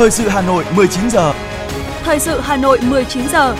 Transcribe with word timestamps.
Thời 0.00 0.10
sự 0.10 0.28
Hà 0.28 0.42
Nội 0.42 0.64
19 0.76 1.10
giờ. 1.10 1.32
Thời 2.02 2.20
sự 2.20 2.40
Hà 2.40 2.56
Nội 2.56 2.78
19 2.82 3.28
giờ. 3.28 3.56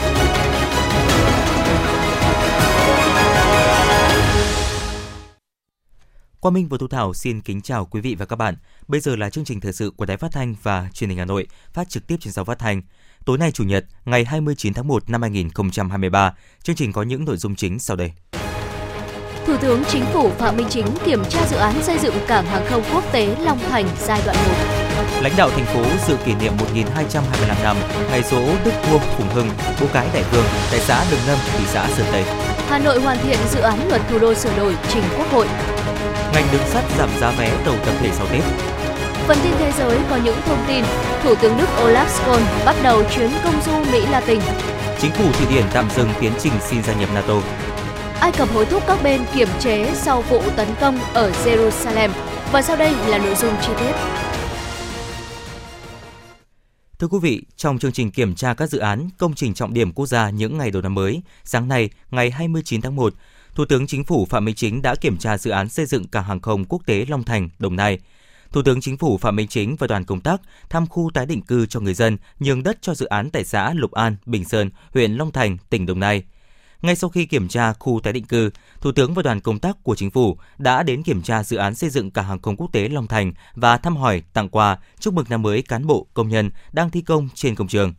Quang 6.40 6.54
Minh 6.54 6.68
và 6.68 6.78
Thu 6.80 6.88
Thảo 6.88 7.14
xin 7.14 7.40
kính 7.40 7.60
chào 7.60 7.86
quý 7.86 8.00
vị 8.00 8.14
và 8.14 8.26
các 8.26 8.36
bạn. 8.36 8.56
Bây 8.88 9.00
giờ 9.00 9.16
là 9.16 9.30
chương 9.30 9.44
trình 9.44 9.60
thời 9.60 9.72
sự 9.72 9.90
của 9.96 10.06
Đài 10.06 10.16
Phát 10.16 10.32
thanh 10.32 10.54
và 10.62 10.88
Truyền 10.94 11.10
hình 11.10 11.18
Hà 11.18 11.24
Nội, 11.24 11.46
phát 11.72 11.88
trực 11.88 12.06
tiếp 12.06 12.16
trên 12.20 12.32
sóng 12.32 12.46
phát 12.46 12.58
thanh. 12.58 12.82
Tối 13.24 13.38
nay 13.38 13.52
Chủ 13.52 13.64
nhật, 13.64 13.84
ngày 14.04 14.24
29 14.24 14.74
tháng 14.74 14.88
1 14.88 15.10
năm 15.10 15.22
2023, 15.22 16.34
chương 16.62 16.76
trình 16.76 16.92
có 16.92 17.02
những 17.02 17.24
nội 17.24 17.36
dung 17.36 17.54
chính 17.54 17.78
sau 17.78 17.96
đây. 17.96 18.12
Thủ 19.46 19.56
tướng 19.56 19.82
Chính 19.88 20.04
phủ 20.12 20.30
Phạm 20.30 20.56
Minh 20.56 20.66
Chính 20.70 20.86
kiểm 21.04 21.22
tra 21.30 21.46
dự 21.46 21.56
án 21.56 21.82
xây 21.82 21.98
dựng 21.98 22.14
cảng 22.28 22.46
hàng 22.46 22.66
không 22.66 22.82
quốc 22.94 23.04
tế 23.12 23.36
Long 23.40 23.58
Thành 23.70 23.88
giai 23.98 24.22
đoạn 24.26 24.36
1. 24.48 24.79
Lãnh 25.20 25.32
đạo 25.36 25.50
thành 25.50 25.66
phố 25.66 25.82
dự 26.08 26.16
kỷ 26.24 26.34
niệm 26.34 26.52
1225 26.60 27.56
năm 27.62 27.76
ngày 28.10 28.22
dỗ 28.30 28.40
Đức 28.64 28.72
Vua 28.90 28.98
Phùng 28.98 29.28
Hưng, 29.28 29.50
Bố 29.80 29.86
Cái 29.92 30.06
Đại 30.14 30.22
Vương 30.32 30.44
tại 30.70 30.80
xã 30.80 31.04
Đường 31.10 31.20
Lâm, 31.26 31.38
thị 31.58 31.64
xã 31.66 31.86
Sơn 31.96 32.06
Tây. 32.12 32.24
Hà 32.68 32.78
Nội 32.78 33.00
hoàn 33.00 33.18
thiện 33.18 33.38
dự 33.52 33.60
án 33.60 33.88
luật 33.88 34.02
thủ 34.10 34.18
đô 34.18 34.34
sửa 34.34 34.56
đổi 34.56 34.74
trình 34.92 35.02
Quốc 35.18 35.32
hội. 35.32 35.46
Ngành 36.34 36.44
đường 36.52 36.66
sắt 36.66 36.84
giảm 36.98 37.08
giá 37.20 37.30
vé 37.30 37.50
tàu 37.64 37.74
tập 37.86 37.94
thể 38.00 38.10
sau 38.12 38.26
Tết. 38.26 38.42
Phần 39.26 39.38
tin 39.42 39.52
thế 39.58 39.72
giới 39.78 39.98
có 40.10 40.16
những 40.16 40.36
thông 40.46 40.64
tin 40.68 40.84
Thủ 41.22 41.34
tướng 41.34 41.58
Đức 41.58 41.66
Olaf 41.84 42.06
Scholz 42.06 42.64
bắt 42.64 42.76
đầu 42.82 43.02
chuyến 43.16 43.30
công 43.44 43.54
du 43.66 43.92
Mỹ 43.92 44.06
Latin. 44.10 44.40
Chính 45.00 45.10
phủ 45.10 45.24
Thụy 45.32 45.46
Điển 45.54 45.64
tạm 45.72 45.88
dừng 45.96 46.08
tiến 46.20 46.32
trình 46.38 46.52
xin 46.60 46.82
gia 46.82 46.92
nhập 46.92 47.08
NATO. 47.14 47.34
Ai 48.20 48.32
Cập 48.32 48.48
hối 48.54 48.66
thúc 48.66 48.82
các 48.86 49.02
bên 49.02 49.20
kiểm 49.34 49.48
chế 49.60 49.90
sau 49.94 50.22
vụ 50.22 50.42
tấn 50.56 50.68
công 50.80 50.98
ở 51.14 51.32
Jerusalem. 51.44 52.08
Và 52.52 52.62
sau 52.62 52.76
đây 52.76 52.92
là 53.06 53.18
nội 53.18 53.34
dung 53.34 53.52
chi 53.62 53.72
tiết. 53.80 53.92
Thưa 57.00 57.08
quý 57.08 57.18
vị, 57.22 57.42
trong 57.56 57.78
chương 57.78 57.92
trình 57.92 58.10
kiểm 58.10 58.34
tra 58.34 58.54
các 58.54 58.70
dự 58.70 58.78
án, 58.78 59.08
công 59.18 59.34
trình 59.34 59.54
trọng 59.54 59.74
điểm 59.74 59.92
quốc 59.92 60.06
gia 60.06 60.30
những 60.30 60.58
ngày 60.58 60.70
đầu 60.70 60.82
năm 60.82 60.94
mới, 60.94 61.22
sáng 61.44 61.68
nay, 61.68 61.90
ngày 62.10 62.30
29 62.30 62.80
tháng 62.80 62.96
1, 62.96 63.14
Thủ 63.54 63.64
tướng 63.64 63.86
Chính 63.86 64.04
phủ 64.04 64.24
Phạm 64.24 64.44
Minh 64.44 64.54
Chính 64.54 64.82
đã 64.82 64.94
kiểm 64.94 65.16
tra 65.16 65.38
dự 65.38 65.50
án 65.50 65.68
xây 65.68 65.86
dựng 65.86 66.08
cảng 66.08 66.24
hàng 66.24 66.40
không 66.40 66.64
quốc 66.64 66.82
tế 66.86 67.04
Long 67.08 67.24
Thành, 67.24 67.48
Đồng 67.58 67.76
Nai. 67.76 67.98
Thủ 68.52 68.62
tướng 68.62 68.80
Chính 68.80 68.96
phủ 68.96 69.18
Phạm 69.18 69.36
Minh 69.36 69.48
Chính 69.48 69.76
và 69.76 69.86
đoàn 69.86 70.04
công 70.04 70.20
tác 70.20 70.40
thăm 70.70 70.86
khu 70.86 71.10
tái 71.14 71.26
định 71.26 71.42
cư 71.42 71.66
cho 71.66 71.80
người 71.80 71.94
dân 71.94 72.16
nhường 72.40 72.62
đất 72.62 72.78
cho 72.80 72.94
dự 72.94 73.06
án 73.06 73.30
tại 73.30 73.44
xã 73.44 73.72
Lục 73.74 73.92
An, 73.92 74.16
Bình 74.26 74.44
Sơn, 74.44 74.70
huyện 74.94 75.12
Long 75.12 75.32
Thành, 75.32 75.56
tỉnh 75.70 75.86
Đồng 75.86 76.00
Nai. 76.00 76.22
Ngay 76.82 76.96
sau 76.96 77.10
khi 77.10 77.26
kiểm 77.26 77.48
tra 77.48 77.72
khu 77.72 78.00
tái 78.02 78.12
định 78.12 78.24
cư, 78.24 78.50
Thủ 78.80 78.92
tướng 78.92 79.14
và 79.14 79.22
đoàn 79.22 79.40
công 79.40 79.58
tác 79.58 79.76
của 79.82 79.96
chính 79.96 80.10
phủ 80.10 80.38
đã 80.58 80.82
đến 80.82 81.02
kiểm 81.02 81.22
tra 81.22 81.44
dự 81.44 81.56
án 81.56 81.74
xây 81.74 81.90
dựng 81.90 82.10
cảng 82.10 82.24
hàng 82.24 82.42
không 82.42 82.56
quốc 82.56 82.72
tế 82.72 82.88
Long 82.88 83.06
Thành 83.06 83.32
và 83.54 83.78
thăm 83.78 83.96
hỏi, 83.96 84.22
tặng 84.32 84.48
quà, 84.48 84.78
chúc 85.00 85.14
mừng 85.14 85.26
năm 85.28 85.42
mới 85.42 85.62
cán 85.62 85.86
bộ, 85.86 86.06
công 86.14 86.28
nhân 86.28 86.50
đang 86.72 86.90
thi 86.90 87.00
công 87.00 87.28
trên 87.34 87.54
công 87.54 87.68
trường. 87.68 87.94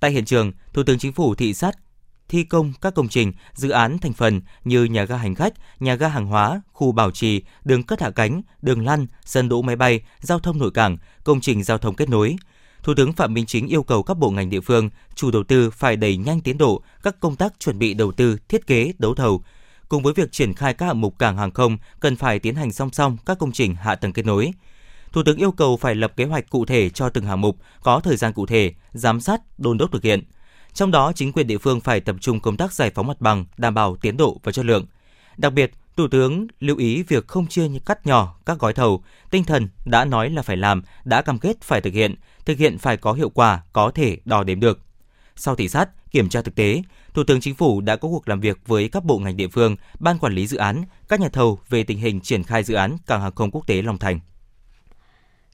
Tại 0.00 0.10
hiện 0.10 0.24
trường, 0.24 0.52
Thủ 0.72 0.82
tướng 0.82 0.98
Chính 0.98 1.12
phủ 1.12 1.34
thị 1.34 1.54
sát 1.54 1.78
thi 2.28 2.44
công 2.44 2.72
các 2.80 2.94
công 2.94 3.08
trình, 3.08 3.32
dự 3.52 3.70
án 3.70 3.98
thành 3.98 4.12
phần 4.12 4.40
như 4.64 4.84
nhà 4.84 5.04
ga 5.04 5.16
hành 5.16 5.34
khách, 5.34 5.54
nhà 5.80 5.94
ga 5.94 6.08
hàng 6.08 6.26
hóa, 6.26 6.60
khu 6.72 6.92
bảo 6.92 7.10
trì, 7.10 7.42
đường 7.64 7.82
cất 7.82 8.00
hạ 8.00 8.10
cánh, 8.10 8.42
đường 8.62 8.84
lăn, 8.84 9.06
sân 9.24 9.48
đỗ 9.48 9.62
máy 9.62 9.76
bay, 9.76 10.00
giao 10.20 10.38
thông 10.38 10.58
nội 10.58 10.70
cảng, 10.70 10.96
công 11.24 11.40
trình 11.40 11.62
giao 11.62 11.78
thông 11.78 11.94
kết 11.94 12.08
nối. 12.08 12.36
Thủ 12.84 12.94
tướng 12.94 13.12
Phạm 13.12 13.34
Minh 13.34 13.46
Chính 13.46 13.68
yêu 13.68 13.82
cầu 13.82 14.02
các 14.02 14.18
bộ 14.18 14.30
ngành 14.30 14.50
địa 14.50 14.60
phương, 14.60 14.90
chủ 15.14 15.30
đầu 15.30 15.42
tư 15.44 15.70
phải 15.70 15.96
đẩy 15.96 16.16
nhanh 16.16 16.40
tiến 16.40 16.58
độ 16.58 16.82
các 17.02 17.20
công 17.20 17.36
tác 17.36 17.60
chuẩn 17.60 17.78
bị 17.78 17.94
đầu 17.94 18.12
tư, 18.12 18.38
thiết 18.48 18.66
kế, 18.66 18.92
đấu 18.98 19.14
thầu. 19.14 19.42
Cùng 19.88 20.02
với 20.02 20.12
việc 20.12 20.32
triển 20.32 20.54
khai 20.54 20.74
các 20.74 20.86
hạng 20.86 21.00
mục 21.00 21.18
cảng 21.18 21.36
hàng 21.36 21.50
không, 21.50 21.78
cần 22.00 22.16
phải 22.16 22.38
tiến 22.38 22.54
hành 22.54 22.72
song 22.72 22.90
song 22.90 23.16
các 23.26 23.38
công 23.38 23.52
trình 23.52 23.74
hạ 23.74 23.94
tầng 23.94 24.12
kết 24.12 24.26
nối. 24.26 24.52
Thủ 25.12 25.22
tướng 25.22 25.36
yêu 25.36 25.52
cầu 25.52 25.76
phải 25.76 25.94
lập 25.94 26.12
kế 26.16 26.24
hoạch 26.24 26.50
cụ 26.50 26.64
thể 26.64 26.88
cho 26.88 27.08
từng 27.08 27.24
hạng 27.24 27.40
mục, 27.40 27.58
có 27.82 28.00
thời 28.00 28.16
gian 28.16 28.32
cụ 28.32 28.46
thể, 28.46 28.74
giám 28.92 29.20
sát, 29.20 29.40
đôn 29.58 29.78
đốc 29.78 29.92
thực 29.92 30.02
hiện. 30.02 30.22
Trong 30.72 30.90
đó, 30.90 31.12
chính 31.14 31.32
quyền 31.32 31.46
địa 31.46 31.58
phương 31.58 31.80
phải 31.80 32.00
tập 32.00 32.16
trung 32.20 32.40
công 32.40 32.56
tác 32.56 32.72
giải 32.72 32.90
phóng 32.94 33.06
mặt 33.06 33.20
bằng, 33.20 33.44
đảm 33.56 33.74
bảo 33.74 33.96
tiến 33.96 34.16
độ 34.16 34.40
và 34.42 34.52
chất 34.52 34.64
lượng. 34.64 34.86
Đặc 35.36 35.52
biệt, 35.52 35.72
Thủ 35.96 36.08
tướng 36.08 36.46
lưu 36.60 36.76
ý 36.76 37.02
việc 37.02 37.28
không 37.28 37.46
chia 37.46 37.68
cắt 37.86 38.06
nhỏ 38.06 38.36
các 38.46 38.58
gói 38.58 38.72
thầu, 38.72 39.02
tinh 39.30 39.44
thần 39.44 39.68
đã 39.84 40.04
nói 40.04 40.30
là 40.30 40.42
phải 40.42 40.56
làm, 40.56 40.82
đã 41.04 41.22
cam 41.22 41.38
kết 41.38 41.60
phải 41.60 41.80
thực 41.80 41.94
hiện, 41.94 42.14
thực 42.44 42.58
hiện 42.58 42.78
phải 42.78 42.96
có 42.96 43.12
hiệu 43.12 43.30
quả, 43.30 43.62
có 43.72 43.90
thể 43.90 44.18
đo 44.24 44.42
đếm 44.42 44.60
được. 44.60 44.80
Sau 45.36 45.56
thị 45.56 45.68
sát, 45.68 46.10
kiểm 46.10 46.28
tra 46.28 46.42
thực 46.42 46.54
tế, 46.54 46.82
Thủ 47.14 47.24
tướng 47.24 47.40
Chính 47.40 47.54
phủ 47.54 47.80
đã 47.80 47.96
có 47.96 48.08
cuộc 48.08 48.28
làm 48.28 48.40
việc 48.40 48.58
với 48.66 48.88
các 48.88 49.04
bộ 49.04 49.18
ngành 49.18 49.36
địa 49.36 49.48
phương, 49.48 49.76
ban 50.00 50.18
quản 50.18 50.34
lý 50.34 50.46
dự 50.46 50.56
án, 50.56 50.84
các 51.08 51.20
nhà 51.20 51.28
thầu 51.28 51.58
về 51.68 51.82
tình 51.82 51.98
hình 51.98 52.20
triển 52.20 52.42
khai 52.42 52.62
dự 52.62 52.74
án 52.74 52.96
cảng 53.06 53.20
hàng 53.20 53.34
không 53.34 53.50
quốc 53.50 53.66
tế 53.66 53.82
Long 53.82 53.98
Thành. 53.98 54.20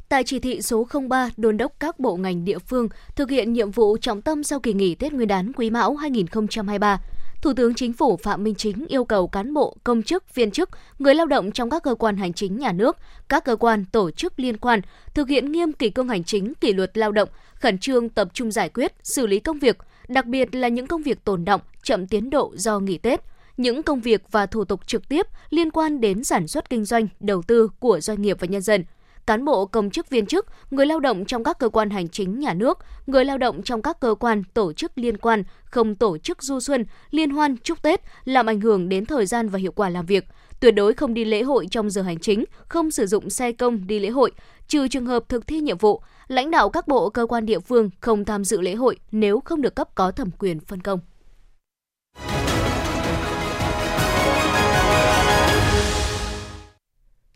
Tại 0.08 0.24
chỉ 0.24 0.38
thị 0.38 0.62
số 0.62 0.86
03 1.08 1.30
đôn 1.36 1.56
đốc 1.56 1.72
các 1.80 2.00
bộ 2.00 2.16
ngành 2.16 2.44
địa 2.44 2.58
phương 2.58 2.88
thực 3.16 3.30
hiện 3.30 3.52
nhiệm 3.52 3.70
vụ 3.70 3.96
trọng 3.96 4.22
tâm 4.22 4.44
sau 4.44 4.60
kỳ 4.60 4.72
nghỉ 4.72 4.94
Tết 4.94 5.12
Nguyên 5.12 5.28
đán 5.28 5.52
Quý 5.52 5.70
Mão 5.70 5.96
2023, 5.96 7.00
Thủ 7.42 7.52
tướng 7.52 7.74
Chính 7.74 7.92
phủ 7.92 8.16
Phạm 8.16 8.44
Minh 8.44 8.54
Chính 8.54 8.86
yêu 8.88 9.04
cầu 9.04 9.28
cán 9.28 9.54
bộ, 9.54 9.76
công 9.84 10.02
chức, 10.02 10.34
viên 10.34 10.50
chức, 10.50 10.70
người 10.98 11.14
lao 11.14 11.26
động 11.26 11.52
trong 11.52 11.70
các 11.70 11.82
cơ 11.82 11.94
quan 11.94 12.16
hành 12.16 12.32
chính 12.32 12.58
nhà 12.58 12.72
nước, 12.72 12.96
các 13.28 13.44
cơ 13.44 13.56
quan, 13.56 13.84
tổ 13.84 14.10
chức 14.10 14.40
liên 14.40 14.56
quan 14.56 14.80
thực 15.14 15.28
hiện 15.28 15.52
nghiêm 15.52 15.72
kỷ 15.72 15.90
cương 15.90 16.08
hành 16.08 16.24
chính, 16.24 16.54
kỷ 16.54 16.72
luật 16.72 16.98
lao 16.98 17.12
động, 17.12 17.28
khẩn 17.54 17.78
trương 17.78 18.08
tập 18.08 18.28
trung 18.34 18.50
giải 18.50 18.68
quyết, 18.68 18.92
xử 19.02 19.26
lý 19.26 19.40
công 19.40 19.58
việc, 19.58 19.78
đặc 20.08 20.26
biệt 20.26 20.54
là 20.54 20.68
những 20.68 20.86
công 20.86 21.02
việc 21.02 21.24
tồn 21.24 21.44
động, 21.44 21.60
chậm 21.82 22.06
tiến 22.06 22.30
độ 22.30 22.52
do 22.56 22.78
nghỉ 22.78 22.98
Tết, 22.98 23.20
những 23.56 23.82
công 23.82 24.00
việc 24.00 24.22
và 24.30 24.46
thủ 24.46 24.64
tục 24.64 24.86
trực 24.86 25.08
tiếp 25.08 25.26
liên 25.50 25.70
quan 25.70 26.00
đến 26.00 26.24
sản 26.24 26.48
xuất 26.48 26.70
kinh 26.70 26.84
doanh, 26.84 27.08
đầu 27.20 27.42
tư 27.42 27.68
của 27.78 28.00
doanh 28.00 28.22
nghiệp 28.22 28.36
và 28.40 28.46
nhân 28.46 28.62
dân– 28.62 28.84
cán 29.26 29.44
bộ 29.44 29.66
công 29.66 29.90
chức 29.90 30.10
viên 30.10 30.26
chức, 30.26 30.46
người 30.70 30.86
lao 30.86 31.00
động 31.00 31.24
trong 31.24 31.44
các 31.44 31.58
cơ 31.58 31.68
quan 31.68 31.90
hành 31.90 32.08
chính 32.08 32.38
nhà 32.38 32.54
nước, 32.54 32.78
người 33.06 33.24
lao 33.24 33.38
động 33.38 33.62
trong 33.62 33.82
các 33.82 34.00
cơ 34.00 34.14
quan 34.20 34.42
tổ 34.54 34.72
chức 34.72 34.92
liên 34.94 35.16
quan 35.16 35.42
không 35.64 35.94
tổ 35.94 36.18
chức 36.18 36.42
du 36.42 36.60
xuân, 36.60 36.84
liên 37.10 37.30
hoan, 37.30 37.56
chúc 37.56 37.82
Tết 37.82 38.00
làm 38.24 38.46
ảnh 38.46 38.60
hưởng 38.60 38.88
đến 38.88 39.06
thời 39.06 39.26
gian 39.26 39.48
và 39.48 39.58
hiệu 39.58 39.72
quả 39.72 39.88
làm 39.88 40.06
việc. 40.06 40.24
Tuyệt 40.60 40.74
đối 40.74 40.94
không 40.94 41.14
đi 41.14 41.24
lễ 41.24 41.42
hội 41.42 41.66
trong 41.70 41.90
giờ 41.90 42.02
hành 42.02 42.18
chính, 42.18 42.44
không 42.68 42.90
sử 42.90 43.06
dụng 43.06 43.30
xe 43.30 43.52
công 43.52 43.86
đi 43.86 43.98
lễ 43.98 44.08
hội, 44.08 44.32
trừ 44.68 44.88
trường 44.88 45.06
hợp 45.06 45.28
thực 45.28 45.46
thi 45.46 45.60
nhiệm 45.60 45.78
vụ. 45.78 46.02
Lãnh 46.28 46.50
đạo 46.50 46.70
các 46.70 46.88
bộ 46.88 47.10
cơ 47.10 47.26
quan 47.26 47.46
địa 47.46 47.60
phương 47.60 47.90
không 48.00 48.24
tham 48.24 48.44
dự 48.44 48.60
lễ 48.60 48.74
hội 48.74 48.96
nếu 49.12 49.40
không 49.40 49.62
được 49.62 49.74
cấp 49.74 49.94
có 49.94 50.10
thẩm 50.10 50.30
quyền 50.38 50.60
phân 50.60 50.80
công. 50.80 51.00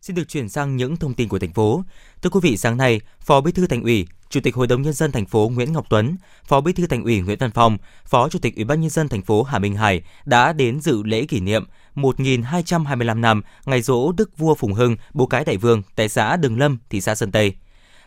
Xin 0.04 0.16
được 0.16 0.28
chuyển 0.28 0.48
sang 0.48 0.76
những 0.76 0.96
thông 0.96 1.14
tin 1.14 1.28
của 1.28 1.38
thành 1.38 1.52
phố. 1.52 1.84
Thưa 2.22 2.30
quý 2.30 2.40
vị, 2.42 2.56
sáng 2.56 2.76
nay, 2.76 3.00
Phó 3.20 3.40
Bí 3.40 3.52
thư 3.52 3.66
Thành 3.66 3.82
ủy, 3.82 4.06
Chủ 4.30 4.40
tịch 4.40 4.54
Hội 4.54 4.66
đồng 4.66 4.82
nhân 4.82 4.92
dân 4.92 5.12
thành 5.12 5.26
phố 5.26 5.50
Nguyễn 5.54 5.72
Ngọc 5.72 5.86
Tuấn, 5.90 6.16
Phó 6.44 6.60
Bí 6.60 6.72
thư 6.72 6.86
Thành 6.86 7.04
ủy 7.04 7.20
Nguyễn 7.20 7.38
Văn 7.38 7.50
Phong, 7.50 7.78
Phó 8.06 8.28
Chủ 8.28 8.38
tịch 8.38 8.56
Ủy 8.56 8.64
ban 8.64 8.80
nhân 8.80 8.90
dân 8.90 9.08
thành 9.08 9.22
phố 9.22 9.42
Hà 9.42 9.58
Minh 9.58 9.76
Hải 9.76 10.02
đã 10.24 10.52
đến 10.52 10.80
dự 10.80 11.02
lễ 11.02 11.26
kỷ 11.26 11.40
niệm 11.40 11.64
1225 11.94 13.20
năm 13.20 13.42
ngày 13.66 13.82
dỗ 13.82 14.12
Đức 14.12 14.38
Vua 14.38 14.54
Phùng 14.54 14.74
Hưng, 14.74 14.96
Bố 15.14 15.26
Cái 15.26 15.44
Đại 15.44 15.56
Vương 15.56 15.82
tại 15.96 16.08
xã 16.08 16.36
Đường 16.36 16.58
Lâm, 16.58 16.78
thị 16.90 17.00
xã 17.00 17.14
Sơn 17.14 17.32
Tây. 17.32 17.54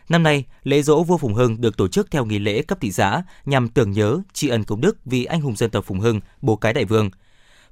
Năm 0.08 0.22
nay, 0.22 0.44
lễ 0.62 0.82
dỗ 0.82 1.02
vua 1.02 1.16
Phùng 1.16 1.34
Hưng 1.34 1.60
được 1.60 1.76
tổ 1.76 1.88
chức 1.88 2.10
theo 2.10 2.24
nghi 2.24 2.38
lễ 2.38 2.62
cấp 2.62 2.78
thị 2.80 2.92
xã 2.92 3.22
nhằm 3.46 3.68
tưởng 3.68 3.90
nhớ 3.90 4.20
tri 4.32 4.48
ân 4.48 4.64
công 4.64 4.80
đức 4.80 4.96
vì 5.04 5.24
anh 5.24 5.40
hùng 5.40 5.56
dân 5.56 5.70
tộc 5.70 5.84
Phùng 5.84 6.00
Hưng, 6.00 6.20
Bố 6.42 6.56
Cái 6.56 6.72
Đại 6.72 6.84
Vương. 6.84 7.10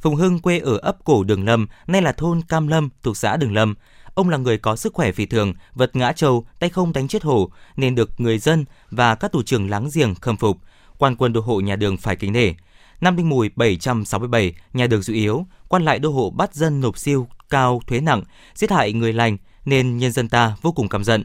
Phùng 0.01 0.15
Hưng 0.15 0.39
quê 0.39 0.59
ở 0.59 0.79
ấp 0.79 1.05
cổ 1.05 1.25
Đường 1.25 1.45
Lâm, 1.45 1.67
nay 1.87 2.03
là 2.03 2.13
thôn 2.13 2.43
Cam 2.43 2.69
Lâm 2.69 2.89
thuộc 3.03 3.17
xã 3.17 3.37
Đường 3.37 3.53
Lâm, 3.53 3.75
Ông 4.17 4.29
là 4.29 4.37
người 4.37 4.59
có 4.59 4.77
sức 4.77 4.95
khỏe 4.95 5.13
phi 5.13 5.27
thường, 5.27 5.55
vật 5.75 5.97
ngã 5.97 6.13
trâu, 6.13 6.47
tay 6.59 6.71
không 6.71 6.93
đánh 6.93 7.09
chết 7.09 7.23
hổ, 7.23 7.51
nên 7.77 7.95
được 7.95 8.21
người 8.21 8.39
dân 8.39 8.65
và 8.91 9.15
các 9.15 9.33
tù 9.33 9.43
trưởng 9.43 9.71
láng 9.71 9.89
giềng 9.95 10.15
khâm 10.15 10.37
phục. 10.37 10.59
Quan 10.99 11.17
quân 11.17 11.33
đô 11.33 11.41
hộ 11.41 11.61
nhà 11.61 11.77
đường 11.77 11.97
phải 11.97 12.17
kính 12.17 12.33
nể. 12.33 12.53
Năm 13.01 13.17
Đinh 13.17 13.29
Mùi 13.29 13.51
767, 13.57 14.55
nhà 14.73 14.87
đường 14.87 15.03
dự 15.03 15.15
yếu, 15.15 15.47
quan 15.69 15.85
lại 15.85 15.99
đô 15.99 16.11
hộ 16.11 16.31
bắt 16.31 16.55
dân 16.55 16.81
nộp 16.81 16.99
siêu 16.99 17.29
cao 17.51 17.81
thuế 17.87 18.01
nặng, 18.01 18.23
giết 18.55 18.71
hại 18.71 18.93
người 18.93 19.13
lành 19.13 19.37
nên 19.65 19.99
nhân 19.99 20.13
dân 20.13 20.29
ta 20.29 20.57
vô 20.63 20.73
cùng 20.73 20.89
căm 20.89 21.05
giận. 21.05 21.25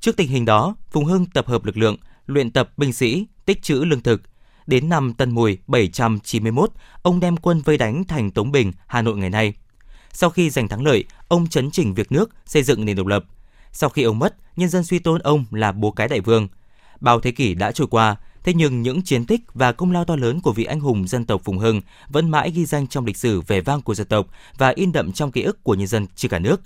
Trước 0.00 0.16
tình 0.16 0.28
hình 0.28 0.44
đó, 0.44 0.76
Phùng 0.90 1.04
Hưng 1.04 1.26
tập 1.26 1.46
hợp 1.46 1.64
lực 1.64 1.76
lượng, 1.76 1.96
luyện 2.26 2.50
tập 2.50 2.70
binh 2.76 2.92
sĩ, 2.92 3.26
tích 3.44 3.62
trữ 3.62 3.84
lương 3.84 4.02
thực. 4.02 4.22
Đến 4.66 4.88
năm 4.88 5.14
Tân 5.14 5.30
Mùi 5.30 5.58
791, 5.66 6.70
ông 7.02 7.20
đem 7.20 7.36
quân 7.36 7.60
vây 7.60 7.78
đánh 7.78 8.04
thành 8.04 8.30
Tống 8.30 8.52
Bình, 8.52 8.72
Hà 8.86 9.02
Nội 9.02 9.16
ngày 9.16 9.30
nay. 9.30 9.54
Sau 10.18 10.30
khi 10.30 10.50
giành 10.50 10.68
thắng 10.68 10.84
lợi, 10.84 11.04
ông 11.28 11.46
chấn 11.46 11.70
chỉnh 11.70 11.94
việc 11.94 12.12
nước, 12.12 12.30
xây 12.46 12.62
dựng 12.62 12.84
nền 12.84 12.96
độc 12.96 13.06
lập. 13.06 13.24
Sau 13.72 13.90
khi 13.90 14.02
ông 14.02 14.18
mất, 14.18 14.36
nhân 14.56 14.68
dân 14.68 14.84
suy 14.84 14.98
tôn 14.98 15.20
ông 15.20 15.44
là 15.50 15.72
bố 15.72 15.90
cái 15.90 16.08
đại 16.08 16.20
vương. 16.20 16.48
Bao 17.00 17.20
thế 17.20 17.30
kỷ 17.30 17.54
đã 17.54 17.72
trôi 17.72 17.86
qua, 17.86 18.16
thế 18.44 18.54
nhưng 18.54 18.82
những 18.82 19.02
chiến 19.02 19.24
tích 19.24 19.40
và 19.54 19.72
công 19.72 19.92
lao 19.92 20.04
to 20.04 20.16
lớn 20.16 20.40
của 20.40 20.52
vị 20.52 20.64
anh 20.64 20.80
hùng 20.80 21.08
dân 21.08 21.24
tộc 21.24 21.40
Phùng 21.44 21.58
Hưng 21.58 21.80
vẫn 22.08 22.30
mãi 22.30 22.50
ghi 22.50 22.64
danh 22.64 22.86
trong 22.86 23.06
lịch 23.06 23.16
sử 23.16 23.40
vẻ 23.40 23.60
vang 23.60 23.82
của 23.82 23.94
dân 23.94 24.06
tộc 24.06 24.26
và 24.58 24.68
in 24.68 24.92
đậm 24.92 25.12
trong 25.12 25.32
ký 25.32 25.42
ức 25.42 25.64
của 25.64 25.74
nhân 25.74 25.86
dân 25.86 26.06
trên 26.16 26.30
cả 26.30 26.38
nước. 26.38 26.60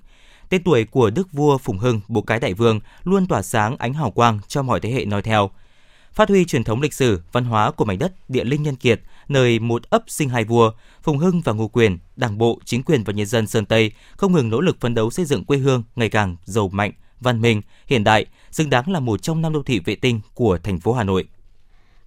Tên 0.49 0.63
tuổi 0.63 0.85
của 0.85 1.11
Đức 1.11 1.33
vua 1.33 1.59
Phùng 1.59 1.79
Hưng, 1.79 2.01
bố 2.09 2.23
cái 2.23 2.41
đại 2.41 2.55
vương 2.55 2.81
luôn 3.05 3.27
tỏa 3.27 3.43
sáng 3.43 3.77
ánh 3.77 3.95
hào 3.95 4.11
quang 4.11 4.41
cho 4.49 4.63
mọi 4.63 4.81
thế 4.81 4.91
hệ 4.91 5.05
noi 5.05 5.23
theo. 5.23 5.51
Phát 6.13 6.29
huy 6.29 6.45
truyền 6.45 6.65
thống 6.65 6.81
lịch 6.81 6.95
sử, 6.95 7.21
văn 7.33 7.45
hóa 7.45 7.71
của 7.71 7.85
mảnh 7.85 7.99
đất 7.99 8.13
địa 8.29 8.45
linh 8.45 8.63
nhân 8.63 8.77
kiệt, 8.77 9.01
nơi 9.31 9.59
một 9.59 9.91
ấp 9.91 10.03
sinh 10.07 10.29
hai 10.29 10.45
vua, 10.45 10.73
Phùng 11.03 11.19
Hưng 11.19 11.41
và 11.45 11.53
Ngô 11.53 11.69
Quyền, 11.69 11.99
Đảng 12.17 12.39
bộ, 12.39 12.59
chính 12.65 12.83
quyền 12.83 13.05
và 13.05 13.13
nhân 13.13 13.27
dân 13.27 13.47
Sơn 13.47 13.67
Tây 13.67 13.93
không 14.17 14.33
ngừng 14.33 14.51
nỗ 14.51 14.61
lực 14.61 14.81
phấn 14.81 14.95
đấu 14.95 15.11
xây 15.11 15.25
dựng 15.25 15.45
quê 15.45 15.59
hương 15.59 15.83
ngày 15.97 16.09
càng 16.09 16.37
giàu 16.45 16.69
mạnh, 16.69 16.93
văn 17.21 17.41
minh, 17.41 17.63
hiện 17.87 18.05
đại, 18.05 18.27
xứng 18.51 18.71
đáng 18.71 18.93
là 18.93 19.01
một 19.01 19.23
trong 19.23 19.43
năm 19.43 19.53
đô 19.53 19.63
thị 19.63 19.81
vệ 19.85 19.95
tinh 19.95 20.21
của 20.35 20.59
thành 20.63 20.81
phố 20.81 20.93
Hà 20.93 21.05
Nội. 21.05 21.29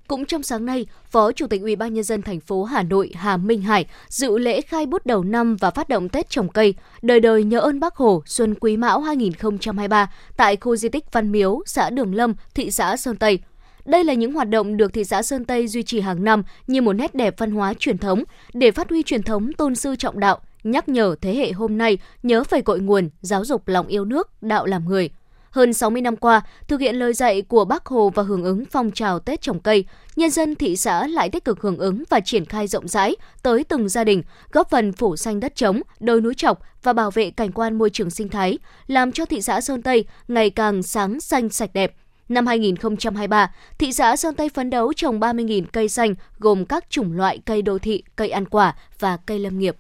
Cũng 0.08 0.26
trong 0.26 0.44
sáng 0.44 0.66
nay, 0.66 0.86
Phó 1.12 1.32
Chủ 1.32 1.48
tịch 1.48 1.62
Ủy 1.62 1.76
ban 1.76 1.94
nhân 1.94 2.04
dân 2.04 2.22
thành 2.22 2.40
phố 2.40 2.64
Hà 2.64 2.84
Nội 2.84 3.12
Hà 3.16 3.38
Minh 3.38 3.62
Hải 3.62 3.86
dự 4.08 4.38
lễ 4.38 4.62
khai 4.62 4.86
bút 4.86 5.06
đầu 5.06 5.24
năm 5.24 5.56
và 5.56 5.72
phát 5.72 5.90
động 5.90 6.10
Tết 6.10 6.30
trồng 6.30 6.50
cây, 6.50 6.74
đời 7.02 7.20
đời 7.20 7.44
nhớ 7.44 7.60
ơn 7.60 7.80
Bác 7.80 7.96
Hồ 7.96 8.24
Xuân 8.26 8.56
Quý 8.56 8.78
Mão 8.78 9.02
2023 9.02 10.12
tại 10.38 10.56
khu 10.56 10.76
di 10.76 10.90
tích 10.90 11.12
Văn 11.12 11.32
Miếu, 11.32 11.62
xã 11.66 11.90
Đường 11.90 12.16
Lâm, 12.16 12.34
thị 12.56 12.72
xã 12.72 12.98
Sơn 12.98 13.16
Tây. 13.16 13.40
Đây 13.86 14.04
là 14.04 14.14
những 14.14 14.34
hoạt 14.34 14.50
động 14.50 14.78
được 14.78 14.94
thị 14.94 15.04
xã 15.04 15.22
Sơn 15.22 15.46
Tây 15.46 15.68
duy 15.68 15.84
trì 15.84 16.00
hàng 16.00 16.24
năm 16.24 16.44
như 16.68 16.82
một 16.82 16.94
nét 16.94 17.16
đẹp 17.16 17.36
văn 17.38 17.52
hóa 17.52 17.74
truyền 17.74 17.98
thống 17.98 18.24
để 18.54 18.72
phát 18.72 18.90
huy 18.90 19.04
truyền 19.04 19.24
thống 19.24 19.54
tôn 19.54 19.76
sư 19.76 19.96
trọng 19.96 20.20
đạo, 20.20 20.40
nhắc 20.64 20.90
nhở 20.90 21.16
thế 21.22 21.36
hệ 21.36 21.52
hôm 21.52 21.78
nay 21.78 21.98
nhớ 22.24 22.44
về 22.50 22.62
cội 22.62 22.80
nguồn, 22.80 23.10
giáo 23.22 23.46
dục 23.46 23.68
lòng 23.68 23.88
yêu 23.88 24.06
nước, 24.06 24.44
đạo 24.44 24.66
làm 24.66 24.86
người– 24.86 25.10
hơn 25.54 25.74
60 25.74 26.02
năm 26.02 26.16
qua, 26.16 26.42
thực 26.68 26.82
hiện 26.82 26.96
lời 26.96 27.14
dạy 27.14 27.42
của 27.42 27.66
Bác 27.66 27.86
Hồ 27.86 28.10
và 28.16 28.24
hưởng 28.24 28.44
ứng 28.44 28.66
phong 28.66 28.92
trào 28.92 29.20
Tết 29.20 29.42
trồng 29.42 29.60
cây, 29.60 29.86
nhân 30.16 30.30
dân 30.30 30.56
thị 30.56 30.76
xã 30.76 31.08
lại 31.08 31.30
tích 31.30 31.46
cực 31.46 31.62
hưởng 31.62 31.78
ứng 31.78 32.04
và 32.10 32.20
triển 32.20 32.46
khai 32.46 32.68
rộng 32.68 32.88
rãi 32.88 33.16
tới 33.44 33.64
từng 33.64 33.90
gia 33.90 34.04
đình, 34.04 34.24
góp 34.52 34.70
phần 34.70 34.94
phủ 34.94 35.16
xanh 35.16 35.40
đất 35.40 35.56
trống, 35.56 35.82
đồi 36.00 36.22
núi 36.22 36.34
trọc 36.34 36.60
và 36.84 36.94
bảo 36.94 37.12
vệ 37.12 37.32
cảnh 37.32 37.52
quan 37.52 37.78
môi 37.78 37.90
trường 37.90 38.10
sinh 38.10 38.30
thái, 38.30 38.58
làm 38.88 39.12
cho 39.12 39.26
thị 39.26 39.42
xã 39.42 39.62
Sơn 39.62 39.82
Tây 39.82 40.06
ngày 40.28 40.50
càng 40.50 40.84
sáng 40.84 41.20
xanh 41.20 41.50
sạch 41.50 41.70
đẹp. 41.74 41.96
Năm 42.30 42.46
2023, 42.46 43.52
thị 43.78 43.94
xã 43.94 44.16
Sơn 44.16 44.36
Tây 44.36 44.50
phấn 44.50 44.70
đấu 44.70 44.94
trồng 44.94 45.20
30.000 45.20 45.64
cây 45.72 45.90
xanh 45.90 46.16
gồm 46.40 46.66
các 46.66 46.90
chủng 46.90 47.14
loại 47.14 47.40
cây 47.46 47.62
đô 47.62 47.80
thị, 47.80 48.04
cây 48.16 48.30
ăn 48.30 48.46
quả 48.46 48.76
và 49.00 49.18
cây 49.18 49.40
lâm 49.40 49.60
nghiệp. 49.60 49.76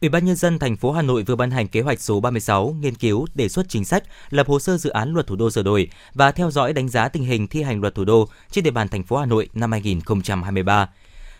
Ủy 0.00 0.08
ban 0.08 0.24
nhân 0.24 0.36
dân 0.36 0.58
thành 0.58 0.76
phố 0.76 0.92
Hà 0.92 1.02
Nội 1.02 1.22
vừa 1.22 1.36
ban 1.36 1.50
hành 1.50 1.68
kế 1.68 1.80
hoạch 1.80 2.00
số 2.00 2.20
36 2.20 2.76
nghiên 2.80 2.94
cứu 2.94 3.26
đề 3.34 3.48
xuất 3.48 3.68
chính 3.68 3.84
sách, 3.84 4.02
lập 4.30 4.48
hồ 4.48 4.58
sơ 4.58 4.76
dự 4.76 4.90
án 4.90 5.12
luật 5.12 5.26
thủ 5.26 5.36
đô 5.36 5.50
sửa 5.50 5.62
đổi 5.62 5.88
và 6.14 6.32
theo 6.32 6.50
dõi 6.50 6.72
đánh 6.72 6.88
giá 6.88 7.08
tình 7.08 7.24
hình 7.24 7.46
thi 7.46 7.62
hành 7.62 7.80
luật 7.80 7.94
thủ 7.94 8.04
đô 8.04 8.28
trên 8.50 8.64
địa 8.64 8.70
bàn 8.70 8.88
thành 8.88 9.02
phố 9.02 9.16
Hà 9.16 9.26
Nội 9.26 9.48
năm 9.54 9.72
2023. 9.72 10.88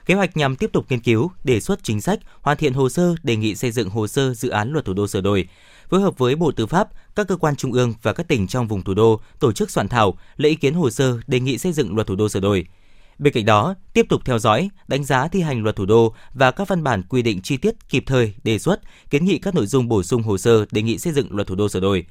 Kế 0.08 0.14
hoạch 0.14 0.37
nhằm 0.37 0.56
tiếp 0.56 0.70
tục 0.72 0.87
nghiên 0.88 1.00
cứu, 1.00 1.31
đề 1.44 1.60
xuất 1.60 1.82
chính 1.82 2.00
sách, 2.00 2.19
hoàn 2.43 2.56
thiện 2.56 2.72
hồ 2.72 2.88
sơ 2.88 3.14
đề 3.22 3.37
nghị 3.37 3.55
xây 3.55 3.70
dựng 3.70 3.90
hồ 3.90 4.06
sơ 4.06 4.34
dự 4.34 4.49
án 4.49 4.72
luật 4.72 4.84
thủ 4.84 4.93
đô 4.93 5.06
sửa 5.06 5.20
đổi, 5.20 5.49
phối 5.90 6.00
hợp 6.00 6.19
với 6.19 6.37
Bộ 6.37 6.52
Tư 6.52 6.66
pháp, 6.66 6.88
các 7.16 7.28
cơ 7.28 7.37
quan 7.37 7.56
trung 7.56 7.72
ương 7.72 7.94
và 8.02 8.12
các 8.12 8.28
tỉnh 8.28 8.46
trong 8.46 8.69
vùng 8.69 8.82
thủ 8.82 8.94
đô 8.94 9.20
tổ 9.40 9.52
chức 9.52 9.70
soạn 9.70 9.88
thảo, 9.88 10.19
lấy 10.37 10.50
ý 10.50 10.56
kiến 10.56 10.75
hồ 10.75 10.90
sơ 10.90 11.19
đề 11.26 11.40
nghị 11.40 11.58
xây 11.58 11.72
dựng 11.72 11.94
luật 11.94 12.06
thủ 12.06 12.14
đô 12.16 12.28
sửa 12.28 12.40
đổi 12.40 12.66
Bên 13.19 13.32
cạnh 13.32 13.44
đó, 13.44 13.75
tiếp 13.93 14.06
tục 14.08 14.22
theo 14.25 14.38
dõi, 14.38 14.70
đánh 14.88 15.05
giá 15.05 15.28
thi 15.28 15.40
hành 15.40 15.62
luật 15.62 15.76
thủ 15.76 15.87
đô 15.87 16.14
và 16.34 16.50
các 16.50 16.69
văn 16.69 16.84
bản 16.84 17.02
quy 17.02 17.22
định 17.22 17.43
chi 17.43 17.56
tiết 17.56 17.75
kịp 17.88 18.04
thời 18.06 18.34
đề 18.44 18.58
xuất, 18.58 18.81
kiến 19.11 19.25
nghị 19.25 19.38
các 19.38 19.54
nội 19.54 19.66
dung 19.66 19.88
bổ 19.88 20.02
sung 20.02 20.22
hồ 20.22 20.38
sơ 20.38 20.64
đề 20.70 20.82
nghị 20.82 20.99
xây 20.99 21.12
dựng 21.12 21.28
luật 21.31 21.46
thủ 21.46 21.54
đô 21.54 21.69
sửa 21.69 21.81
đổi. 21.81 22.06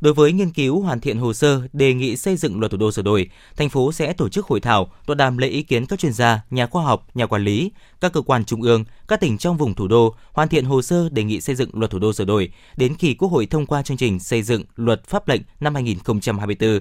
Đối 0.00 0.14
với 0.14 0.32
nghiên 0.32 0.50
cứu 0.50 0.80
hoàn 0.80 1.00
thiện 1.00 1.18
hồ 1.18 1.32
sơ 1.32 1.62
đề 1.72 1.94
nghị 1.94 2.16
xây 2.16 2.36
dựng 2.36 2.60
luật 2.60 2.72
thủ 2.72 2.78
đô 2.78 2.92
sửa 2.92 3.02
đổi, 3.02 3.30
thành 3.56 3.68
phố 3.68 3.92
sẽ 3.92 4.12
tổ 4.12 4.28
chức 4.28 4.46
hội 4.46 4.60
thảo, 4.60 4.92
tọa 5.06 5.14
đàm 5.14 5.38
lấy 5.38 5.50
ý 5.50 5.62
kiến 5.62 5.86
các 5.86 5.98
chuyên 5.98 6.12
gia, 6.12 6.40
nhà 6.50 6.66
khoa 6.66 6.84
học, 6.84 7.06
nhà 7.14 7.26
quản 7.26 7.44
lý, 7.44 7.72
các 8.00 8.12
cơ 8.12 8.20
quan 8.20 8.44
trung 8.44 8.62
ương, 8.62 8.84
các 9.08 9.20
tỉnh 9.20 9.38
trong 9.38 9.56
vùng 9.56 9.74
thủ 9.74 9.88
đô 9.88 10.14
hoàn 10.32 10.48
thiện 10.48 10.64
hồ 10.64 10.82
sơ 10.82 11.08
đề 11.08 11.24
nghị 11.24 11.40
xây 11.40 11.54
dựng 11.54 11.70
luật 11.72 11.90
thủ 11.90 11.98
đô 11.98 12.12
sửa 12.12 12.24
đổi 12.24 12.52
đến 12.76 12.94
khi 12.98 13.14
Quốc 13.14 13.28
hội 13.28 13.46
thông 13.46 13.66
qua 13.66 13.82
chương 13.82 13.96
trình 13.96 14.18
xây 14.18 14.42
dựng 14.42 14.64
luật 14.76 15.04
pháp 15.06 15.28
lệnh 15.28 15.40
năm 15.60 15.74
2024, 15.74 16.80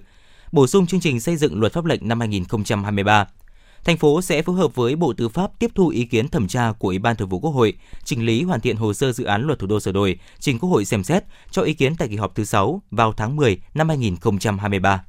bổ 0.51 0.67
sung 0.67 0.87
chương 0.87 0.99
trình 0.99 1.19
xây 1.19 1.37
dựng 1.37 1.59
luật 1.59 1.73
pháp 1.73 1.85
lệnh 1.85 2.07
năm 2.07 2.19
2023 2.19 3.27
Thành 3.87 3.97
phố 3.97 4.21
sẽ 4.21 4.41
phối 4.41 4.55
hợp 4.55 4.75
với 4.75 4.95
Bộ 4.95 5.13
Tư 5.13 5.29
pháp 5.29 5.51
tiếp 5.59 5.71
thu 5.75 5.87
ý 5.87 6.03
kiến 6.05 6.27
thẩm 6.27 6.47
tra 6.47 6.71
của 6.79 6.87
Ủy 6.87 6.99
ban 6.99 7.15
Thường 7.15 7.29
vụ 7.29 7.39
Quốc 7.39 7.51
hội, 7.51 7.73
chỉnh 8.03 8.25
lý 8.25 8.43
hoàn 8.43 8.59
thiện 8.59 8.75
hồ 8.75 8.93
sơ 8.93 9.11
dự 9.11 9.23
án 9.23 9.43
luật 9.43 9.59
thủ 9.59 9.67
đô 9.67 9.79
sửa 9.79 9.91
đổi, 9.91 10.19
trình 10.39 10.59
Quốc 10.59 10.69
hội 10.69 10.85
xem 10.85 11.03
xét 11.03 11.23
cho 11.51 11.61
ý 11.61 11.73
kiến 11.73 11.95
tại 11.95 12.07
kỳ 12.07 12.15
họp 12.15 12.35
thứ 12.35 12.43
6 12.43 12.81
vào 12.91 13.13
tháng 13.13 13.35
10 13.35 13.57
năm 13.73 13.89
2023. 13.89 15.03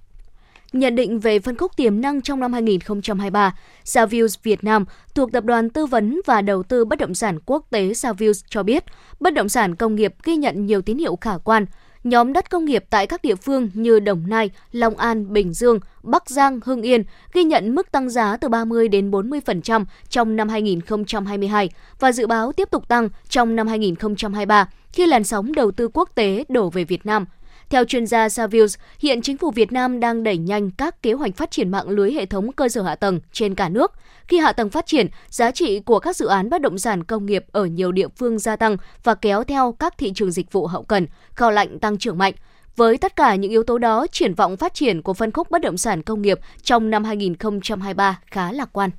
Nhận 0.72 0.96
định 0.96 1.20
về 1.20 1.38
phân 1.38 1.56
khúc 1.56 1.76
tiềm 1.76 2.00
năng 2.00 2.22
trong 2.22 2.40
năm 2.40 2.52
2023, 2.52 3.54
Savills 3.84 4.34
Việt 4.42 4.64
Nam 4.64 4.84
thuộc 5.14 5.32
Tập 5.32 5.44
đoàn 5.44 5.70
Tư 5.70 5.86
vấn 5.86 6.20
và 6.26 6.42
Đầu 6.42 6.62
tư 6.62 6.84
Bất 6.84 6.98
động 6.98 7.14
sản 7.14 7.38
Quốc 7.46 7.66
tế 7.70 7.94
Savills 7.94 8.44
cho 8.50 8.62
biết, 8.62 8.84
bất 9.20 9.34
động 9.34 9.48
sản 9.48 9.76
công 9.76 9.94
nghiệp 9.94 10.14
ghi 10.24 10.36
nhận 10.36 10.66
nhiều 10.66 10.82
tín 10.82 10.98
hiệu 10.98 11.16
khả 11.20 11.38
quan, 11.44 11.66
nhóm 12.04 12.32
đất 12.32 12.50
công 12.50 12.64
nghiệp 12.64 12.84
tại 12.90 13.06
các 13.06 13.22
địa 13.22 13.34
phương 13.34 13.70
như 13.74 14.00
Đồng 14.00 14.24
Nai, 14.26 14.50
Long 14.72 14.96
An, 14.96 15.32
Bình 15.32 15.52
Dương, 15.52 15.80
Bắc 16.02 16.30
Giang, 16.30 16.60
Hưng 16.64 16.82
Yên 16.82 17.04
ghi 17.32 17.44
nhận 17.44 17.74
mức 17.74 17.92
tăng 17.92 18.10
giá 18.10 18.36
từ 18.36 18.48
30 18.48 18.88
đến 18.88 19.10
40% 19.10 19.84
trong 20.08 20.36
năm 20.36 20.48
2022 20.48 21.70
và 22.00 22.12
dự 22.12 22.26
báo 22.26 22.52
tiếp 22.52 22.68
tục 22.70 22.88
tăng 22.88 23.08
trong 23.28 23.56
năm 23.56 23.68
2023 23.68 24.68
khi 24.92 25.06
làn 25.06 25.24
sóng 25.24 25.52
đầu 25.52 25.70
tư 25.70 25.88
quốc 25.92 26.10
tế 26.14 26.44
đổ 26.48 26.70
về 26.70 26.84
Việt 26.84 27.06
Nam– 27.06 27.24
theo 27.70 27.84
chuyên 27.84 28.06
gia 28.06 28.28
Savills, 28.28 28.78
hiện 28.98 29.22
chính 29.22 29.36
phủ 29.36 29.50
Việt 29.50 29.72
Nam 29.72 30.00
đang 30.00 30.22
đẩy 30.22 30.38
nhanh 30.38 30.70
các 30.70 31.02
kế 31.02 31.12
hoạch 31.12 31.36
phát 31.36 31.50
triển 31.50 31.70
mạng 31.70 31.88
lưới 31.88 32.12
hệ 32.12 32.26
thống 32.26 32.52
cơ 32.52 32.68
sở 32.68 32.82
hạ 32.82 32.94
tầng 32.94 33.20
trên 33.32 33.54
cả 33.54 33.68
nước. 33.68 33.92
Khi 34.28 34.38
hạ 34.38 34.52
tầng 34.52 34.70
phát 34.70 34.86
triển, 34.86 35.06
giá 35.30 35.50
trị 35.50 35.80
của 35.80 35.98
các 35.98 36.16
dự 36.16 36.26
án 36.26 36.50
bất 36.50 36.62
động 36.62 36.78
sản 36.78 37.04
công 37.04 37.26
nghiệp 37.26 37.44
ở 37.52 37.64
nhiều 37.64 37.92
địa 37.92 38.08
phương 38.16 38.38
gia 38.38 38.56
tăng 38.56 38.76
và 39.04 39.14
kéo 39.14 39.44
theo 39.44 39.72
các 39.78 39.98
thị 39.98 40.12
trường 40.14 40.30
dịch 40.30 40.52
vụ 40.52 40.66
hậu 40.66 40.82
cần, 40.82 41.06
kho 41.34 41.50
lạnh 41.50 41.78
tăng 41.78 41.98
trưởng 41.98 42.18
mạnh. 42.18 42.34
Với 42.76 42.98
tất 42.98 43.16
cả 43.16 43.34
những 43.34 43.50
yếu 43.50 43.62
tố 43.62 43.78
đó, 43.78 44.06
triển 44.12 44.34
vọng 44.34 44.56
phát 44.56 44.74
triển 44.74 45.02
của 45.02 45.14
phân 45.14 45.32
khúc 45.32 45.50
bất 45.50 45.62
động 45.62 45.78
sản 45.78 46.02
công 46.02 46.22
nghiệp 46.22 46.38
trong 46.62 46.90
năm 46.90 47.04
2023 47.04 48.20
khá 48.26 48.52
lạc 48.52 48.68
quan. 48.72 48.90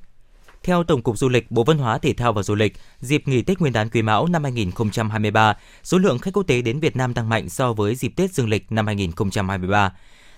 Theo 0.62 0.84
Tổng 0.84 1.02
cục 1.02 1.18
Du 1.18 1.28
lịch, 1.28 1.50
Bộ 1.50 1.64
Văn 1.64 1.78
hóa, 1.78 1.98
Thể 1.98 2.12
thao 2.12 2.32
và 2.32 2.42
Du 2.42 2.54
lịch, 2.54 2.76
dịp 3.00 3.28
nghỉ 3.28 3.42
Tết 3.42 3.60
Nguyên 3.60 3.72
đán 3.72 3.88
Quý 3.88 4.02
Mão 4.02 4.26
năm 4.26 4.42
2023, 4.42 5.56
số 5.82 5.98
lượng 5.98 6.18
khách 6.18 6.34
quốc 6.34 6.42
tế 6.42 6.62
đến 6.62 6.80
Việt 6.80 6.96
Nam 6.96 7.14
tăng 7.14 7.28
mạnh 7.28 7.48
so 7.48 7.72
với 7.72 7.94
dịp 7.94 8.12
Tết 8.16 8.32
Dương 8.32 8.48
lịch 8.48 8.72
năm 8.72 8.86
2023. 8.86 9.92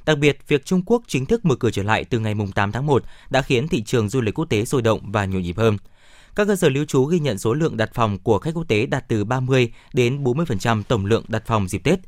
Đặc 0.06 0.18
biệt, 0.18 0.38
việc 0.48 0.64
Trung 0.64 0.82
Quốc 0.86 1.02
chính 1.06 1.26
thức 1.26 1.44
mở 1.44 1.54
cửa 1.54 1.70
trở 1.70 1.82
lại 1.82 2.04
từ 2.04 2.18
ngày 2.18 2.34
8 2.54 2.72
tháng 2.72 2.86
1 2.86 3.04
đã 3.30 3.42
khiến 3.42 3.68
thị 3.68 3.82
trường 3.82 4.08
du 4.08 4.20
lịch 4.20 4.38
quốc 4.38 4.44
tế 4.44 4.64
sôi 4.64 4.82
động 4.82 5.00
và 5.12 5.24
nhộn 5.24 5.42
nhịp 5.42 5.56
hơn. 5.56 5.76
Các 6.34 6.46
cơ 6.46 6.56
sở 6.56 6.68
lưu 6.68 6.84
trú 6.84 7.04
ghi 7.04 7.18
nhận 7.18 7.38
số 7.38 7.54
lượng 7.54 7.76
đặt 7.76 7.90
phòng 7.94 8.18
của 8.18 8.38
khách 8.38 8.54
quốc 8.54 8.68
tế 8.68 8.86
đạt 8.86 9.08
từ 9.08 9.24
30 9.24 9.72
đến 9.92 10.24
40% 10.24 10.82
tổng 10.88 11.06
lượng 11.06 11.24
đặt 11.28 11.42
phòng 11.46 11.68
dịp 11.68 11.78
Tết. 11.84 11.98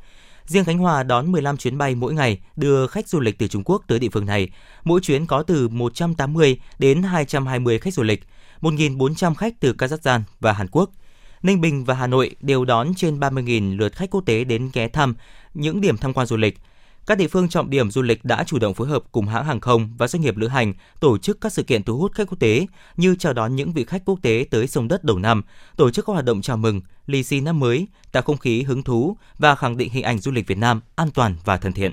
Riêng 0.46 0.64
Khánh 0.64 0.79
Hòa 0.79 1.02
đón 1.02 1.32
15 1.32 1.56
chuyến 1.56 1.79
bay 1.79 1.94
mỗi 1.94 2.14
ngày 2.14 2.41
đưa 2.56 2.87
khách 2.87 3.08
du 3.08 3.20
lịch 3.20 3.38
từ 3.38 3.49
Trung 3.49 3.62
Quốc 3.64 3.82
tới 3.87 3.99
địa 3.99 4.08
phương 4.12 4.26
này. 4.26 4.49
Mỗi 4.85 5.00
chuyến 5.00 5.26
có 5.26 5.43
từ 5.43 5.69
180 5.69 6.61
đến 6.79 7.02
220 7.02 7.79
khách 7.79 7.94
du 7.94 8.02
lịch, 8.02 8.25
1.400 8.61 9.35
khách 9.35 9.61
từ 9.61 9.73
Kazakhstan 9.73 10.20
và 10.41 10.52
Hàn 10.52 10.69
Quốc. 10.69 10.91
Ninh 11.43 11.61
Bình 11.61 11.85
và 11.85 11.94
Hà 11.94 12.06
Nội 12.06 12.37
đều 12.41 12.64
đón 12.64 12.94
trên 12.96 13.20
30.000 13.20 13.76
lượt 13.76 13.96
khách 13.96 14.11
quốc 14.11 14.20
tế 14.26 14.44
đến 14.44 14.70
ghé 14.73 14.88
thăm 14.88 15.14
những 15.55 15.81
điểm 15.81 15.96
tham 15.96 16.12
quan 16.12 16.26
du 16.26 16.37
lịch– 16.37 16.58
các 17.06 17.19
địa 17.19 17.29
phương 17.29 17.49
trọng 17.49 17.70
điểm 17.70 17.91
du 17.91 18.03
lịch 18.03 18.25
đã 18.25 18.44
chủ 18.44 18.58
động 18.58 18.75
phối 18.75 18.89
hợp 18.89 19.03
cùng 19.13 19.27
hãng 19.27 19.44
hàng 19.44 19.61
không 19.61 19.89
và 19.99 20.08
doanh 20.08 20.23
nghiệp 20.23 20.37
lữ 20.37 20.49
hành 20.49 20.73
tổ 21.01 21.19
chức 21.19 21.41
các 21.41 21.53
sự 21.53 21.63
kiện 21.63 21.82
thu 21.82 21.99
hút 21.99 22.13
khách 22.13 22.29
quốc 22.29 22.39
tế 22.41 22.67
như 22.96 23.17
chào 23.19 23.32
đón 23.32 23.56
những 23.56 23.73
vị 23.73 23.84
khách 23.84 24.05
quốc 24.05 24.19
tế 24.23 24.46
tới 24.51 24.67
sông 24.67 24.89
đất 24.89 25.05
đầu 25.05 25.19
năm, 25.19 25.43
tổ 25.77 25.91
chức 25.91 26.06
các 26.06 26.13
hoạt 26.13 26.25
động 26.25 26.43
chào 26.43 26.56
mừng, 26.56 26.81
lì 27.06 27.23
xì 27.23 27.41
năm 27.41 27.61
mới, 27.61 27.87
tạo 28.13 28.23
không 28.23 28.39
khí 28.39 28.63
hứng 28.63 28.82
thú 28.82 29.17
và 29.39 29.55
khẳng 29.55 29.77
định 29.77 29.91
hình 29.91 30.05
ảnh 30.05 30.19
du 30.19 30.32
lịch 30.32 30.46
Việt 30.46 30.58
Nam 30.58 30.81
an 30.96 31.11
toàn 31.11 31.37
và 31.44 31.56
thân 31.56 31.73
thiện. 31.73 31.93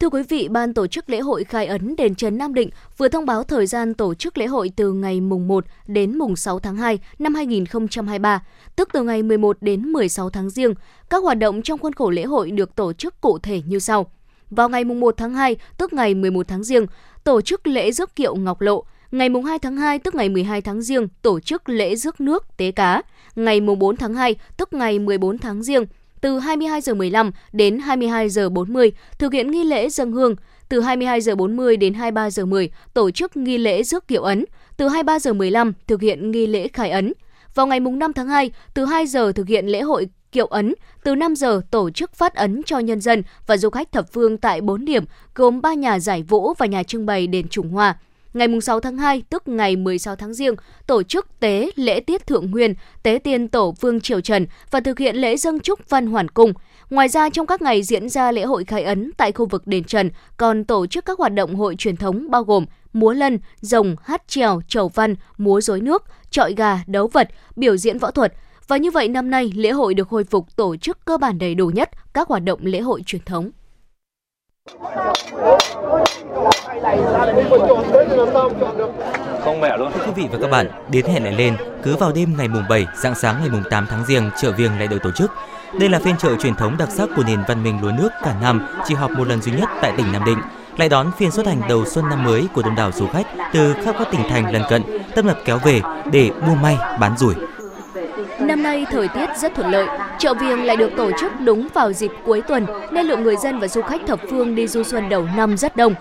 Thưa 0.00 0.08
quý 0.08 0.22
vị, 0.28 0.48
Ban 0.48 0.74
tổ 0.74 0.86
chức 0.86 1.10
lễ 1.10 1.20
hội 1.20 1.44
khai 1.44 1.66
ấn 1.66 1.96
đền 1.96 2.14
Trần 2.14 2.38
Nam 2.38 2.54
Định 2.54 2.70
vừa 2.96 3.08
thông 3.08 3.26
báo 3.26 3.44
thời 3.44 3.66
gian 3.66 3.94
tổ 3.94 4.14
chức 4.14 4.38
lễ 4.38 4.46
hội 4.46 4.70
từ 4.76 4.92
ngày 4.92 5.20
mùng 5.20 5.48
1 5.48 5.64
đến 5.86 6.18
mùng 6.18 6.36
6 6.36 6.58
tháng 6.58 6.76
2 6.76 6.98
năm 7.18 7.34
2023, 7.34 8.42
tức 8.76 8.88
từ 8.92 9.02
ngày 9.02 9.22
11 9.22 9.56
đến 9.60 9.82
16 9.82 10.30
tháng 10.30 10.50
riêng. 10.50 10.74
Các 11.10 11.22
hoạt 11.22 11.38
động 11.38 11.62
trong 11.62 11.78
khuôn 11.78 11.92
khổ 11.92 12.10
lễ 12.10 12.24
hội 12.24 12.50
được 12.50 12.74
tổ 12.74 12.92
chức 12.92 13.20
cụ 13.20 13.38
thể 13.38 13.62
như 13.66 13.78
sau. 13.78 14.06
Vào 14.50 14.68
ngày 14.68 14.84
mùng 14.84 15.00
1 15.00 15.14
tháng 15.16 15.34
2, 15.34 15.56
tức 15.78 15.92
ngày 15.92 16.14
11 16.14 16.48
tháng 16.48 16.64
riêng, 16.64 16.86
tổ 17.24 17.40
chức 17.40 17.66
lễ 17.66 17.92
rước 17.92 18.16
kiệu 18.16 18.36
Ngọc 18.36 18.60
Lộ, 18.60 18.84
Ngày 19.14 19.28
mùng 19.28 19.44
2 19.44 19.58
tháng 19.58 19.76
2 19.76 19.98
tức 19.98 20.14
ngày 20.14 20.28
12 20.28 20.60
tháng 20.60 20.82
Giêng 20.82 21.08
tổ 21.22 21.40
chức 21.40 21.68
lễ 21.68 21.96
rước 21.96 22.20
nước 22.20 22.56
tế 22.56 22.70
cá. 22.70 23.02
Ngày 23.36 23.60
mùng 23.60 23.78
4 23.78 23.96
tháng 23.96 24.14
2 24.14 24.34
tức 24.56 24.72
ngày 24.72 24.98
14 24.98 25.38
tháng 25.38 25.62
Giêng 25.62 25.84
từ 26.24 26.38
22 26.38 26.80
giờ 26.80 26.94
15 26.94 27.30
đến 27.52 27.78
22 27.78 28.28
giờ 28.28 28.48
40 28.48 28.92
thực 29.18 29.32
hiện 29.32 29.50
nghi 29.50 29.64
lễ 29.64 29.88
dân 29.88 30.12
hương, 30.12 30.34
từ 30.68 30.80
22 30.80 31.20
giờ 31.20 31.34
40 31.34 31.76
đến 31.76 31.94
23 31.94 32.30
giờ 32.30 32.44
10 32.44 32.70
tổ 32.94 33.10
chức 33.10 33.36
nghi 33.36 33.58
lễ 33.58 33.82
rước 33.82 34.08
kiệu 34.08 34.22
ấn, 34.22 34.44
từ 34.76 34.88
23 34.88 35.18
giờ 35.18 35.32
15 35.32 35.72
thực 35.86 36.00
hiện 36.00 36.30
nghi 36.30 36.46
lễ 36.46 36.68
khai 36.68 36.90
ấn. 36.90 37.12
Vào 37.54 37.66
ngày 37.66 37.80
mùng 37.80 37.98
5 37.98 38.12
tháng 38.12 38.28
2, 38.28 38.50
từ 38.74 38.84
2 38.84 39.06
giờ 39.06 39.32
thực 39.32 39.48
hiện 39.48 39.66
lễ 39.66 39.80
hội 39.80 40.08
kiệu 40.32 40.46
ấn, 40.46 40.74
từ 41.04 41.14
5 41.14 41.36
giờ 41.36 41.60
tổ 41.70 41.90
chức 41.90 42.14
phát 42.14 42.34
ấn 42.34 42.62
cho 42.66 42.78
nhân 42.78 43.00
dân 43.00 43.22
và 43.46 43.56
du 43.56 43.70
khách 43.70 43.92
thập 43.92 44.12
phương 44.12 44.38
tại 44.38 44.60
4 44.60 44.84
điểm 44.84 45.04
gồm 45.34 45.60
3 45.60 45.74
nhà 45.74 45.98
giải 45.98 46.22
vũ 46.22 46.54
và 46.58 46.66
nhà 46.66 46.82
trưng 46.82 47.06
bày 47.06 47.26
đền 47.26 47.48
Trùng 47.48 47.68
Hoa 47.68 47.96
ngày 48.34 48.48
6 48.62 48.80
tháng 48.80 48.96
2, 48.96 49.22
tức 49.30 49.48
ngày 49.48 49.76
16 49.76 50.16
tháng 50.16 50.34
Giêng, 50.34 50.54
tổ 50.86 51.02
chức 51.02 51.26
tế 51.40 51.70
lễ 51.76 52.00
tiết 52.00 52.26
thượng 52.26 52.50
nguyên, 52.50 52.74
tế 53.02 53.18
tiên 53.24 53.48
tổ 53.48 53.74
Vương 53.80 54.00
Triều 54.00 54.20
Trần 54.20 54.46
và 54.70 54.80
thực 54.80 54.98
hiện 54.98 55.16
lễ 55.16 55.36
dâng 55.36 55.60
chúc 55.60 55.80
văn 55.88 56.06
hoàn 56.06 56.28
cung. 56.28 56.52
Ngoài 56.90 57.08
ra, 57.08 57.30
trong 57.30 57.46
các 57.46 57.62
ngày 57.62 57.82
diễn 57.82 58.08
ra 58.08 58.32
lễ 58.32 58.42
hội 58.42 58.64
khai 58.64 58.82
ấn 58.82 59.10
tại 59.16 59.32
khu 59.32 59.46
vực 59.46 59.66
đền 59.66 59.84
Trần, 59.84 60.10
còn 60.36 60.64
tổ 60.64 60.86
chức 60.86 61.04
các 61.04 61.18
hoạt 61.18 61.32
động 61.32 61.54
hội 61.54 61.74
truyền 61.76 61.96
thống 61.96 62.30
bao 62.30 62.44
gồm 62.44 62.66
múa 62.92 63.12
lân, 63.12 63.38
rồng, 63.60 63.96
hát 64.02 64.22
trèo, 64.28 64.60
trầu 64.68 64.88
văn, 64.88 65.14
múa 65.38 65.60
rối 65.60 65.80
nước, 65.80 66.04
trọi 66.30 66.54
gà, 66.54 66.80
đấu 66.86 67.06
vật, 67.06 67.28
biểu 67.56 67.76
diễn 67.76 67.98
võ 67.98 68.10
thuật. 68.10 68.34
Và 68.68 68.76
như 68.76 68.90
vậy 68.90 69.08
năm 69.08 69.30
nay, 69.30 69.52
lễ 69.56 69.70
hội 69.70 69.94
được 69.94 70.08
hồi 70.08 70.24
phục 70.24 70.56
tổ 70.56 70.76
chức 70.76 71.04
cơ 71.04 71.18
bản 71.18 71.38
đầy 71.38 71.54
đủ 71.54 71.66
nhất 71.66 71.90
các 72.14 72.28
hoạt 72.28 72.42
động 72.44 72.60
lễ 72.62 72.80
hội 72.80 73.02
truyền 73.06 73.22
thống. 73.22 73.50
Không 79.44 79.60
mẹ 79.60 79.76
luôn. 79.76 79.92
Thưa 79.92 80.04
quý 80.06 80.12
vị 80.14 80.28
và 80.32 80.38
các 80.40 80.50
bạn, 80.50 80.66
đến 80.90 81.06
hẹn 81.06 81.24
lại 81.24 81.32
lên, 81.32 81.56
cứ 81.82 81.96
vào 81.96 82.12
đêm 82.12 82.34
ngày 82.38 82.48
mùng 82.48 82.64
7, 82.68 82.86
dạng 82.96 83.14
sáng 83.14 83.36
ngày 83.40 83.48
mùng 83.48 83.62
8 83.70 83.86
tháng 83.90 84.04
Giêng, 84.04 84.30
chợ 84.36 84.52
Viềng 84.52 84.78
lại 84.78 84.88
được 84.88 85.02
tổ 85.02 85.10
chức. 85.10 85.30
Đây 85.80 85.88
là 85.88 85.98
phiên 85.98 86.16
chợ 86.16 86.36
truyền 86.36 86.54
thống 86.54 86.76
đặc 86.78 86.88
sắc 86.90 87.08
của 87.16 87.22
nền 87.26 87.38
văn 87.48 87.62
minh 87.62 87.78
lúa 87.82 87.90
nước 87.98 88.08
cả 88.22 88.34
năm, 88.42 88.66
chỉ 88.86 88.94
họp 88.94 89.10
một 89.10 89.28
lần 89.28 89.42
duy 89.42 89.52
nhất 89.52 89.68
tại 89.82 89.92
tỉnh 89.96 90.12
Nam 90.12 90.24
Định 90.24 90.38
lại 90.76 90.88
đón 90.88 91.10
phiên 91.18 91.30
xuất 91.30 91.46
hành 91.46 91.60
đầu 91.68 91.84
xuân 91.84 92.08
năm 92.08 92.24
mới 92.24 92.48
của 92.54 92.62
đông 92.62 92.74
đảo 92.74 92.90
du 92.92 93.06
khách 93.06 93.26
từ 93.52 93.74
khắp 93.84 93.94
các 93.98 94.08
tỉnh 94.10 94.28
thành 94.30 94.52
lân 94.52 94.62
cận, 94.70 94.82
tâm 95.14 95.26
lập 95.26 95.38
kéo 95.44 95.58
về 95.58 95.80
để 96.12 96.30
mua 96.46 96.54
may 96.54 96.76
bán 97.00 97.16
rủi. 97.18 97.34
Năm 98.54 98.62
nay 98.62 98.86
thời 98.90 99.08
tiết 99.08 99.26
rất 99.36 99.54
thuận 99.54 99.70
lợi, 99.70 99.86
chợ 100.18 100.34
Viềng 100.34 100.64
lại 100.64 100.76
được 100.76 100.90
tổ 100.96 101.10
chức 101.20 101.32
đúng 101.40 101.68
vào 101.74 101.92
dịp 101.92 102.10
cuối 102.24 102.42
tuần 102.42 102.66
nên 102.92 103.06
lượng 103.06 103.22
người 103.22 103.36
dân 103.36 103.58
và 103.58 103.68
du 103.68 103.82
khách 103.82 104.00
thập 104.06 104.20
phương 104.30 104.54
đi 104.54 104.66
du 104.66 104.82
xuân 104.82 105.08
đầu 105.08 105.26
năm 105.36 105.56
rất 105.56 105.76
đông. 105.76 105.94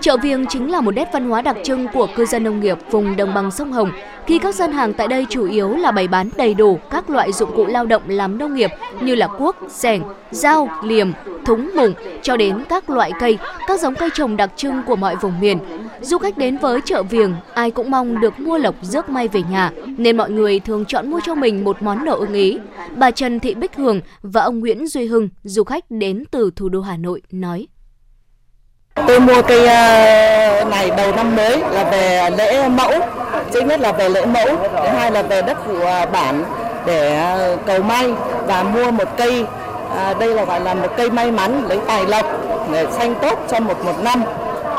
Chợ 0.00 0.16
Viềng 0.22 0.46
chính 0.46 0.70
là 0.70 0.80
một 0.80 0.94
nét 0.94 1.08
văn 1.12 1.28
hóa 1.28 1.42
đặc 1.42 1.56
trưng 1.64 1.86
của 1.92 2.08
cư 2.16 2.26
dân 2.26 2.44
nông 2.44 2.60
nghiệp 2.60 2.78
vùng 2.90 3.16
đồng 3.16 3.34
bằng 3.34 3.50
sông 3.50 3.72
Hồng 3.72 3.92
khi 4.26 4.38
các 4.38 4.54
gian 4.54 4.72
hàng 4.72 4.92
tại 4.92 5.08
đây 5.08 5.26
chủ 5.30 5.46
yếu 5.46 5.70
là 5.70 5.90
bày 5.90 6.08
bán 6.08 6.30
đầy 6.36 6.54
đủ 6.54 6.78
các 6.90 7.10
loại 7.10 7.32
dụng 7.32 7.56
cụ 7.56 7.66
lao 7.66 7.86
động 7.86 8.02
làm 8.06 8.38
nông 8.38 8.54
nghiệp 8.54 8.70
như 9.00 9.14
là 9.14 9.26
cuốc, 9.26 9.56
sẻng, 9.68 10.02
dao, 10.30 10.68
liềm, 10.82 11.12
thúng 11.44 11.70
mùng 11.76 11.94
cho 12.22 12.36
đến 12.36 12.64
các 12.68 12.90
loại 12.90 13.12
cây, 13.20 13.38
các 13.66 13.80
giống 13.80 13.94
cây 13.94 14.08
trồng 14.14 14.36
đặc 14.36 14.50
trưng 14.56 14.82
của 14.86 14.96
mọi 14.96 15.16
vùng 15.16 15.40
miền. 15.40 15.58
Du 16.00 16.18
khách 16.18 16.38
đến 16.38 16.56
với 16.56 16.80
chợ 16.84 17.02
Viềng, 17.02 17.34
ai 17.54 17.70
cũng 17.70 17.90
mong 17.90 18.20
được 18.20 18.40
mua 18.40 18.58
lộc 18.58 18.74
rước 18.82 19.08
may 19.08 19.28
về 19.28 19.42
nhà, 19.50 19.70
nên 20.02 20.16
mọi 20.16 20.30
người 20.30 20.60
thường 20.60 20.84
chọn 20.84 21.10
mua 21.10 21.20
cho 21.26 21.34
mình 21.34 21.64
một 21.64 21.82
món 21.82 22.04
đồ 22.04 22.16
ưng 22.16 22.32
ý. 22.32 22.58
Bà 22.96 23.10
Trần 23.10 23.40
Thị 23.40 23.54
Bích 23.54 23.76
Hường 23.76 24.00
và 24.22 24.42
ông 24.42 24.58
Nguyễn 24.58 24.86
Duy 24.86 25.06
Hưng, 25.06 25.28
du 25.42 25.64
khách 25.64 25.84
đến 25.90 26.24
từ 26.30 26.50
thủ 26.56 26.68
đô 26.68 26.80
Hà 26.80 26.96
Nội, 26.96 27.22
nói. 27.30 27.66
Tôi 29.06 29.20
mua 29.20 29.42
cây 29.42 29.66
ờ, 29.66 30.64
này 30.70 30.90
đầu 30.96 31.16
năm 31.16 31.36
mới 31.36 31.58
là 31.58 31.90
về 31.90 32.30
lễ 32.38 32.68
mẫu, 32.68 32.92
thứ 33.52 33.60
nhất 33.60 33.80
là 33.80 33.92
về 33.92 34.08
lễ 34.08 34.26
mẫu, 34.26 34.46
thứ 34.72 34.88
hai 34.88 35.12
là 35.12 35.22
về 35.22 35.42
đất 35.42 35.58
phụ 35.66 35.78
bản 36.12 36.44
để 36.86 37.16
ờ, 37.16 37.56
cầu 37.66 37.82
may 37.82 38.12
và 38.46 38.62
mua 38.62 38.90
một 38.90 39.16
cây 39.16 39.44
à, 39.96 40.14
đây 40.14 40.34
là 40.34 40.44
gọi 40.44 40.60
là 40.60 40.74
một 40.74 40.88
cây 40.96 41.10
may 41.10 41.30
mắn 41.30 41.64
lấy 41.68 41.78
tài 41.86 42.06
lộc 42.06 42.26
để 42.72 42.86
xanh 42.90 43.14
tốt 43.22 43.38
cho 43.50 43.60
một 43.60 43.84
một 43.84 44.02
năm 44.02 44.22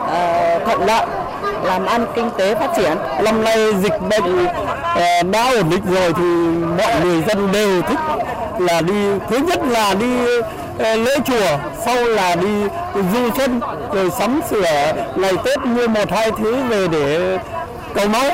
à, 0.08 0.60
thuận 0.66 0.86
lợi 0.86 1.06
làm 1.64 1.86
ăn 1.86 2.06
kinh 2.16 2.30
tế 2.38 2.56
phát 2.56 2.72
triển. 2.76 2.98
Năm 3.24 3.44
nay 3.44 3.58
dịch 3.84 4.02
bệnh 4.10 4.46
ờ, 4.96 5.24
đã 5.32 5.54
ổn 5.54 5.70
định 5.70 5.84
rồi 5.94 6.14
thì 6.18 6.24
mọi 6.78 7.02
người 7.04 7.24
dân 7.28 7.52
đều 7.52 7.82
thích 7.82 8.00
là 8.60 8.82
đi 8.82 9.20
thứ 9.30 9.38
nhất 9.38 9.60
là 9.70 9.94
đi 9.94 10.16
ờ, 10.80 10.96
lễ 10.96 11.18
chùa, 11.26 11.58
sau 11.86 12.06
là 12.06 12.36
đi 12.36 12.64
du 13.14 13.30
xuân 13.38 13.60
rồi 13.94 14.10
sắm 14.20 14.42
sửa 14.50 14.94
ngày 15.16 15.34
Tết 15.46 15.60
mua 15.60 15.88
một 15.88 16.12
hai 16.12 16.32
thứ 16.32 16.64
về 16.70 16.88
để 16.88 17.38
cầu 17.94 18.08
máu. 18.08 18.32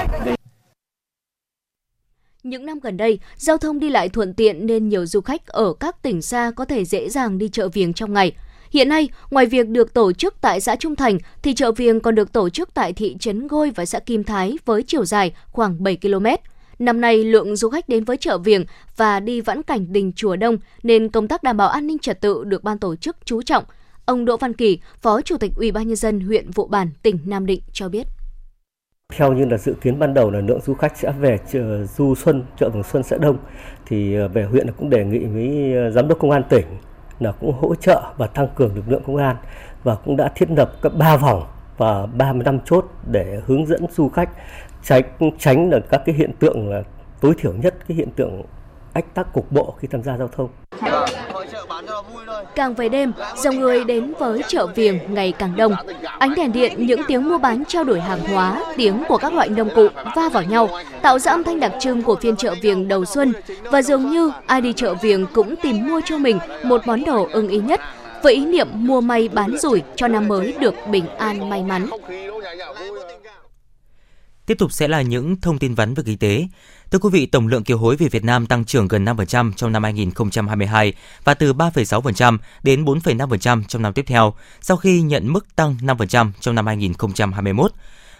Những 2.43 2.65
năm 2.65 2.79
gần 2.79 2.98
đây, 2.98 3.19
giao 3.36 3.57
thông 3.57 3.79
đi 3.79 3.89
lại 3.89 4.10
thuận 4.10 4.34
tiện 4.34 4.65
nên 4.65 4.89
nhiều 4.89 5.05
du 5.05 5.22
khách 5.22 5.48
ở 5.48 5.74
các 5.79 6.01
tỉnh 6.01 6.22
xa 6.22 6.51
có 6.55 6.65
thể 6.65 6.86
dễ 6.86 7.10
dàng 7.10 7.38
đi 7.38 7.50
chợ 7.50 7.69
viếng 7.69 7.93
trong 7.93 8.13
ngày. 8.13 8.36
Hiện 8.72 8.90
nay, 8.90 9.10
ngoài 9.32 9.46
việc 9.46 9.70
được 9.70 9.94
tổ 9.94 10.14
chức 10.14 10.36
tại 10.42 10.62
xã 10.62 10.76
Trung 10.76 10.96
Thành, 10.96 11.18
thì 11.44 11.54
chợ 11.54 11.72
viếng 11.72 12.00
còn 12.00 12.16
được 12.16 12.34
tổ 12.34 12.50
chức 12.50 12.74
tại 12.74 12.94
thị 12.94 13.16
trấn 13.20 13.48
Gôi 13.48 13.72
và 13.76 13.86
xã 13.86 14.00
Kim 14.00 14.24
Thái 14.24 14.58
với 14.66 14.84
chiều 14.88 15.06
dài 15.06 15.34
khoảng 15.52 15.84
7 15.84 15.98
km. 16.02 16.26
Năm 16.80 17.02
nay, 17.02 17.24
lượng 17.24 17.56
du 17.56 17.70
khách 17.70 17.90
đến 17.90 18.04
với 18.04 18.18
chợ 18.18 18.38
viếng 18.38 18.66
và 18.98 19.20
đi 19.20 19.42
vãn 19.42 19.64
cảnh 19.64 19.94
đình 19.94 20.12
chùa 20.16 20.36
đông 20.36 20.58
nên 20.84 21.10
công 21.10 21.28
tác 21.28 21.44
đảm 21.44 21.58
bảo 21.58 21.70
an 21.70 21.88
ninh 21.88 22.00
trật 22.00 22.22
tự 22.22 22.44
được 22.44 22.64
ban 22.64 22.78
tổ 22.78 22.96
chức 22.96 23.18
chú 23.26 23.42
trọng. 23.42 23.64
Ông 24.06 24.26
Đỗ 24.26 24.38
Văn 24.38 24.54
Kỳ, 24.54 24.80
Phó 25.02 25.22
Chủ 25.22 25.38
tịch 25.38 25.52
Ủy 25.56 25.72
ban 25.72 25.88
nhân 25.88 25.96
dân 25.96 26.20
huyện 26.20 26.52
Vụ 26.52 26.68
Bản, 26.68 26.90
tỉnh 27.04 27.20
Nam 27.26 27.46
Định 27.46 27.62
cho 27.74 27.90
biết. 27.90 28.08
Theo 29.14 29.34
như 29.34 29.46
là 29.46 29.58
dự 29.58 29.74
kiến 29.82 30.00
ban 30.00 30.14
đầu 30.14 30.32
là 30.32 30.40
lượng 30.40 30.60
du 30.66 30.74
khách 30.74 30.98
sẽ 30.98 31.12
về 31.20 31.38
chợ 31.52 31.86
du 31.86 32.16
xuân, 32.16 32.44
chợ 32.60 32.70
vườn 32.70 32.84
Xuân 32.84 33.04
sẽ 33.04 33.18
đông, 33.18 33.38
thì 33.86 34.16
ờ, 34.16 34.28
về 34.28 34.44
huyện 34.44 34.72
cũng 34.78 34.90
đề 34.90 35.06
nghị 35.06 35.26
với 35.26 35.74
ờ, 35.74 35.92
giám 35.92 36.08
đốc 36.08 36.20
công 36.20 36.32
an 36.32 36.44
tỉnh 36.50 36.66
là 37.20 37.32
cũng 37.32 37.54
hỗ 37.62 37.76
trợ 37.76 38.02
và 38.18 38.28
tăng 38.28 38.48
cường 38.56 38.76
lực 38.76 38.84
lượng 38.88 39.04
công 39.08 39.16
an 39.16 39.36
và 39.84 39.96
cũng 39.96 40.18
đã 40.18 40.32
thiết 40.36 40.52
lập 40.52 40.72
các 40.82 40.92
ba 40.98 41.18
vòng 41.18 41.44
và 41.78 42.06
35 42.06 42.60
chốt 42.66 42.86
để 43.12 43.42
hướng 43.46 43.66
dẫn 43.66 43.86
du 43.92 44.10
khách 44.10 44.30
tránh 44.84 45.04
tránh 45.40 45.70
được 45.70 45.90
các 45.90 46.02
cái 46.06 46.16
hiện 46.16 46.32
tượng 46.40 46.70
là 46.70 46.84
tối 47.22 47.34
thiểu 47.38 47.54
nhất, 47.54 47.76
cái 47.88 47.98
hiện 47.98 48.12
tượng 48.16 48.42
ách 48.94 49.14
tắc 49.14 49.34
cục 49.34 49.52
bộ 49.52 49.76
khi 49.80 49.88
tham 49.92 50.04
gia 50.04 50.18
giao 50.18 50.28
thông. 50.28 50.50
Càng 52.58 52.74
về 52.74 52.90
đêm, 52.90 53.12
dòng 53.44 53.60
người 53.60 53.84
đến 53.84 54.14
với 54.20 54.42
chợ 54.48 54.68
viềng 54.68 55.00
ngày 55.10 55.32
càng 55.32 55.56
đông. 55.58 55.74
Ánh 56.20 56.36
đèn 56.36 56.52
điện, 56.52 56.74
những 56.78 57.02
tiếng 57.08 57.30
mua 57.30 57.38
bán 57.38 57.64
trao 57.66 57.84
đổi 57.84 58.00
hàng 58.00 58.20
hóa, 58.20 58.64
tiếng 58.78 59.04
của 59.08 59.18
các 59.18 59.34
loại 59.34 59.50
nông 59.50 59.70
cụ 59.76 59.88
va 60.16 60.30
vào 60.30 60.44
nhau, 60.44 60.70
tạo 61.02 61.20
ra 61.20 61.32
âm 61.32 61.44
thanh 61.44 61.60
đặc 61.60 61.72
trưng 61.80 62.02
của 62.02 62.16
phiên 62.16 62.36
chợ 62.36 62.56
viềng 62.62 62.88
đầu 62.88 63.06
xuân. 63.06 63.34
Và 63.64 63.82
dường 63.82 64.12
như 64.12 64.32
ai 64.46 64.62
đi 64.62 64.74
chợ 64.74 64.94
viềng 64.94 65.26
cũng 65.34 65.56
tìm 65.56 65.88
mua 65.88 66.02
cho 66.06 66.18
mình 66.18 66.40
một 66.64 66.88
món 66.88 67.06
đồ 67.06 67.28
ưng 67.32 67.50
ý 67.50 67.58
nhất, 67.60 67.82
với 68.24 68.34
ý 68.34 68.46
niệm 68.46 68.68
mua 68.72 69.02
may 69.02 69.30
bán 69.34 69.58
rủi 69.58 69.82
cho 69.96 70.08
năm 70.08 70.28
mới 70.28 70.56
được 70.60 70.74
bình 70.92 71.06
an 71.18 71.50
may 71.50 71.64
mắn. 71.64 71.88
Tiếp 74.48 74.58
tục 74.58 74.72
sẽ 74.72 74.88
là 74.88 75.01
những 75.01 75.42
thông 75.42 75.60
tin 75.60 75.74
vắn 75.74 75.94
về 75.94 76.04
kinh 76.06 76.18
tế. 76.18 76.48
Thưa 76.92 77.00
quý 77.00 77.10
vị, 77.12 77.25
tổng 77.25 77.48
lượng 77.48 77.63
kiều 77.63 77.77
hối 77.77 77.96
về 77.96 78.08
Việt 78.08 78.24
Nam 78.24 78.46
tăng 78.46 78.66
trưởng 78.66 78.88
gần 78.88 79.06
5% 79.06 79.51
trong 79.56 79.72
năm 79.72 79.84
2022 79.84 80.94
và 81.24 81.34
từ 81.34 81.54
3,6% 81.54 82.38
đến 82.63 82.86
4,5% 82.86 83.63
trong 83.68 83.82
năm 83.82 83.94
tiếp 83.94 84.06
theo, 84.08 84.34
sau 84.62 84.77
khi 84.77 85.01
nhận 85.01 85.34
mức 85.34 85.56
tăng 85.56 85.75
5% 85.82 86.32
trong 86.39 86.56
năm 86.56 86.68
2021. 86.68 87.72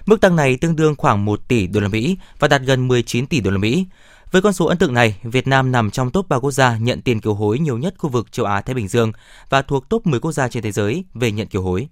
Mức 0.06 0.22
tăng 0.22 0.36
này 0.36 0.58
tương 0.58 0.76
đương 0.76 0.96
khoảng 0.98 1.26
1 1.26 1.48
tỷ 1.48 1.68
đô 1.68 1.80
la 1.80 1.88
Mỹ 1.88 2.18
và 2.40 2.48
đạt 2.48 2.62
gần 2.62 2.88
19 2.88 3.28
tỷ 3.28 3.40
đô 3.40 3.52
la 3.52 3.58
Mỹ. 3.58 3.86
Với 4.32 4.42
con 4.42 4.54
số 4.54 4.66
ấn 4.66 4.78
tượng 4.78 4.94
này, 4.94 5.20
Việt 5.24 5.48
Nam 5.48 5.72
nằm 5.72 5.92
trong 5.92 6.12
top 6.12 6.30
3 6.30 6.40
quốc 6.40 6.52
gia 6.52 6.78
nhận 6.78 7.02
tiền 7.02 7.22
kiều 7.22 7.34
hối 7.34 7.60
nhiều 7.60 7.78
nhất 7.78 7.94
khu 7.98 8.10
vực 8.10 8.32
châu 8.32 8.46
Á 8.46 8.62
Thái 8.62 8.74
Bình 8.74 8.88
Dương 8.88 9.12
và 9.50 9.62
thuộc 9.62 9.90
top 9.90 10.08
10 10.08 10.20
quốc 10.20 10.32
gia 10.32 10.48
trên 10.48 10.64
thế 10.64 10.72
giới 10.72 11.04
về 11.14 11.32
nhận 11.32 11.48
kiều 11.48 11.62
hối. 11.62 11.88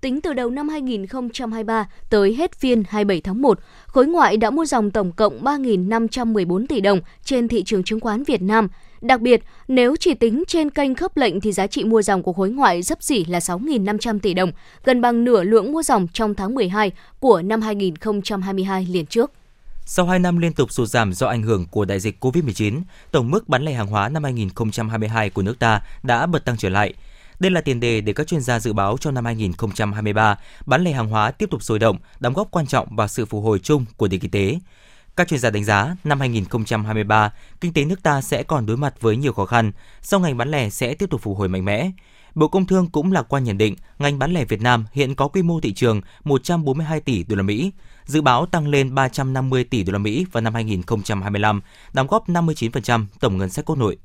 Tính 0.00 0.20
từ 0.20 0.32
đầu 0.32 0.50
năm 0.50 0.68
2023 0.68 1.88
tới 2.10 2.34
hết 2.34 2.54
phiên 2.54 2.82
27 2.88 3.20
tháng 3.20 3.42
1, 3.42 3.58
khối 3.86 4.06
ngoại 4.06 4.36
đã 4.36 4.50
mua 4.50 4.64
dòng 4.64 4.90
tổng 4.90 5.12
cộng 5.12 5.44
3.514 5.44 6.66
tỷ 6.66 6.80
đồng 6.80 7.00
trên 7.24 7.48
thị 7.48 7.62
trường 7.62 7.84
chứng 7.84 8.00
khoán 8.00 8.24
Việt 8.24 8.42
Nam. 8.42 8.68
Đặc 9.00 9.20
biệt, 9.20 9.42
nếu 9.68 9.96
chỉ 10.00 10.14
tính 10.14 10.44
trên 10.48 10.70
kênh 10.70 10.94
khớp 10.94 11.16
lệnh 11.16 11.40
thì 11.40 11.52
giá 11.52 11.66
trị 11.66 11.84
mua 11.84 12.02
dòng 12.02 12.22
của 12.22 12.32
khối 12.32 12.50
ngoại 12.50 12.82
dấp 12.82 13.02
xỉ 13.02 13.24
là 13.24 13.38
6.500 13.38 14.18
tỷ 14.18 14.34
đồng, 14.34 14.52
gần 14.84 15.00
bằng 15.00 15.24
nửa 15.24 15.42
lượng 15.42 15.72
mua 15.72 15.82
dòng 15.82 16.06
trong 16.12 16.34
tháng 16.34 16.54
12 16.54 16.92
của 17.20 17.42
năm 17.42 17.60
2022 17.60 18.86
liền 18.90 19.06
trước. 19.06 19.32
Sau 19.86 20.06
2 20.06 20.18
năm 20.18 20.38
liên 20.38 20.52
tục 20.52 20.72
sụt 20.72 20.88
giảm 20.88 21.12
do 21.12 21.26
ảnh 21.26 21.42
hưởng 21.42 21.66
của 21.70 21.84
đại 21.84 22.00
dịch 22.00 22.24
COVID-19, 22.24 22.80
tổng 23.10 23.30
mức 23.30 23.48
bán 23.48 23.64
lẻ 23.64 23.72
hàng 23.72 23.86
hóa 23.86 24.08
năm 24.08 24.24
2022 24.24 25.30
của 25.30 25.42
nước 25.42 25.58
ta 25.58 25.82
đã 26.02 26.26
bật 26.26 26.44
tăng 26.44 26.56
trở 26.56 26.68
lại– 26.68 26.94
đây 27.38 27.50
là 27.50 27.60
tiền 27.60 27.80
đề 27.80 28.00
để 28.00 28.12
các 28.12 28.26
chuyên 28.26 28.40
gia 28.40 28.60
dự 28.60 28.72
báo 28.72 28.96
cho 29.00 29.10
năm 29.10 29.24
2023, 29.24 30.38
bán 30.66 30.84
lẻ 30.84 30.92
hàng 30.92 31.08
hóa 31.08 31.30
tiếp 31.30 31.50
tục 31.50 31.62
sôi 31.62 31.78
động, 31.78 31.98
đóng 32.20 32.34
góp 32.34 32.50
quan 32.50 32.66
trọng 32.66 32.96
vào 32.96 33.08
sự 33.08 33.26
phục 33.26 33.44
hồi 33.44 33.58
chung 33.58 33.84
của 33.96 34.08
nền 34.08 34.20
kinh 34.20 34.30
tế. 34.30 34.58
Các 35.16 35.28
chuyên 35.28 35.40
gia 35.40 35.50
đánh 35.50 35.64
giá 35.64 35.96
năm 36.04 36.20
2023, 36.20 37.32
kinh 37.60 37.72
tế 37.72 37.84
nước 37.84 38.02
ta 38.02 38.20
sẽ 38.20 38.42
còn 38.42 38.66
đối 38.66 38.76
mặt 38.76 38.94
với 39.00 39.16
nhiều 39.16 39.32
khó 39.32 39.46
khăn, 39.46 39.72
song 40.02 40.22
ngành 40.22 40.36
bán 40.36 40.50
lẻ 40.50 40.70
sẽ 40.70 40.94
tiếp 40.94 41.10
tục 41.10 41.20
phục 41.22 41.38
hồi 41.38 41.48
mạnh 41.48 41.64
mẽ. 41.64 41.90
Bộ 42.34 42.48
Công 42.48 42.66
Thương 42.66 42.86
cũng 42.86 43.12
lạc 43.12 43.22
quan 43.28 43.44
nhận 43.44 43.58
định 43.58 43.76
ngành 43.98 44.18
bán 44.18 44.32
lẻ 44.32 44.44
Việt 44.44 44.60
Nam 44.60 44.84
hiện 44.92 45.14
có 45.14 45.28
quy 45.28 45.42
mô 45.42 45.60
thị 45.60 45.74
trường 45.74 46.00
142 46.24 47.00
tỷ 47.00 47.24
đô 47.24 47.36
la 47.36 47.42
Mỹ, 47.42 47.72
dự 48.04 48.22
báo 48.22 48.46
tăng 48.46 48.68
lên 48.68 48.94
350 48.94 49.64
tỷ 49.64 49.82
đô 49.82 49.92
la 49.92 49.98
Mỹ 49.98 50.26
vào 50.32 50.40
năm 50.40 50.54
2025, 50.54 51.60
đóng 51.92 52.06
góp 52.06 52.28
59% 52.28 53.06
tổng 53.20 53.38
ngân 53.38 53.50
sách 53.50 53.64
quốc 53.64 53.78
nội. 53.78 53.96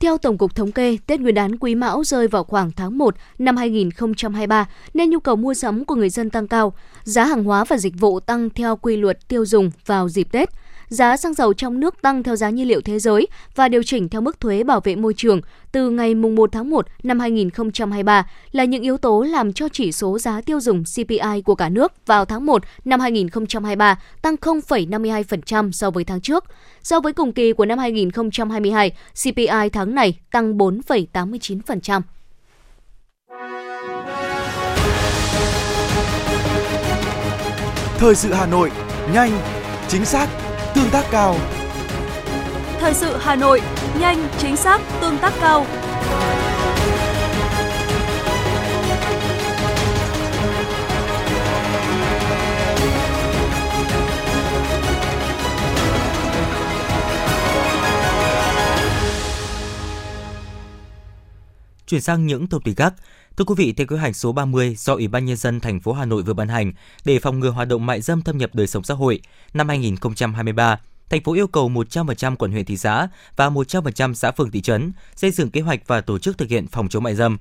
Theo 0.00 0.18
Tổng 0.18 0.38
cục 0.38 0.54
Thống 0.54 0.72
kê, 0.72 0.98
Tết 1.06 1.20
Nguyên 1.20 1.34
đán 1.34 1.58
Quý 1.58 1.74
Mão 1.74 2.04
rơi 2.04 2.28
vào 2.28 2.44
khoảng 2.44 2.70
tháng 2.72 2.98
1 2.98 3.14
năm 3.38 3.56
2023 3.56 4.68
nên 4.94 5.10
nhu 5.10 5.20
cầu 5.20 5.36
mua 5.36 5.54
sắm 5.54 5.84
của 5.84 5.94
người 5.94 6.10
dân 6.10 6.30
tăng 6.30 6.48
cao, 6.48 6.72
giá 7.02 7.24
hàng 7.24 7.44
hóa 7.44 7.64
và 7.64 7.76
dịch 7.76 7.94
vụ 8.00 8.20
tăng 8.20 8.50
theo 8.50 8.76
quy 8.76 8.96
luật 8.96 9.28
tiêu 9.28 9.46
dùng 9.46 9.70
vào 9.86 10.08
dịp 10.08 10.28
Tết– 10.32 10.48
giá 10.94 11.16
xăng 11.16 11.34
dầu 11.34 11.54
trong 11.54 11.80
nước 11.80 12.02
tăng 12.02 12.22
theo 12.22 12.36
giá 12.36 12.50
nhiên 12.50 12.68
liệu 12.68 12.80
thế 12.80 12.98
giới 12.98 13.26
và 13.54 13.68
điều 13.68 13.82
chỉnh 13.82 14.08
theo 14.08 14.20
mức 14.20 14.40
thuế 14.40 14.64
bảo 14.64 14.80
vệ 14.80 14.96
môi 14.96 15.14
trường 15.16 15.40
từ 15.72 15.90
ngày 15.90 16.14
1 16.14 16.52
tháng 16.52 16.70
1 16.70 16.86
năm 17.02 17.20
2023 17.20 18.26
là 18.52 18.64
những 18.64 18.82
yếu 18.82 18.96
tố 18.96 19.22
làm 19.22 19.52
cho 19.52 19.68
chỉ 19.68 19.92
số 19.92 20.18
giá 20.18 20.40
tiêu 20.40 20.60
dùng 20.60 20.84
CPI 20.84 21.42
của 21.44 21.54
cả 21.54 21.68
nước 21.68 21.92
vào 22.06 22.24
tháng 22.24 22.46
1 22.46 22.62
năm 22.84 23.00
2023 23.00 24.00
tăng 24.22 24.34
0,52% 24.34 25.72
so 25.72 25.90
với 25.90 26.04
tháng 26.04 26.20
trước. 26.20 26.44
So 26.82 27.00
với 27.00 27.12
cùng 27.12 27.32
kỳ 27.32 27.52
của 27.52 27.66
năm 27.66 27.78
2022, 27.78 28.90
CPI 29.24 29.68
tháng 29.72 29.94
này 29.94 30.18
tăng 30.30 30.58
4,89%. 30.58 32.00
Thời 37.98 38.14
sự 38.14 38.32
Hà 38.32 38.46
Nội, 38.46 38.70
nhanh, 39.14 39.30
chính 39.88 40.04
xác, 40.04 40.28
tương 40.74 40.90
tác 40.90 41.04
cao. 41.10 41.36
Thời 42.80 42.94
sự 42.94 43.16
Hà 43.20 43.36
Nội, 43.36 43.60
nhanh, 44.00 44.28
chính 44.38 44.56
xác, 44.56 44.80
tương 45.00 45.18
tác 45.18 45.32
cao. 45.40 45.66
Chuyển 61.86 62.00
sang 62.00 62.26
những 62.26 62.46
thông 62.46 62.62
tin 62.62 62.74
khác, 62.74 62.94
Thưa 63.36 63.44
quý 63.44 63.54
vị, 63.58 63.72
theo 63.72 63.86
kế 63.86 63.96
hoạch 63.96 64.16
số 64.16 64.32
30 64.32 64.74
do 64.78 64.94
Ủy 64.94 65.08
ban 65.08 65.24
nhân 65.24 65.36
dân 65.36 65.60
thành 65.60 65.80
phố 65.80 65.92
Hà 65.92 66.04
Nội 66.04 66.22
vừa 66.22 66.32
ban 66.34 66.48
hành 66.48 66.72
để 67.04 67.18
phòng 67.18 67.40
ngừa 67.40 67.50
hoạt 67.50 67.68
động 67.68 67.86
mại 67.86 68.00
dâm 68.00 68.22
thâm 68.22 68.38
nhập 68.38 68.50
đời 68.52 68.66
sống 68.66 68.84
xã 68.84 68.94
hội 68.94 69.20
năm 69.54 69.68
2023, 69.68 70.80
thành 71.10 71.22
phố 71.22 71.34
yêu 71.34 71.46
cầu 71.46 71.68
100% 71.68 72.36
quận 72.36 72.52
huyện 72.52 72.64
thị 72.64 72.76
xã 72.76 73.08
và 73.36 73.50
100% 73.50 74.14
xã 74.14 74.30
phường 74.30 74.50
thị 74.50 74.60
trấn 74.60 74.92
xây 75.16 75.30
dựng 75.30 75.50
kế 75.50 75.60
hoạch 75.60 75.80
và 75.86 76.00
tổ 76.00 76.18
chức 76.18 76.38
thực 76.38 76.48
hiện 76.48 76.66
phòng 76.66 76.88
chống 76.88 77.02
mại 77.02 77.14
dâm. 77.14 77.38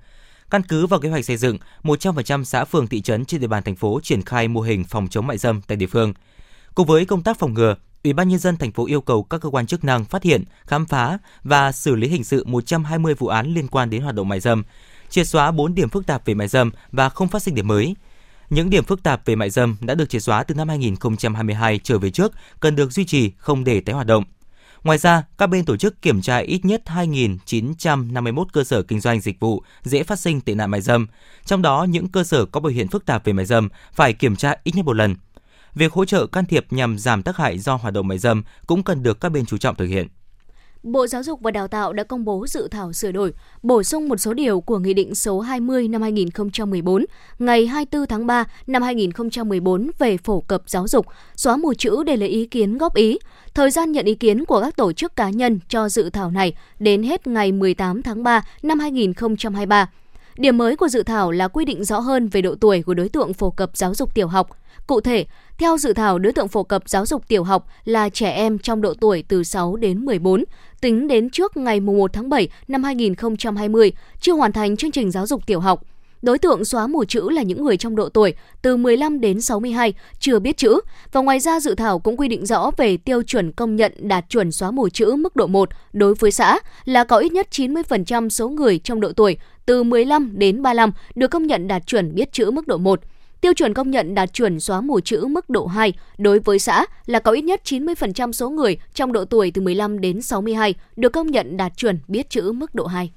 Căn 0.49 0.61
cứ 0.63 0.87
vào 0.87 0.99
kế 0.99 1.09
hoạch 1.09 1.25
xây 1.25 1.37
dựng, 1.37 1.57
100% 1.83 2.43
xã 2.43 2.65
phường 2.65 2.87
thị 2.87 3.01
trấn 3.01 3.25
trên 3.25 3.41
địa 3.41 3.47
bàn 3.47 3.63
thành 3.63 3.75
phố 3.75 3.99
triển 4.03 4.21
khai 4.21 4.47
mô 4.47 4.61
hình 4.61 4.83
phòng 4.83 5.07
chống 5.07 5.27
mại 5.27 5.37
dâm 5.37 5.61
tại 5.61 5.77
địa 5.77 5.87
phương. 5.87 6.13
Cùng 6.75 6.87
với 6.87 7.05
công 7.05 7.23
tác 7.23 7.39
phòng 7.39 7.53
ngừa, 7.53 7.75
Ủy 8.03 8.13
ban 8.13 8.29
nhân 8.29 8.39
dân 8.39 8.57
thành 8.57 8.71
phố 8.71 8.85
yêu 8.85 9.01
cầu 9.01 9.23
các 9.23 9.41
cơ 9.41 9.49
quan 9.49 9.67
chức 9.67 9.83
năng 9.83 10.05
phát 10.05 10.23
hiện, 10.23 10.43
khám 10.65 10.85
phá 10.85 11.17
và 11.43 11.71
xử 11.71 11.95
lý 11.95 12.07
hình 12.07 12.23
sự 12.23 12.43
120 12.45 13.13
vụ 13.13 13.27
án 13.27 13.53
liên 13.53 13.67
quan 13.67 13.89
đến 13.89 14.01
hoạt 14.01 14.15
động 14.15 14.29
mại 14.29 14.39
dâm, 14.39 14.63
triệt 15.13 15.27
xóa 15.27 15.51
4 15.51 15.75
điểm 15.75 15.89
phức 15.89 16.05
tạp 16.05 16.25
về 16.25 16.33
mại 16.33 16.47
dâm 16.47 16.71
và 16.91 17.09
không 17.09 17.27
phát 17.27 17.41
sinh 17.41 17.55
điểm 17.55 17.67
mới. 17.67 17.95
Những 18.49 18.69
điểm 18.69 18.83
phức 18.83 19.03
tạp 19.03 19.25
về 19.25 19.35
mại 19.35 19.49
dâm 19.49 19.77
đã 19.81 19.95
được 19.95 20.09
triệt 20.09 20.23
xóa 20.23 20.43
từ 20.43 20.55
năm 20.55 20.69
2022 20.69 21.79
trở 21.83 21.97
về 21.97 22.11
trước 22.11 22.33
cần 22.59 22.75
được 22.75 22.91
duy 22.91 23.05
trì 23.05 23.31
không 23.37 23.63
để 23.63 23.79
tái 23.79 23.93
hoạt 23.93 24.07
động. 24.07 24.23
Ngoài 24.83 24.97
ra, 24.97 25.23
các 25.37 25.47
bên 25.47 25.65
tổ 25.65 25.77
chức 25.77 26.01
kiểm 26.01 26.21
tra 26.21 26.37
ít 26.37 26.65
nhất 26.65 26.81
2.951 26.85 28.45
cơ 28.53 28.63
sở 28.63 28.81
kinh 28.81 28.99
doanh 28.99 29.19
dịch 29.19 29.39
vụ 29.39 29.63
dễ 29.83 30.03
phát 30.03 30.19
sinh 30.19 30.41
tệ 30.41 30.55
nạn 30.55 30.71
mại 30.71 30.81
dâm. 30.81 31.07
Trong 31.45 31.61
đó, 31.61 31.85
những 31.89 32.07
cơ 32.07 32.23
sở 32.23 32.45
có 32.45 32.59
biểu 32.59 32.71
hiện 32.71 32.87
phức 32.87 33.05
tạp 33.05 33.25
về 33.25 33.33
mại 33.33 33.45
dâm 33.45 33.69
phải 33.93 34.13
kiểm 34.13 34.35
tra 34.35 34.55
ít 34.63 34.75
nhất 34.75 34.85
một 34.85 34.93
lần. 34.93 35.15
Việc 35.75 35.93
hỗ 35.93 36.05
trợ 36.05 36.27
can 36.27 36.45
thiệp 36.45 36.65
nhằm 36.69 36.99
giảm 36.99 37.23
tác 37.23 37.37
hại 37.37 37.59
do 37.59 37.75
hoạt 37.75 37.93
động 37.93 38.07
mại 38.07 38.17
dâm 38.17 38.43
cũng 38.67 38.83
cần 38.83 39.03
được 39.03 39.21
các 39.21 39.29
bên 39.29 39.45
chú 39.45 39.57
trọng 39.57 39.75
thực 39.75 39.87
hiện. 39.87 40.07
Bộ 40.83 41.07
Giáo 41.07 41.23
dục 41.23 41.41
và 41.41 41.51
Đào 41.51 41.67
tạo 41.67 41.93
đã 41.93 42.03
công 42.03 42.25
bố 42.25 42.47
dự 42.47 42.67
thảo 42.67 42.93
sửa 42.93 43.11
đổi, 43.11 43.33
bổ 43.61 43.83
sung 43.83 44.09
một 44.09 44.17
số 44.17 44.33
điều 44.33 44.61
của 44.61 44.79
Nghị 44.79 44.93
định 44.93 45.15
số 45.15 45.39
20 45.39 45.87
năm 45.87 46.01
2014, 46.01 47.05
ngày 47.39 47.67
24 47.67 48.07
tháng 48.07 48.27
3 48.27 48.45
năm 48.67 48.81
2014 48.81 49.91
về 49.99 50.17
phổ 50.17 50.41
cập 50.41 50.63
giáo 50.67 50.87
dục, 50.87 51.05
xóa 51.35 51.57
mù 51.57 51.73
chữ 51.73 52.03
để 52.05 52.17
lấy 52.17 52.29
ý 52.29 52.45
kiến 52.45 52.77
góp 52.77 52.95
ý. 52.95 53.17
Thời 53.53 53.71
gian 53.71 53.91
nhận 53.91 54.05
ý 54.05 54.15
kiến 54.15 54.45
của 54.45 54.61
các 54.61 54.75
tổ 54.75 54.93
chức 54.93 55.15
cá 55.15 55.29
nhân 55.29 55.59
cho 55.67 55.89
dự 55.89 56.09
thảo 56.09 56.31
này 56.31 56.55
đến 56.79 57.03
hết 57.03 57.27
ngày 57.27 57.51
18 57.51 58.01
tháng 58.01 58.23
3 58.23 58.43
năm 58.63 58.79
2023. 58.79 59.89
Điểm 60.37 60.57
mới 60.57 60.75
của 60.75 60.87
dự 60.87 61.03
thảo 61.03 61.31
là 61.31 61.47
quy 61.47 61.65
định 61.65 61.83
rõ 61.83 61.99
hơn 61.99 62.27
về 62.27 62.41
độ 62.41 62.55
tuổi 62.61 62.81
của 62.81 62.93
đối 62.93 63.09
tượng 63.09 63.33
phổ 63.33 63.49
cập 63.49 63.77
giáo 63.77 63.95
dục 63.95 64.13
tiểu 64.13 64.27
học. 64.27 64.49
Cụ 64.87 65.01
thể, 65.01 65.25
theo 65.57 65.77
dự 65.77 65.93
thảo, 65.93 66.19
đối 66.19 66.33
tượng 66.33 66.47
phổ 66.47 66.63
cập 66.63 66.89
giáo 66.89 67.05
dục 67.05 67.27
tiểu 67.27 67.43
học 67.43 67.67
là 67.85 68.09
trẻ 68.09 68.29
em 68.29 68.59
trong 68.59 68.81
độ 68.81 68.93
tuổi 69.01 69.23
từ 69.27 69.43
6 69.43 69.75
đến 69.75 70.05
14, 70.05 70.43
tính 70.81 71.07
đến 71.07 71.29
trước 71.29 71.57
ngày 71.57 71.79
1 71.79 72.13
tháng 72.13 72.29
7 72.29 72.47
năm 72.67 72.83
2020, 72.83 73.91
chưa 74.21 74.33
hoàn 74.33 74.51
thành 74.51 74.77
chương 74.77 74.91
trình 74.91 75.11
giáo 75.11 75.27
dục 75.27 75.45
tiểu 75.45 75.59
học. 75.59 75.81
Đối 76.23 76.37
tượng 76.37 76.65
xóa 76.65 76.87
mù 76.87 77.05
chữ 77.05 77.29
là 77.29 77.41
những 77.41 77.63
người 77.63 77.77
trong 77.77 77.95
độ 77.95 78.09
tuổi 78.09 78.33
từ 78.61 78.77
15 78.77 79.21
đến 79.21 79.41
62 79.41 79.93
chưa 80.19 80.39
biết 80.39 80.57
chữ 80.57 80.79
và 81.11 81.21
ngoài 81.21 81.39
ra 81.39 81.59
dự 81.59 81.75
thảo 81.75 81.99
cũng 81.99 82.17
quy 82.17 82.27
định 82.27 82.45
rõ 82.45 82.71
về 82.77 82.97
tiêu 82.97 83.23
chuẩn 83.23 83.51
công 83.51 83.75
nhận 83.75 83.93
đạt 83.97 84.25
chuẩn 84.29 84.51
xóa 84.51 84.71
mù 84.71 84.89
chữ 84.89 85.15
mức 85.15 85.35
độ 85.35 85.47
1 85.47 85.69
đối 85.93 86.13
với 86.15 86.31
xã 86.31 86.59
là 86.85 87.03
có 87.03 87.17
ít 87.17 87.31
nhất 87.31 87.47
90% 87.51 88.29
số 88.29 88.49
người 88.49 88.79
trong 88.79 88.99
độ 88.99 89.11
tuổi 89.11 89.37
từ 89.65 89.83
15 89.83 90.31
đến 90.33 90.61
35 90.61 90.91
được 91.15 91.27
công 91.27 91.47
nhận 91.47 91.67
đạt 91.67 91.87
chuẩn 91.87 92.15
biết 92.15 92.31
chữ 92.31 92.51
mức 92.51 92.67
độ 92.67 92.77
1. 92.77 92.99
Tiêu 93.41 93.53
chuẩn 93.53 93.73
công 93.73 93.91
nhận 93.91 94.15
đạt 94.15 94.33
chuẩn 94.33 94.59
xóa 94.59 94.81
mù 94.81 94.99
chữ 94.99 95.25
mức 95.25 95.49
độ 95.49 95.65
2 95.65 95.93
đối 96.17 96.39
với 96.39 96.59
xã 96.59 96.85
là 97.05 97.19
có 97.19 97.31
ít 97.31 97.41
nhất 97.41 97.61
90% 97.65 98.31
số 98.31 98.49
người 98.49 98.77
trong 98.93 99.13
độ 99.13 99.25
tuổi 99.25 99.51
từ 99.51 99.61
15 99.61 100.01
đến 100.01 100.21
62 100.21 100.73
được 100.95 101.13
công 101.13 101.27
nhận 101.27 101.57
đạt 101.57 101.77
chuẩn 101.77 101.99
biết 102.07 102.29
chữ 102.29 102.51
mức 102.51 102.75
độ 102.75 102.85
2. 102.85 103.11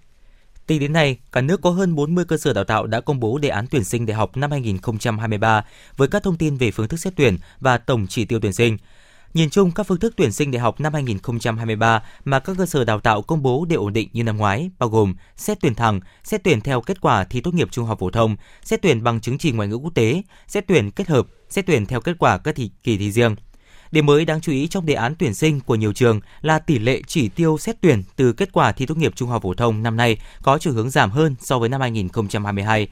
Tính 0.66 0.81
đến 0.81 0.92
nay, 0.92 1.16
cả 1.33 1.40
nước 1.40 1.61
có 1.61 1.71
hơn 1.71 1.94
40 1.94 2.25
cơ 2.25 2.37
sở 2.37 2.53
đào 2.53 2.64
tạo 2.64 2.87
đã 2.87 3.01
công 3.01 3.21
bố 3.21 3.38
đề 3.38 3.49
án 3.49 3.66
tuyển 3.71 3.85
sinh 3.85 4.07
đại 4.07 4.14
học 4.14 4.37
năm 4.37 4.51
2023 4.51 5.64
với 5.97 6.09
các 6.09 6.23
thông 6.23 6.37
tin 6.37 6.57
về 6.57 6.71
phương 6.71 6.88
thức 6.88 6.97
xét 6.97 7.12
tuyển 7.16 7.38
và 7.61 7.79
tổng 7.79 8.07
chỉ 8.09 8.25
tiêu 8.25 8.38
tuyển 8.42 8.53
sinh. 8.53 8.79
Nhìn 9.37 9.51
chung, 9.51 9.70
các 9.70 9.87
phương 9.87 9.99
thức 9.99 10.14
tuyển 10.16 10.33
sinh 10.33 10.51
đại 10.51 10.61
học 10.61 10.81
năm 10.81 10.94
2023 10.94 12.03
mà 12.25 12.38
các 12.38 12.57
cơ 12.59 12.66
sở 12.66 12.85
đào 12.85 13.01
tạo 13.01 13.22
công 13.22 13.42
bố 13.42 13.64
đều 13.68 13.81
ổn 13.81 13.92
định 13.92 14.09
như 14.12 14.25
năm 14.25 14.37
ngoái, 14.37 14.70
bao 14.79 14.88
gồm 14.88 15.14
xét 15.37 15.59
tuyển 15.61 15.75
thẳng, 15.75 16.01
xét 16.25 16.44
tuyển 16.44 16.61
theo 16.61 16.81
kết 16.81 17.01
quả 17.01 17.25
thi 17.25 17.40
tốt 17.40 17.55
nghiệp 17.55 17.68
trung 17.70 17.87
học 17.87 17.99
phổ 17.99 18.11
thông, 18.11 18.37
xét 18.62 18.83
tuyển 18.83 19.03
bằng 19.03 19.20
chứng 19.20 19.38
chỉ 19.38 19.53
ngoại 19.53 19.68
ngữ 19.68 19.77
quốc 19.77 19.94
tế, 19.94 20.22
xét 20.46 20.66
tuyển 20.66 20.90
kết 20.90 21.09
hợp, 21.09 21.27
xét 21.49 21.66
tuyển 21.66 21.87
theo 21.87 22.01
kết 22.01 22.16
quả 22.18 22.38
các 22.38 22.55
thi, 22.55 22.70
kỳ 22.83 22.99
thi 22.99 23.12
riêng. 23.12 23.37
Điểm 23.90 24.07
mới 24.07 24.25
đáng 24.25 24.40
chú 24.40 24.53
ý 24.53 24.68
trong 24.68 24.87
đề 24.87 24.94
án 24.94 25.14
tuyển 25.18 25.35
sinh 25.35 25.61
của 25.61 25.75
nhiều 25.75 25.92
trường 25.92 26.20
là 26.40 26.59
tỷ 26.59 26.79
lệ 26.79 27.03
chỉ 27.07 27.29
tiêu 27.29 27.59
xét 27.59 27.77
tuyển 27.81 28.03
từ 28.16 28.33
kết 28.33 28.53
quả 28.53 28.72
thi 28.72 28.87
tốt 28.87 28.96
nghiệp 28.96 29.12
trung 29.16 29.29
học 29.29 29.42
phổ 29.42 29.55
thông 29.55 29.83
năm 29.83 29.96
nay 29.96 30.18
có 30.42 30.59
chiều 30.59 30.72
hướng 30.72 30.90
giảm 30.90 31.11
hơn 31.11 31.35
so 31.40 31.59
với 31.59 31.68
năm 31.68 31.81
2022. 31.81 32.88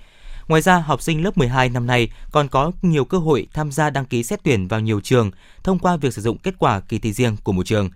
Ngoài 0.48 0.62
ra, 0.62 0.78
học 0.78 1.02
sinh 1.02 1.24
lớp 1.24 1.38
12 1.38 1.68
năm 1.68 1.86
nay 1.86 2.08
còn 2.32 2.48
có 2.48 2.72
nhiều 2.82 3.04
cơ 3.04 3.18
hội 3.18 3.46
tham 3.52 3.72
gia 3.72 3.90
đăng 3.90 4.04
ký 4.04 4.22
xét 4.22 4.42
tuyển 4.42 4.68
vào 4.68 4.80
nhiều 4.80 5.00
trường 5.00 5.30
thông 5.62 5.78
qua 5.78 5.96
việc 5.96 6.14
sử 6.14 6.22
dụng 6.22 6.38
kết 6.38 6.54
quả 6.58 6.80
kỳ 6.80 6.98
thi 6.98 7.12
riêng 7.12 7.36
của 7.44 7.52
một 7.52 7.66
trường. 7.66 7.90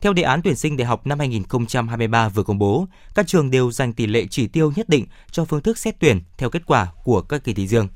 Theo 0.00 0.12
đề 0.12 0.22
án 0.22 0.40
tuyển 0.42 0.56
sinh 0.56 0.76
đại 0.76 0.86
học 0.86 1.06
năm 1.06 1.18
2023 1.18 2.28
vừa 2.28 2.42
công 2.42 2.58
bố, 2.58 2.86
các 3.14 3.26
trường 3.26 3.50
đều 3.50 3.70
dành 3.70 3.92
tỷ 3.92 4.06
lệ 4.06 4.26
chỉ 4.30 4.46
tiêu 4.46 4.72
nhất 4.76 4.88
định 4.88 5.06
cho 5.30 5.44
phương 5.44 5.60
thức 5.60 5.78
xét 5.78 5.94
tuyển 5.98 6.20
theo 6.38 6.50
kết 6.50 6.62
quả 6.66 6.86
của 7.04 7.20
các 7.20 7.44
kỳ 7.44 7.54
thi 7.54 7.66
riêng. 7.66 7.88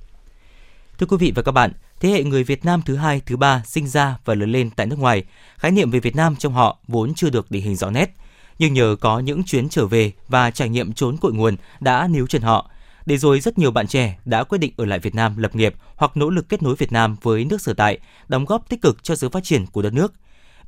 Thưa 0.98 1.06
quý 1.06 1.16
vị 1.16 1.32
và 1.34 1.42
các 1.42 1.52
bạn, 1.52 1.72
thế 2.00 2.08
hệ 2.08 2.24
người 2.24 2.44
Việt 2.44 2.64
Nam 2.64 2.82
thứ 2.86 2.96
hai, 2.96 3.20
thứ 3.26 3.36
ba 3.36 3.62
sinh 3.66 3.88
ra 3.88 4.18
và 4.24 4.34
lớn 4.34 4.52
lên 4.52 4.70
tại 4.70 4.86
nước 4.86 4.98
ngoài, 4.98 5.24
khái 5.56 5.70
niệm 5.70 5.90
về 5.90 6.00
Việt 6.00 6.16
Nam 6.16 6.36
trong 6.36 6.52
họ 6.52 6.78
vốn 6.88 7.14
chưa 7.14 7.30
được 7.30 7.50
định 7.50 7.62
hình 7.62 7.76
rõ 7.76 7.90
nét. 7.90 8.10
Nhưng 8.58 8.72
nhờ 8.72 8.96
có 9.00 9.18
những 9.18 9.44
chuyến 9.44 9.68
trở 9.68 9.86
về 9.86 10.12
và 10.28 10.50
trải 10.50 10.68
nghiệm 10.68 10.92
trốn 10.92 11.16
cội 11.16 11.32
nguồn 11.32 11.56
đã 11.80 12.08
níu 12.08 12.26
chân 12.26 12.42
họ, 12.42 12.70
để 13.08 13.16
rồi 13.16 13.40
rất 13.40 13.58
nhiều 13.58 13.70
bạn 13.70 13.86
trẻ 13.86 14.18
đã 14.24 14.44
quyết 14.44 14.58
định 14.58 14.72
ở 14.76 14.84
lại 14.84 14.98
Việt 14.98 15.14
Nam 15.14 15.36
lập 15.38 15.56
nghiệp 15.56 15.74
hoặc 15.96 16.16
nỗ 16.16 16.30
lực 16.30 16.48
kết 16.48 16.62
nối 16.62 16.74
Việt 16.74 16.92
Nam 16.92 17.16
với 17.22 17.44
nước 17.44 17.60
sở 17.60 17.74
tại, 17.74 17.98
đóng 18.28 18.44
góp 18.44 18.68
tích 18.68 18.82
cực 18.82 19.04
cho 19.04 19.14
sự 19.14 19.28
phát 19.28 19.44
triển 19.44 19.66
của 19.72 19.82
đất 19.82 19.92
nước. 19.92 20.12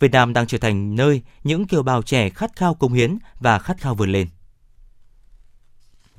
Việt 0.01 0.13
Nam 0.13 0.33
đang 0.33 0.47
trở 0.47 0.59
thành 0.59 0.97
nơi 0.97 1.23
những 1.45 1.67
kiều 1.67 1.83
bào 1.83 2.03
trẻ 2.03 2.29
khát 2.31 2.57
khao 2.57 2.75
công 2.75 2.93
hiến 2.93 3.19
và 3.41 3.59
khát 3.59 3.79
khao 3.79 3.95
vươn 3.95 4.13
lên. 4.13 4.27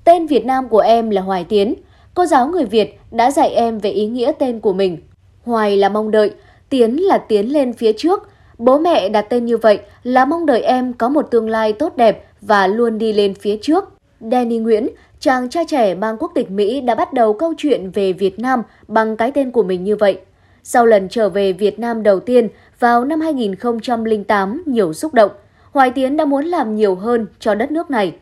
Tên 0.03 0.27
Việt 0.27 0.45
Nam 0.45 0.69
của 0.69 0.79
em 0.79 1.09
là 1.09 1.21
Hoài 1.21 1.43
Tiến. 1.43 1.73
Cô 2.13 2.25
giáo 2.25 2.47
người 2.47 2.65
Việt 2.65 2.99
đã 3.11 3.31
dạy 3.31 3.49
em 3.49 3.79
về 3.79 3.89
ý 3.89 4.07
nghĩa 4.07 4.31
tên 4.39 4.59
của 4.59 4.73
mình. 4.73 4.97
Hoài 5.43 5.77
là 5.77 5.89
mong 5.89 6.11
đợi, 6.11 6.33
Tiến 6.69 6.95
là 6.95 7.17
tiến 7.17 7.53
lên 7.53 7.73
phía 7.73 7.91
trước. 7.97 8.29
Bố 8.57 8.79
mẹ 8.79 9.09
đặt 9.09 9.25
tên 9.29 9.45
như 9.45 9.57
vậy 9.57 9.79
là 10.03 10.25
mong 10.25 10.45
đợi 10.45 10.61
em 10.61 10.93
có 10.93 11.09
một 11.09 11.27
tương 11.31 11.49
lai 11.49 11.73
tốt 11.73 11.97
đẹp 11.97 12.25
và 12.41 12.67
luôn 12.67 12.97
đi 12.97 13.13
lên 13.13 13.33
phía 13.33 13.57
trước. 13.61 13.83
Danny 14.31 14.57
Nguyễn 14.57 14.87
chàng 15.21 15.49
trai 15.49 15.65
trẻ 15.65 15.95
mang 15.95 16.17
quốc 16.19 16.31
tịch 16.35 16.51
Mỹ 16.51 16.81
đã 16.81 16.95
bắt 16.95 17.13
đầu 17.13 17.33
câu 17.33 17.53
chuyện 17.57 17.91
về 17.91 18.13
Việt 18.13 18.39
Nam 18.39 18.63
bằng 18.87 19.17
cái 19.17 19.31
tên 19.31 19.51
của 19.51 19.63
mình 19.63 19.83
như 19.83 19.95
vậy. 19.95 20.19
Sau 20.63 20.85
lần 20.85 21.09
trở 21.09 21.29
về 21.29 21.53
Việt 21.53 21.79
Nam 21.79 22.03
đầu 22.03 22.19
tiên 22.19 22.47
vào 22.79 23.05
năm 23.05 23.21
2008 23.21 24.63
nhiều 24.65 24.93
xúc 24.93 25.13
động, 25.13 25.31
Hoài 25.71 25.91
Tiến 25.91 26.17
đã 26.17 26.25
muốn 26.25 26.45
làm 26.45 26.75
nhiều 26.75 26.95
hơn 26.95 27.27
cho 27.39 27.55
đất 27.55 27.71
nước 27.71 27.91
này. 27.91 28.15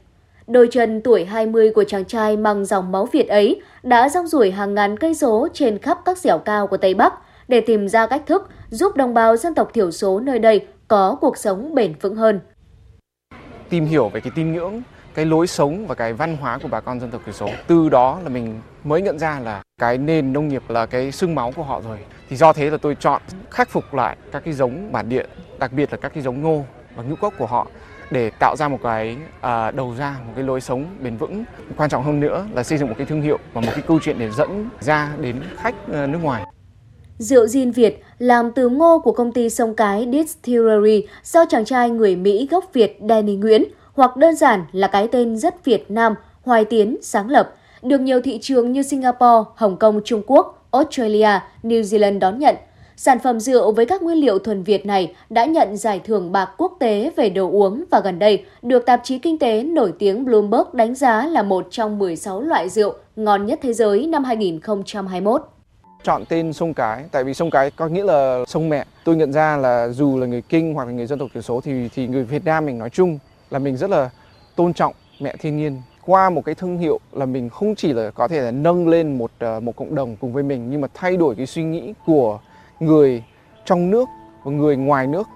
Đôi 0.48 0.68
chân 0.72 1.02
tuổi 1.02 1.26
20 1.26 1.72
của 1.72 1.84
chàng 1.84 2.06
trai 2.06 2.38
mang 2.38 2.66
dòng 2.66 2.92
máu 2.92 3.06
Việt 3.06 3.28
ấy 3.28 3.62
đã 3.84 4.10
rong 4.10 4.28
ruổi 4.28 4.52
hàng 4.52 4.76
ngàn 4.76 4.98
cây 4.98 5.16
số 5.16 5.48
trên 5.54 5.78
khắp 5.78 6.00
các 6.06 6.18
dẻo 6.18 6.38
cao 6.38 6.68
của 6.68 6.78
Tây 6.78 6.94
Bắc 6.94 7.14
để 7.48 7.62
tìm 7.62 7.88
ra 7.88 8.08
cách 8.08 8.24
thức 8.26 8.50
giúp 8.70 8.96
đồng 8.96 9.14
bào 9.14 9.38
dân 9.38 9.54
tộc 9.54 9.74
thiểu 9.74 9.92
số 9.92 10.20
nơi 10.20 10.40
đây 10.40 10.68
có 10.88 11.18
cuộc 11.22 11.38
sống 11.38 11.76
bền 11.76 11.94
vững 12.02 12.16
hơn. 12.16 12.40
Tìm 13.70 13.86
hiểu 13.86 14.10
về 14.10 14.20
cái 14.20 14.32
tín 14.36 14.54
ngưỡng 14.54 14.82
cái 15.14 15.26
lối 15.26 15.48
sống 15.48 15.88
và 15.88 15.96
cái 15.96 16.14
văn 16.14 16.38
hóa 16.38 16.58
của 16.58 16.68
bà 16.68 16.80
con 16.80 17.00
dân 17.00 17.12
tộc 17.12 17.22
thiểu 17.26 17.34
số. 17.34 17.50
Từ 17.68 17.90
đó 17.90 18.20
là 18.24 18.30
mình 18.30 18.62
mới 18.84 19.02
nhận 19.02 19.20
ra 19.20 19.40
là 19.40 19.62
cái 19.82 19.98
nền 19.98 20.34
nông 20.34 20.48
nghiệp 20.48 20.64
là 20.68 20.86
cái 20.86 21.12
xương 21.12 21.36
máu 21.36 21.52
của 21.56 21.64
họ 21.64 21.82
rồi. 21.82 21.98
Thì 22.30 22.36
do 22.36 22.54
thế 22.54 22.70
là 22.70 22.78
tôi 22.78 22.96
chọn 22.96 23.22
khắc 23.52 23.70
phục 23.70 23.94
lại 23.94 24.18
các 24.32 24.44
cái 24.46 24.54
giống 24.54 24.92
bản 24.92 25.10
địa, 25.10 25.26
đặc 25.60 25.74
biệt 25.74 25.92
là 25.92 25.98
các 25.98 26.14
cái 26.14 26.24
giống 26.24 26.42
ngô 26.42 26.66
và 26.96 27.04
ngũ 27.04 27.16
cốc 27.16 27.34
của 27.38 27.46
họ 27.46 27.68
để 28.12 28.30
tạo 28.30 28.56
ra 28.56 28.68
một 28.68 28.80
cái 28.84 29.18
à, 29.42 29.72
đầu 29.72 29.96
ra 29.98 30.16
một 30.28 30.34
cái 30.36 30.44
lối 30.44 30.62
sống 30.62 30.86
bền 31.04 31.18
vững 31.18 31.44
quan 31.78 31.90
trọng 31.90 32.04
hơn 32.04 32.20
nữa 32.20 32.48
là 32.54 32.64
xây 32.64 32.78
dựng 32.78 32.88
một 32.88 32.96
cái 32.98 33.06
thương 33.06 33.22
hiệu 33.22 33.38
và 33.54 33.62
một 33.62 33.72
cái 33.72 33.84
câu 33.88 34.00
chuyện 34.04 34.20
để 34.20 34.32
dẫn 34.32 34.70
ra 34.80 35.16
đến 35.22 35.36
khách 35.58 35.76
ờ, 35.92 36.08
nước 36.08 36.20
ngoài 36.22 36.44
Rượu 37.18 37.48
Gin 37.48 37.72
Việt 37.72 38.04
làm 38.18 38.52
từ 38.52 38.70
ngô 38.70 39.00
của 39.00 39.12
công 39.12 39.32
ty 39.32 39.50
sông 39.50 39.76
cái 39.76 40.08
Distillery 40.12 41.08
do 41.24 41.46
chàng 41.50 41.66
trai 41.66 41.90
người 41.90 42.16
Mỹ 42.16 42.48
gốc 42.52 42.66
Việt 42.74 43.00
Danny 43.10 43.36
Nguyễn 43.36 43.64
hoặc 44.00 44.18
đơn 44.18 44.36
giản 44.36 44.66
là 44.72 44.88
cái 44.88 45.08
tên 45.08 45.38
rất 45.38 45.66
Việt 45.66 45.92
Nam, 45.92 46.16
Hoài 46.42 46.66
Tiến 46.66 46.98
sáng 47.02 47.30
lập, 47.30 47.54
được 47.82 48.02
nhiều 48.02 48.22
thị 48.22 48.40
trường 48.42 48.72
như 48.72 48.84
Singapore, 48.84 49.50
Hồng 49.56 49.78
Kông, 49.78 50.02
Trung 50.06 50.22
Quốc, 50.28 50.68
Australia, 50.72 51.30
New 51.64 51.82
Zealand 51.82 52.20
đón 52.20 52.40
nhận. 52.40 52.56
Sản 52.96 53.20
phẩm 53.20 53.40
rượu 53.40 53.72
với 53.72 53.86
các 53.86 54.02
nguyên 54.02 54.18
liệu 54.18 54.40
thuần 54.40 54.64
Việt 54.64 54.86
này 54.86 55.16
đã 55.30 55.46
nhận 55.46 55.78
giải 55.78 56.00
thưởng 56.00 56.32
bạc 56.32 56.50
quốc 56.58 56.74
tế 56.80 57.12
về 57.16 57.30
đồ 57.30 57.50
uống 57.50 57.84
và 57.92 58.00
gần 58.00 58.20
đây 58.20 58.46
được 58.62 58.86
tạp 58.86 59.02
chí 59.04 59.20
kinh 59.20 59.40
tế 59.40 59.64
nổi 59.64 59.94
tiếng 60.00 60.26
Bloomberg 60.26 60.68
đánh 60.74 60.96
giá 60.96 61.26
là 61.26 61.44
một 61.44 61.68
trong 61.72 62.00
16 62.00 62.42
loại 62.42 62.70
rượu 62.70 62.94
ngon 63.16 63.46
nhất 63.46 63.60
thế 63.62 63.74
giới 63.74 64.08
năm 64.08 64.24
2021 64.24 65.42
chọn 66.04 66.26
tên 66.30 66.54
sông 66.54 66.74
cái 66.74 67.04
tại 67.12 67.24
vì 67.24 67.34
sông 67.34 67.52
cái 67.52 67.72
có 67.72 67.88
nghĩa 67.88 68.04
là 68.04 68.44
sông 68.48 68.70
mẹ 68.70 68.86
tôi 69.04 69.16
nhận 69.16 69.34
ra 69.34 69.58
là 69.58 69.88
dù 69.88 70.18
là 70.18 70.28
người 70.28 70.42
kinh 70.42 70.74
hoặc 70.74 70.86
là 70.86 70.92
người 70.92 71.08
dân 71.08 71.20
tộc 71.20 71.30
thiểu 71.34 71.42
số 71.42 71.62
thì 71.62 71.90
thì 71.96 72.08
người 72.08 72.24
việt 72.24 72.46
nam 72.46 72.66
mình 72.66 72.78
nói 72.78 72.90
chung 72.90 73.20
là 73.50 73.60
mình 73.60 73.78
rất 73.78 73.90
là 73.90 74.10
tôn 74.56 74.74
trọng 74.74 74.94
mẹ 75.20 75.36
thiên 75.40 75.58
nhiên 75.58 75.82
qua 76.06 76.30
một 76.30 76.46
cái 76.46 76.56
thương 76.56 76.78
hiệu 76.78 77.00
là 77.12 77.26
mình 77.26 77.50
không 77.50 77.76
chỉ 77.76 77.94
là 77.94 78.12
có 78.12 78.28
thể 78.28 78.42
là 78.42 78.52
nâng 78.52 78.88
lên 78.88 79.18
một 79.18 79.32
ờ, 79.40 79.60
một 79.60 79.76
cộng 79.76 79.96
đồng 79.96 80.16
cùng 80.16 80.34
với 80.34 80.44
mình 80.44 80.70
nhưng 80.70 80.82
mà 80.82 80.88
thay 80.94 81.18
đổi 81.18 81.36
cái 81.36 81.46
suy 81.46 81.64
nghĩ 81.64 81.94
của 82.06 82.40
người 82.80 83.24
trong 83.66 83.90
nước 83.90 84.10
và 84.44 84.52
người 84.52 84.76
ngoài 84.76 85.08
nước. 85.08 85.28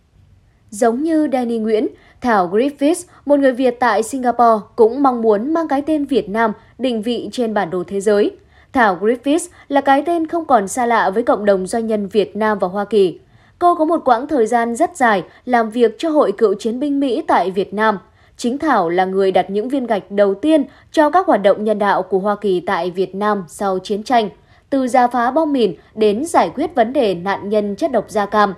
Giống 0.70 1.04
như 1.04 1.28
Danny 1.34 1.58
Nguyễn, 1.58 1.88
Thảo 2.22 2.50
Griffiths, 2.50 3.04
một 3.26 3.40
người 3.40 3.54
Việt 3.54 3.76
tại 3.80 4.04
Singapore, 4.04 4.66
cũng 4.76 5.04
mong 5.04 5.22
muốn 5.22 5.54
mang 5.54 5.68
cái 5.68 5.82
tên 5.82 6.06
Việt 6.06 6.30
Nam 6.30 6.52
định 6.78 7.02
vị 7.02 7.30
trên 7.32 7.54
bản 7.54 7.70
đồ 7.70 7.84
thế 7.88 8.02
giới. 8.02 8.32
Thảo 8.74 8.98
Griffiths 9.02 9.48
là 9.68 9.82
cái 9.82 10.04
tên 10.06 10.28
không 10.28 10.46
còn 10.46 10.68
xa 10.68 10.86
lạ 10.86 11.10
với 11.10 11.24
cộng 11.24 11.46
đồng 11.46 11.68
doanh 11.68 11.88
nhân 11.88 12.08
Việt 12.08 12.36
Nam 12.36 12.60
và 12.60 12.68
Hoa 12.68 12.86
Kỳ. 12.86 13.20
Cô 13.60 13.76
có 13.76 13.86
một 13.86 14.02
quãng 14.06 14.28
thời 14.28 14.48
gian 14.48 14.76
rất 14.76 14.98
dài 14.98 15.24
làm 15.46 15.70
việc 15.70 15.96
cho 15.98 16.10
Hội 16.10 16.32
Cựu 16.32 16.54
Chiến 16.54 16.80
binh 16.80 17.00
Mỹ 17.00 17.24
tại 17.28 17.52
Việt 17.52 17.74
Nam. 17.74 18.00
Chính 18.38 18.58
Thảo 18.58 18.90
là 18.90 19.06
người 19.06 19.32
đặt 19.32 19.50
những 19.50 19.70
viên 19.70 19.88
gạch 19.88 20.12
đầu 20.12 20.34
tiên 20.34 20.66
cho 20.92 21.10
các 21.10 21.28
hoạt 21.28 21.42
động 21.42 21.64
nhân 21.64 21.80
đạo 21.80 22.04
của 22.04 22.20
Hoa 22.20 22.36
Kỳ 22.36 22.60
tại 22.60 22.92
Việt 22.92 23.16
Nam 23.16 23.46
sau 23.48 23.80
chiến 23.80 24.04
tranh, 24.04 24.30
từ 24.70 24.88
gia 24.88 25.08
phá 25.08 25.32
bom 25.32 25.54
mìn 25.54 25.76
đến 25.96 26.26
giải 26.26 26.52
quyết 26.56 26.76
vấn 26.76 26.94
đề 26.94 27.16
nạn 27.16 27.50
nhân 27.50 27.76
chất 27.76 27.92
độc 27.92 28.06
da 28.10 28.26
cam. 28.26 28.54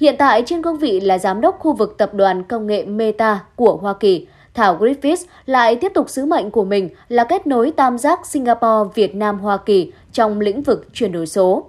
Hiện 0.00 0.14
tại 0.18 0.42
trên 0.46 0.62
cương 0.62 0.78
vị 0.78 1.00
là 1.00 1.18
giám 1.18 1.40
đốc 1.40 1.58
khu 1.58 1.72
vực 1.72 1.94
tập 1.98 2.14
đoàn 2.14 2.42
công 2.42 2.66
nghệ 2.66 2.84
Meta 2.84 3.40
của 3.56 3.76
Hoa 3.76 3.94
Kỳ, 3.94 4.26
Thảo 4.54 4.78
Griffiths 4.78 5.24
lại 5.46 5.76
tiếp 5.76 5.92
tục 5.94 6.10
sứ 6.10 6.24
mệnh 6.24 6.50
của 6.50 6.64
mình 6.64 6.88
là 7.08 7.24
kết 7.24 7.46
nối 7.46 7.70
tam 7.70 7.98
giác 7.98 8.26
Singapore, 8.26 8.90
Việt 8.94 9.14
Nam, 9.14 9.38
Hoa 9.38 9.56
Kỳ 9.56 9.92
trong 10.12 10.40
lĩnh 10.40 10.62
vực 10.62 10.86
chuyển 10.92 11.12
đổi 11.12 11.26
số. 11.26 11.64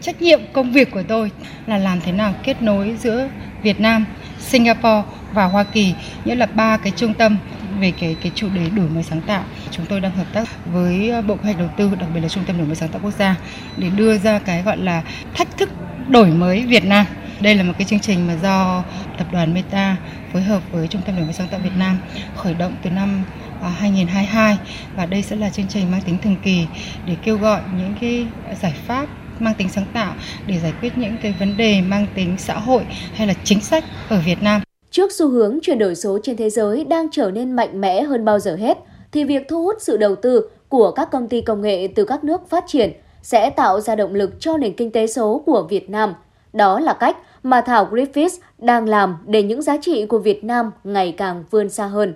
Trách 0.00 0.22
nhiệm 0.22 0.40
công 0.52 0.72
việc 0.72 0.90
của 0.90 1.02
tôi 1.02 1.30
là 1.66 1.78
làm 1.78 2.00
thế 2.00 2.12
nào 2.12 2.34
kết 2.42 2.62
nối 2.62 2.96
giữa 3.00 3.28
Việt 3.62 3.80
Nam, 3.80 4.04
Singapore 4.38 5.02
và 5.32 5.44
Hoa 5.44 5.64
Kỳ, 5.64 5.94
nghĩa 6.24 6.34
là 6.34 6.46
ba 6.46 6.76
cái 6.76 6.92
trung 6.96 7.14
tâm 7.14 7.36
về 7.80 7.92
cái 8.00 8.16
cái 8.22 8.32
chủ 8.34 8.48
đề 8.54 8.70
đổi 8.76 8.88
mới 8.88 9.02
sáng 9.02 9.20
tạo. 9.20 9.44
Chúng 9.70 9.86
tôi 9.86 10.00
đang 10.00 10.12
hợp 10.12 10.26
tác 10.32 10.48
với 10.66 11.10
ờ, 11.10 11.22
Bộ 11.22 11.36
Kế 11.36 11.42
hoạch 11.42 11.58
Đầu 11.58 11.68
tư, 11.76 11.90
đặc 12.00 12.08
biệt 12.14 12.20
là 12.20 12.28
Trung 12.28 12.44
tâm 12.46 12.58
đổi 12.58 12.66
mới 12.66 12.76
sáng 12.76 12.88
tạo 12.88 13.00
quốc 13.04 13.14
gia 13.18 13.36
để 13.76 13.90
đưa 13.96 14.18
ra 14.18 14.38
cái 14.38 14.62
gọi 14.62 14.76
là 14.76 15.02
thách 15.34 15.56
thức 15.58 15.68
đổi 16.08 16.26
mới 16.26 16.66
Việt 16.66 16.84
Nam. 16.84 17.06
Đây 17.40 17.54
là 17.54 17.62
một 17.62 17.72
cái 17.78 17.84
chương 17.84 18.00
trình 18.00 18.26
mà 18.26 18.36
do 18.42 18.84
tập 19.18 19.26
đoàn 19.32 19.54
Meta 19.54 19.96
phối 20.32 20.42
hợp 20.42 20.62
với 20.72 20.88
Trung 20.88 21.02
tâm 21.06 21.16
đổi 21.16 21.24
mới 21.24 21.34
sáng 21.34 21.48
tạo 21.48 21.60
Việt 21.64 21.76
Nam 21.78 21.98
khởi 22.36 22.54
động 22.54 22.72
từ 22.82 22.90
năm 22.90 23.22
ờ, 23.60 23.68
2022 23.68 24.58
và 24.96 25.06
đây 25.06 25.22
sẽ 25.22 25.36
là 25.36 25.50
chương 25.50 25.68
trình 25.68 25.90
mang 25.90 26.00
tính 26.00 26.18
thường 26.22 26.36
kỳ 26.42 26.66
để 27.06 27.16
kêu 27.22 27.36
gọi 27.38 27.60
những 27.76 27.94
cái 28.00 28.26
giải 28.62 28.74
pháp 28.86 29.06
mang 29.42 29.54
tính 29.58 29.68
sáng 29.68 29.86
tạo 29.92 30.14
để 30.46 30.58
giải 30.62 30.72
quyết 30.80 30.98
những 30.98 31.16
cái 31.22 31.34
vấn 31.38 31.56
đề 31.56 31.80
mang 31.80 32.06
tính 32.14 32.36
xã 32.38 32.58
hội 32.58 32.82
hay 33.14 33.26
là 33.26 33.34
chính 33.44 33.60
sách 33.60 33.84
ở 34.08 34.20
Việt 34.26 34.42
Nam. 34.42 34.60
Trước 34.90 35.12
xu 35.12 35.28
hướng 35.28 35.58
chuyển 35.62 35.78
đổi 35.78 35.94
số 35.94 36.18
trên 36.22 36.36
thế 36.36 36.50
giới 36.50 36.84
đang 36.84 37.06
trở 37.12 37.30
nên 37.30 37.52
mạnh 37.52 37.80
mẽ 37.80 38.02
hơn 38.02 38.24
bao 38.24 38.38
giờ 38.38 38.56
hết, 38.56 38.78
thì 39.12 39.24
việc 39.24 39.42
thu 39.48 39.62
hút 39.62 39.76
sự 39.80 39.96
đầu 39.96 40.16
tư 40.16 40.50
của 40.68 40.90
các 40.90 41.10
công 41.10 41.28
ty 41.28 41.40
công 41.40 41.62
nghệ 41.62 41.88
từ 41.94 42.04
các 42.04 42.24
nước 42.24 42.50
phát 42.50 42.64
triển 42.66 42.92
sẽ 43.22 43.50
tạo 43.50 43.80
ra 43.80 43.96
động 43.96 44.14
lực 44.14 44.40
cho 44.40 44.56
nền 44.56 44.72
kinh 44.72 44.90
tế 44.90 45.06
số 45.06 45.42
của 45.46 45.66
Việt 45.70 45.90
Nam. 45.90 46.14
Đó 46.52 46.80
là 46.80 46.92
cách 46.92 47.16
mà 47.42 47.60
Thảo 47.60 47.88
Griffiths 47.90 48.38
đang 48.58 48.88
làm 48.88 49.16
để 49.26 49.42
những 49.42 49.62
giá 49.62 49.76
trị 49.82 50.06
của 50.06 50.18
Việt 50.18 50.44
Nam 50.44 50.70
ngày 50.84 51.14
càng 51.16 51.44
vươn 51.50 51.68
xa 51.68 51.86
hơn. 51.86 52.14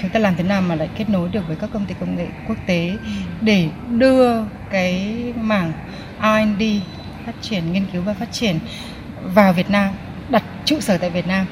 Chúng 0.00 0.10
ta 0.10 0.20
làm 0.20 0.34
thế 0.38 0.44
nào 0.44 0.62
mà 0.62 0.74
lại 0.74 0.90
kết 0.98 1.04
nối 1.08 1.28
được 1.28 1.40
với 1.46 1.56
các 1.60 1.70
công 1.72 1.84
ty 1.88 1.94
công 2.00 2.16
nghệ 2.16 2.26
quốc 2.48 2.56
tế 2.66 2.90
để 3.40 3.68
đưa 3.90 4.30
cái 4.70 5.14
mảng 5.36 5.72
R&D 6.22 6.62
phát 7.26 7.34
triển 7.42 7.72
nghiên 7.72 7.82
cứu 7.92 8.02
và 8.02 8.14
phát 8.14 8.32
triển 8.32 8.58
vào 9.34 9.52
Việt 9.52 9.70
Nam, 9.70 9.94
đặt 10.30 10.44
trụ 10.64 10.80
sở 10.80 10.98
tại 10.98 11.10
Việt 11.10 11.26
Nam. 11.26 11.46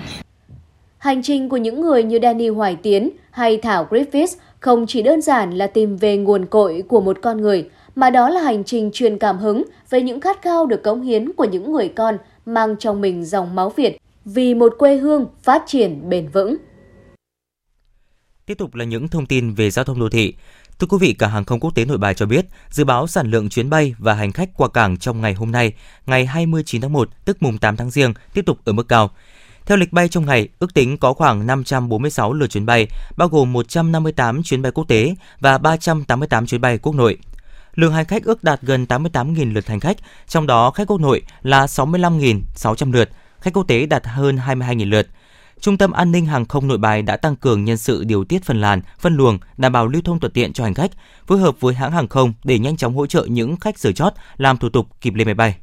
Hành 0.99 1.23
trình 1.23 1.49
của 1.49 1.57
những 1.57 1.81
người 1.81 2.03
như 2.03 2.19
Danny 2.23 2.49
Hoài 2.49 2.77
Tiến 2.77 3.11
hay 3.31 3.57
Thảo 3.57 3.87
Griffiths 3.91 4.37
không 4.61 4.87
chỉ 4.87 5.03
đơn 5.03 5.21
giản 5.21 5.51
là 5.51 5.67
tìm 5.67 5.97
về 5.97 6.17
nguồn 6.17 6.47
cội 6.47 6.83
của 6.89 7.01
một 7.01 7.19
con 7.23 7.41
người, 7.41 7.69
mà 7.95 8.11
đó 8.11 8.29
là 8.29 8.41
hành 8.41 8.65
trình 8.65 8.91
truyền 8.93 9.19
cảm 9.19 9.39
hứng 9.39 9.65
về 9.91 10.03
những 10.03 10.21
khát 10.21 10.43
khao 10.43 10.67
được 10.67 10.83
cống 10.83 11.03
hiến 11.03 11.33
của 11.33 11.45
những 11.45 11.73
người 11.73 11.89
con 11.89 12.17
mang 12.47 12.77
trong 12.79 13.01
mình 13.01 13.25
dòng 13.25 13.55
máu 13.55 13.71
Việt 13.71 13.99
vì 14.25 14.55
một 14.55 14.75
quê 14.79 14.97
hương 14.97 15.27
phát 15.43 15.63
triển 15.67 16.09
bền 16.09 16.29
vững. 16.29 16.57
Tiếp 18.47 18.59
tục 18.59 18.75
là 18.75 18.85
những 18.85 19.09
thông 19.09 19.27
tin 19.27 19.55
về 19.55 19.71
giao 19.71 19.85
thông 19.85 20.01
đô 20.01 20.09
thị. 20.09 20.35
Thưa 20.81 20.87
quý 20.87 20.99
vị, 21.01 21.13
cả 21.13 21.29
hàng 21.29 21.45
không 21.45 21.61
quốc 21.61 21.75
tế 21.75 21.85
Nội 21.85 21.99
Bài 21.99 22.15
cho 22.15 22.27
biết, 22.27 22.47
dự 22.71 22.85
báo 22.85 23.07
sản 23.07 23.31
lượng 23.31 23.49
chuyến 23.49 23.71
bay 23.71 23.95
và 23.99 24.15
hành 24.15 24.33
khách 24.33 24.51
qua 24.57 24.69
cảng 24.69 24.97
trong 24.97 25.21
ngày 25.21 25.35
hôm 25.35 25.53
nay, 25.53 25.73
ngày 26.07 26.27
29 26.27 26.81
tháng 26.81 26.93
1, 26.93 27.09
tức 27.25 27.43
mùng 27.43 27.59
8 27.59 27.77
tháng 27.77 27.91
Giêng, 27.91 28.15
tiếp 28.35 28.43
tục 28.47 28.59
ở 28.65 28.73
mức 28.73 28.89
cao. 28.89 29.11
Theo 29.67 29.77
lịch 29.77 29.93
bay 29.93 30.09
trong 30.09 30.27
ngày, 30.27 30.49
ước 30.59 30.75
tính 30.75 30.99
có 30.99 31.13
khoảng 31.13 31.47
546 31.47 32.33
lượt 32.33 32.47
chuyến 32.47 32.67
bay, 32.67 32.89
bao 33.17 33.29
gồm 33.29 33.53
158 33.53 34.43
chuyến 34.43 34.63
bay 34.63 34.73
quốc 34.73 34.89
tế 34.89 35.15
và 35.41 35.59
388 35.59 36.47
chuyến 36.47 36.61
bay 36.61 36.79
quốc 36.79 36.95
nội. 36.95 37.19
Lượng 37.75 37.93
hành 37.93 38.05
khách 38.05 38.25
ước 38.25 38.45
đạt 38.45 38.63
gần 38.63 38.85
88.000 38.89 39.53
lượt 39.53 39.67
hành 39.67 39.81
khách, 39.81 39.97
trong 40.29 40.47
đó 40.47 40.71
khách 40.71 40.87
quốc 40.87 41.01
nội 41.01 41.23
là 41.43 41.67
65.600 41.67 42.93
lượt, 42.93 43.11
khách 43.41 43.55
quốc 43.55 43.69
tế 43.69 43.87
đạt 43.87 44.07
hơn 44.07 44.37
22.000 44.37 44.91
lượt. 44.91 45.07
Trung 45.61 45.79
tâm 45.79 45.93
An 45.93 46.13
ninh 46.13 46.27
Hàng 46.27 46.45
không 46.45 46.69
Nội 46.69 46.79
Bài 46.79 47.03
đã 47.03 47.17
tăng 47.17 47.37
cường 47.37 47.65
nhân 47.65 47.77
sự 47.77 48.05
điều 48.05 48.25
tiết 48.25 48.45
phân 48.45 48.61
làn, 48.61 48.81
phân 48.99 49.17
luồng, 49.17 49.39
đảm 49.57 49.73
bảo 49.73 49.87
lưu 49.87 50.03
thông 50.03 50.21
thuận 50.21 50.33
tiện 50.33 50.53
cho 50.53 50.65
hành 50.65 50.75
khách, 50.75 50.91
phối 51.27 51.39
hợp 51.39 51.61
với 51.61 51.75
hãng 51.75 51.93
hàng 51.93 52.09
không 52.09 52.33
để 52.45 52.59
nhanh 52.59 52.77
chóng 52.77 52.97
hỗ 52.97 53.07
trợ 53.07 53.27
những 53.31 53.57
khách 53.57 53.79
rời 53.79 53.93
chót 53.93 54.13
làm 54.37 54.59
thủ 54.59 54.69
tục 54.69 54.87
kịp 55.01 55.15
lên 55.15 55.27
máy 55.27 55.35
bay. 55.35 55.57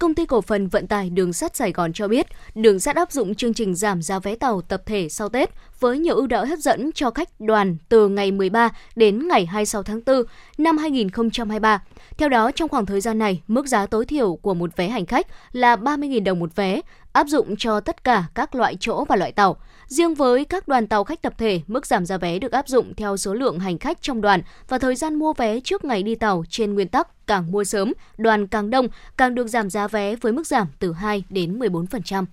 Công 0.00 0.14
ty 0.14 0.26
cổ 0.26 0.40
phần 0.40 0.68
vận 0.68 0.86
tải 0.86 1.10
đường 1.10 1.32
sắt 1.32 1.56
Sài 1.56 1.72
Gòn 1.72 1.92
cho 1.92 2.08
biết, 2.08 2.26
đường 2.54 2.80
sắt 2.80 2.96
áp 2.96 3.12
dụng 3.12 3.34
chương 3.34 3.54
trình 3.54 3.74
giảm 3.74 4.02
giá 4.02 4.18
vé 4.18 4.34
tàu 4.34 4.60
tập 4.60 4.82
thể 4.86 5.08
sau 5.08 5.28
Tết 5.28 5.50
với 5.80 5.98
nhiều 5.98 6.14
ưu 6.14 6.26
đãi 6.26 6.46
hấp 6.46 6.58
dẫn 6.58 6.90
cho 6.94 7.10
khách 7.10 7.40
đoàn 7.40 7.76
từ 7.88 8.08
ngày 8.08 8.32
13 8.32 8.68
đến 8.96 9.28
ngày 9.28 9.46
26 9.46 9.82
tháng 9.82 10.00
4 10.06 10.22
năm 10.58 10.78
2023. 10.78 11.82
Theo 12.18 12.28
đó, 12.28 12.50
trong 12.50 12.68
khoảng 12.68 12.86
thời 12.86 13.00
gian 13.00 13.18
này, 13.18 13.42
mức 13.48 13.66
giá 13.66 13.86
tối 13.86 14.06
thiểu 14.06 14.36
của 14.42 14.54
một 14.54 14.76
vé 14.76 14.88
hành 14.88 15.06
khách 15.06 15.26
là 15.52 15.76
30.000 15.76 16.24
đồng 16.24 16.38
một 16.38 16.56
vé, 16.56 16.80
áp 17.12 17.26
dụng 17.26 17.56
cho 17.56 17.80
tất 17.80 18.04
cả 18.04 18.24
các 18.34 18.54
loại 18.54 18.76
chỗ 18.80 19.04
và 19.04 19.16
loại 19.16 19.32
tàu. 19.32 19.56
Riêng 19.86 20.14
với 20.14 20.44
các 20.44 20.68
đoàn 20.68 20.86
tàu 20.86 21.04
khách 21.04 21.22
tập 21.22 21.34
thể, 21.38 21.60
mức 21.66 21.86
giảm 21.86 22.06
giá 22.06 22.18
vé 22.18 22.38
được 22.38 22.52
áp 22.52 22.68
dụng 22.68 22.94
theo 22.94 23.16
số 23.16 23.34
lượng 23.34 23.58
hành 23.58 23.78
khách 23.78 24.02
trong 24.02 24.20
đoàn 24.20 24.42
và 24.68 24.78
thời 24.78 24.96
gian 24.96 25.14
mua 25.14 25.32
vé 25.32 25.60
trước 25.60 25.84
ngày 25.84 26.02
đi 26.02 26.14
tàu 26.14 26.44
trên 26.48 26.74
nguyên 26.74 26.88
tắc 26.88 27.26
càng 27.26 27.52
mua 27.52 27.64
sớm, 27.64 27.92
đoàn 28.18 28.46
càng 28.46 28.70
đông, 28.70 28.88
càng 29.16 29.34
được 29.34 29.48
giảm 29.48 29.70
giá 29.70 29.88
vé 29.88 30.16
với 30.16 30.32
mức 30.32 30.46
giảm 30.46 30.66
từ 30.78 30.92
2 30.92 31.24
đến 31.30 31.58
14%. 31.58 32.24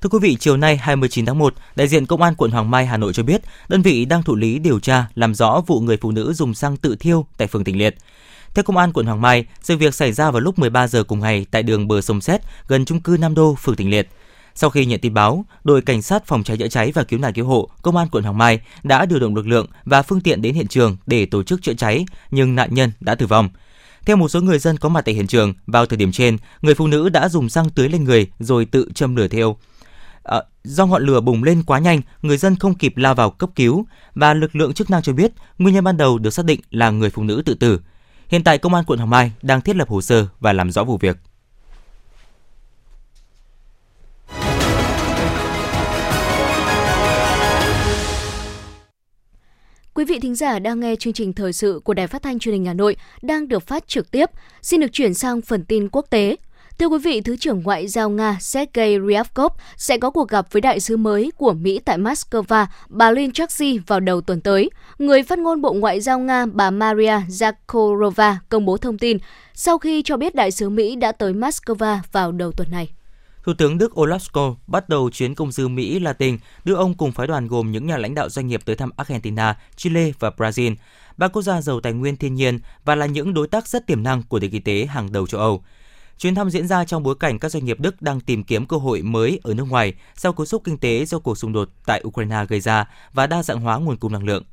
Thưa 0.00 0.08
quý 0.08 0.18
vị, 0.22 0.36
chiều 0.40 0.56
nay 0.56 0.76
29 0.76 1.26
tháng 1.26 1.38
1, 1.38 1.54
đại 1.76 1.88
diện 1.88 2.06
Công 2.06 2.22
an 2.22 2.34
quận 2.34 2.50
Hoàng 2.50 2.70
Mai, 2.70 2.86
Hà 2.86 2.96
Nội 2.96 3.12
cho 3.12 3.22
biết, 3.22 3.42
đơn 3.68 3.82
vị 3.82 4.04
đang 4.04 4.22
thụ 4.22 4.34
lý 4.34 4.58
điều 4.58 4.80
tra 4.80 5.06
làm 5.14 5.34
rõ 5.34 5.62
vụ 5.66 5.80
người 5.80 5.96
phụ 5.96 6.10
nữ 6.10 6.32
dùng 6.32 6.54
xăng 6.54 6.76
tự 6.76 6.96
thiêu 6.96 7.26
tại 7.36 7.48
phường 7.48 7.64
Tỉnh 7.64 7.78
Liệt. 7.78 7.96
Theo 8.54 8.62
Công 8.62 8.76
an 8.76 8.92
quận 8.92 9.06
Hoàng 9.06 9.20
Mai, 9.20 9.46
sự 9.62 9.76
việc 9.76 9.94
xảy 9.94 10.12
ra 10.12 10.30
vào 10.30 10.40
lúc 10.40 10.58
13 10.58 10.88
giờ 10.88 11.04
cùng 11.04 11.20
ngày 11.20 11.46
tại 11.50 11.62
đường 11.62 11.88
bờ 11.88 12.00
sông 12.00 12.20
Sét, 12.20 12.40
gần 12.68 12.84
trung 12.84 13.00
cư 13.00 13.16
Nam 13.20 13.34
Đô, 13.34 13.54
phường 13.54 13.76
Tỉnh 13.76 13.90
Liệt. 13.90 14.08
Sau 14.54 14.70
khi 14.70 14.86
nhận 14.86 15.00
tin 15.00 15.14
báo, 15.14 15.44
đội 15.64 15.82
cảnh 15.82 16.02
sát 16.02 16.26
phòng 16.26 16.44
cháy 16.44 16.56
chữa 16.56 16.68
cháy 16.68 16.92
và 16.94 17.04
cứu 17.04 17.20
nạn 17.20 17.32
cứu 17.32 17.46
hộ 17.46 17.68
công 17.82 17.96
an 17.96 18.08
quận 18.12 18.24
Hoàng 18.24 18.38
Mai 18.38 18.60
đã 18.82 19.06
điều 19.06 19.18
động 19.18 19.34
lực 19.36 19.46
lượng 19.46 19.66
và 19.84 20.02
phương 20.02 20.20
tiện 20.20 20.42
đến 20.42 20.54
hiện 20.54 20.66
trường 20.66 20.96
để 21.06 21.26
tổ 21.26 21.42
chức 21.42 21.62
chữa 21.62 21.74
cháy, 21.74 22.06
nhưng 22.30 22.54
nạn 22.54 22.74
nhân 22.74 22.92
đã 23.00 23.14
tử 23.14 23.26
vong. 23.26 23.48
Theo 24.06 24.16
một 24.16 24.28
số 24.28 24.40
người 24.40 24.58
dân 24.58 24.76
có 24.76 24.88
mặt 24.88 25.04
tại 25.04 25.14
hiện 25.14 25.26
trường, 25.26 25.54
vào 25.66 25.86
thời 25.86 25.96
điểm 25.96 26.12
trên, 26.12 26.36
người 26.62 26.74
phụ 26.74 26.86
nữ 26.86 27.08
đã 27.08 27.28
dùng 27.28 27.48
xăng 27.48 27.70
tưới 27.70 27.88
lên 27.88 28.04
người 28.04 28.30
rồi 28.38 28.64
tự 28.64 28.88
châm 28.94 29.16
lửa 29.16 29.28
thiêu. 29.28 29.52
À, 29.52 29.56
ờ, 30.22 30.44
do 30.64 30.86
ngọn 30.86 31.06
lửa 31.06 31.20
bùng 31.20 31.44
lên 31.44 31.62
quá 31.62 31.78
nhanh, 31.78 32.00
người 32.22 32.36
dân 32.36 32.56
không 32.56 32.74
kịp 32.74 32.96
lao 32.96 33.14
vào 33.14 33.30
cấp 33.30 33.50
cứu 33.56 33.86
và 34.14 34.34
lực 34.34 34.56
lượng 34.56 34.72
chức 34.72 34.90
năng 34.90 35.02
cho 35.02 35.12
biết 35.12 35.32
nguyên 35.58 35.74
nhân 35.74 35.84
ban 35.84 35.96
đầu 35.96 36.18
được 36.18 36.30
xác 36.30 36.44
định 36.44 36.60
là 36.70 36.90
người 36.90 37.10
phụ 37.10 37.22
nữ 37.22 37.42
tự 37.46 37.54
tử. 37.54 37.80
Hiện 38.28 38.44
tại 38.44 38.58
công 38.58 38.74
an 38.74 38.84
quận 38.84 38.98
Hoàng 38.98 39.10
Mai 39.10 39.32
đang 39.42 39.60
thiết 39.60 39.76
lập 39.76 39.88
hồ 39.88 40.00
sơ 40.00 40.26
và 40.40 40.52
làm 40.52 40.70
rõ 40.70 40.84
vụ 40.84 40.98
việc. 40.98 41.16
Quý 49.94 50.04
vị 50.04 50.18
thính 50.20 50.34
giả 50.34 50.58
đang 50.58 50.80
nghe 50.80 50.96
chương 50.96 51.12
trình 51.12 51.32
thời 51.32 51.52
sự 51.52 51.80
của 51.84 51.94
Đài 51.94 52.06
Phát 52.06 52.22
thanh 52.22 52.38
Truyền 52.38 52.52
hình 52.52 52.64
Hà 52.64 52.74
Nội 52.74 52.96
đang 53.22 53.48
được 53.48 53.66
phát 53.66 53.88
trực 53.88 54.10
tiếp. 54.10 54.30
Xin 54.62 54.80
được 54.80 54.92
chuyển 54.92 55.14
sang 55.14 55.42
phần 55.42 55.64
tin 55.64 55.88
quốc 55.88 56.06
tế. 56.10 56.36
Thưa 56.78 56.86
quý 56.86 56.98
vị, 56.98 57.20
Thứ 57.20 57.36
trưởng 57.36 57.62
Ngoại 57.62 57.88
giao 57.88 58.10
Nga 58.10 58.36
Sergei 58.40 58.98
Ryabkov 59.08 59.52
sẽ 59.76 59.98
có 59.98 60.10
cuộc 60.10 60.28
gặp 60.28 60.46
với 60.52 60.60
đại 60.60 60.80
sứ 60.80 60.96
mới 60.96 61.30
của 61.36 61.52
Mỹ 61.52 61.80
tại 61.84 61.98
Moscow, 61.98 62.66
bà 62.88 63.10
Lynn 63.10 63.30
Chakzi 63.30 63.78
vào 63.86 64.00
đầu 64.00 64.20
tuần 64.20 64.40
tới. 64.40 64.70
Người 64.98 65.22
phát 65.22 65.38
ngôn 65.38 65.62
Bộ 65.62 65.72
Ngoại 65.72 66.00
giao 66.00 66.18
Nga 66.18 66.46
bà 66.46 66.70
Maria 66.70 67.18
Zakharova 67.28 68.34
công 68.48 68.64
bố 68.64 68.76
thông 68.76 68.98
tin 68.98 69.18
sau 69.54 69.78
khi 69.78 70.02
cho 70.02 70.16
biết 70.16 70.34
đại 70.34 70.50
sứ 70.50 70.70
Mỹ 70.70 70.96
đã 70.96 71.12
tới 71.12 71.32
Moscow 71.32 71.98
vào 72.12 72.32
đầu 72.32 72.52
tuần 72.52 72.70
này. 72.70 72.88
Thủ 73.44 73.52
tướng 73.58 73.78
Đức 73.78 73.92
Olaf 73.94 74.18
Scholz 74.18 74.54
bắt 74.66 74.88
đầu 74.88 75.10
chuyến 75.10 75.34
công 75.34 75.52
du 75.52 75.68
Mỹ 75.68 75.98
Latin, 75.98 76.38
đưa 76.64 76.74
ông 76.74 76.94
cùng 76.94 77.12
phái 77.12 77.26
đoàn 77.26 77.48
gồm 77.48 77.72
những 77.72 77.86
nhà 77.86 77.96
lãnh 77.96 78.14
đạo 78.14 78.28
doanh 78.28 78.46
nghiệp 78.46 78.60
tới 78.64 78.76
thăm 78.76 78.90
Argentina, 78.96 79.56
Chile 79.76 80.12
và 80.18 80.30
Brazil, 80.36 80.74
ba 81.16 81.28
quốc 81.28 81.42
gia 81.42 81.60
giàu 81.60 81.80
tài 81.80 81.92
nguyên 81.92 82.16
thiên 82.16 82.34
nhiên 82.34 82.58
và 82.84 82.94
là 82.94 83.06
những 83.06 83.34
đối 83.34 83.48
tác 83.48 83.68
rất 83.68 83.86
tiềm 83.86 84.02
năng 84.02 84.22
của 84.22 84.38
nền 84.38 84.50
kinh 84.50 84.62
tế 84.62 84.86
hàng 84.86 85.12
đầu 85.12 85.26
châu 85.26 85.40
Âu. 85.40 85.62
Chuyến 86.18 86.34
thăm 86.34 86.50
diễn 86.50 86.66
ra 86.66 86.84
trong 86.84 87.02
bối 87.02 87.14
cảnh 87.20 87.38
các 87.38 87.48
doanh 87.48 87.64
nghiệp 87.64 87.80
Đức 87.80 88.02
đang 88.02 88.20
tìm 88.20 88.44
kiếm 88.44 88.66
cơ 88.66 88.76
hội 88.76 89.02
mới 89.02 89.40
ở 89.42 89.54
nước 89.54 89.66
ngoài 89.68 89.94
sau 90.16 90.32
cú 90.32 90.44
sốc 90.44 90.62
kinh 90.64 90.78
tế 90.78 91.04
do 91.04 91.18
cuộc 91.18 91.38
xung 91.38 91.52
đột 91.52 91.68
tại 91.86 92.02
Ukraine 92.06 92.44
gây 92.48 92.60
ra 92.60 92.88
và 93.12 93.26
đa 93.26 93.42
dạng 93.42 93.60
hóa 93.60 93.78
nguồn 93.78 93.96
cung 93.96 94.12
năng 94.12 94.24
lượng. 94.24 94.44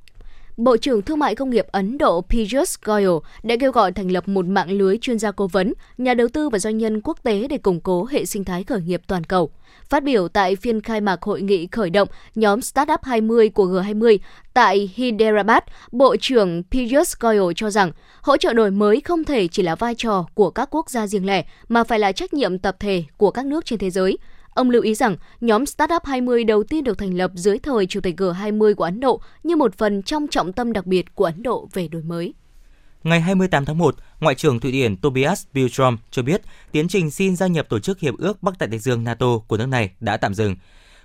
Bộ 0.57 0.77
trưởng 0.77 1.01
Thương 1.01 1.19
mại 1.19 1.35
Công 1.35 1.49
nghiệp 1.49 1.65
Ấn 1.71 1.97
Độ 1.97 2.21
Piyush 2.29 2.81
Goyal 2.83 3.17
đã 3.43 3.55
kêu 3.59 3.71
gọi 3.71 3.91
thành 3.91 4.11
lập 4.11 4.27
một 4.27 4.45
mạng 4.45 4.71
lưới 4.71 4.97
chuyên 4.97 5.19
gia 5.19 5.31
cố 5.31 5.47
vấn, 5.47 5.73
nhà 5.97 6.13
đầu 6.13 6.27
tư 6.33 6.49
và 6.49 6.59
doanh 6.59 6.77
nhân 6.77 7.01
quốc 7.01 7.17
tế 7.23 7.47
để 7.47 7.57
củng 7.57 7.79
cố 7.79 8.05
hệ 8.05 8.25
sinh 8.25 8.43
thái 8.43 8.63
khởi 8.63 8.81
nghiệp 8.81 9.01
toàn 9.07 9.23
cầu. 9.23 9.51
Phát 9.89 10.03
biểu 10.03 10.27
tại 10.27 10.55
phiên 10.55 10.81
khai 10.81 11.01
mạc 11.01 11.21
hội 11.21 11.41
nghị 11.41 11.67
khởi 11.67 11.89
động 11.89 12.07
nhóm 12.35 12.61
Startup 12.61 13.03
20 13.03 13.49
của 13.49 13.65
G20 13.65 14.17
tại 14.53 14.89
Hyderabad, 14.95 15.63
Bộ 15.91 16.15
trưởng 16.21 16.63
Piyush 16.71 17.19
Goyal 17.19 17.51
cho 17.55 17.69
rằng 17.69 17.91
hỗ 18.21 18.37
trợ 18.37 18.53
đổi 18.53 18.71
mới 18.71 19.01
không 19.01 19.23
thể 19.23 19.47
chỉ 19.47 19.63
là 19.63 19.75
vai 19.75 19.95
trò 19.95 20.25
của 20.33 20.49
các 20.49 20.67
quốc 20.71 20.89
gia 20.89 21.07
riêng 21.07 21.25
lẻ 21.25 21.45
mà 21.69 21.83
phải 21.83 21.99
là 21.99 22.11
trách 22.11 22.33
nhiệm 22.33 22.59
tập 22.59 22.75
thể 22.79 23.03
của 23.17 23.31
các 23.31 23.45
nước 23.45 23.65
trên 23.65 23.79
thế 23.79 23.89
giới. 23.89 24.17
Ông 24.53 24.69
lưu 24.69 24.81
ý 24.81 24.95
rằng 24.95 25.15
nhóm 25.41 25.65
Startup 25.65 26.05
20 26.05 26.43
đầu 26.43 26.63
tiên 26.63 26.83
được 26.83 26.97
thành 26.97 27.13
lập 27.13 27.31
dưới 27.35 27.57
thời 27.59 27.85
Chủ 27.85 28.01
tịch 28.01 28.15
G20 28.19 28.75
của 28.75 28.83
Ấn 28.83 28.99
Độ 28.99 29.21
như 29.43 29.55
một 29.55 29.77
phần 29.77 30.03
trong 30.03 30.27
trọng 30.27 30.53
tâm 30.53 30.73
đặc 30.73 30.85
biệt 30.85 31.15
của 31.15 31.25
Ấn 31.25 31.43
Độ 31.43 31.69
về 31.73 31.87
đổi 31.87 32.03
mới. 32.03 32.33
Ngày 33.03 33.21
28 33.21 33.65
tháng 33.65 33.77
1, 33.77 33.95
Ngoại 34.19 34.35
trưởng 34.35 34.59
Thụy 34.59 34.71
Điển 34.71 34.97
Tobias 34.97 35.45
Billström 35.53 35.97
cho 36.11 36.21
biết 36.21 36.41
tiến 36.71 36.87
trình 36.87 37.11
xin 37.11 37.35
gia 37.35 37.47
nhập 37.47 37.69
Tổ 37.69 37.79
chức 37.79 37.99
Hiệp 37.99 38.17
ước 38.17 38.43
Bắc 38.43 38.57
Đại 38.59 38.69
Tây 38.69 38.79
Dương 38.79 39.03
NATO 39.03 39.37
của 39.47 39.57
nước 39.57 39.65
này 39.65 39.91
đã 39.99 40.17
tạm 40.17 40.33
dừng. 40.33 40.55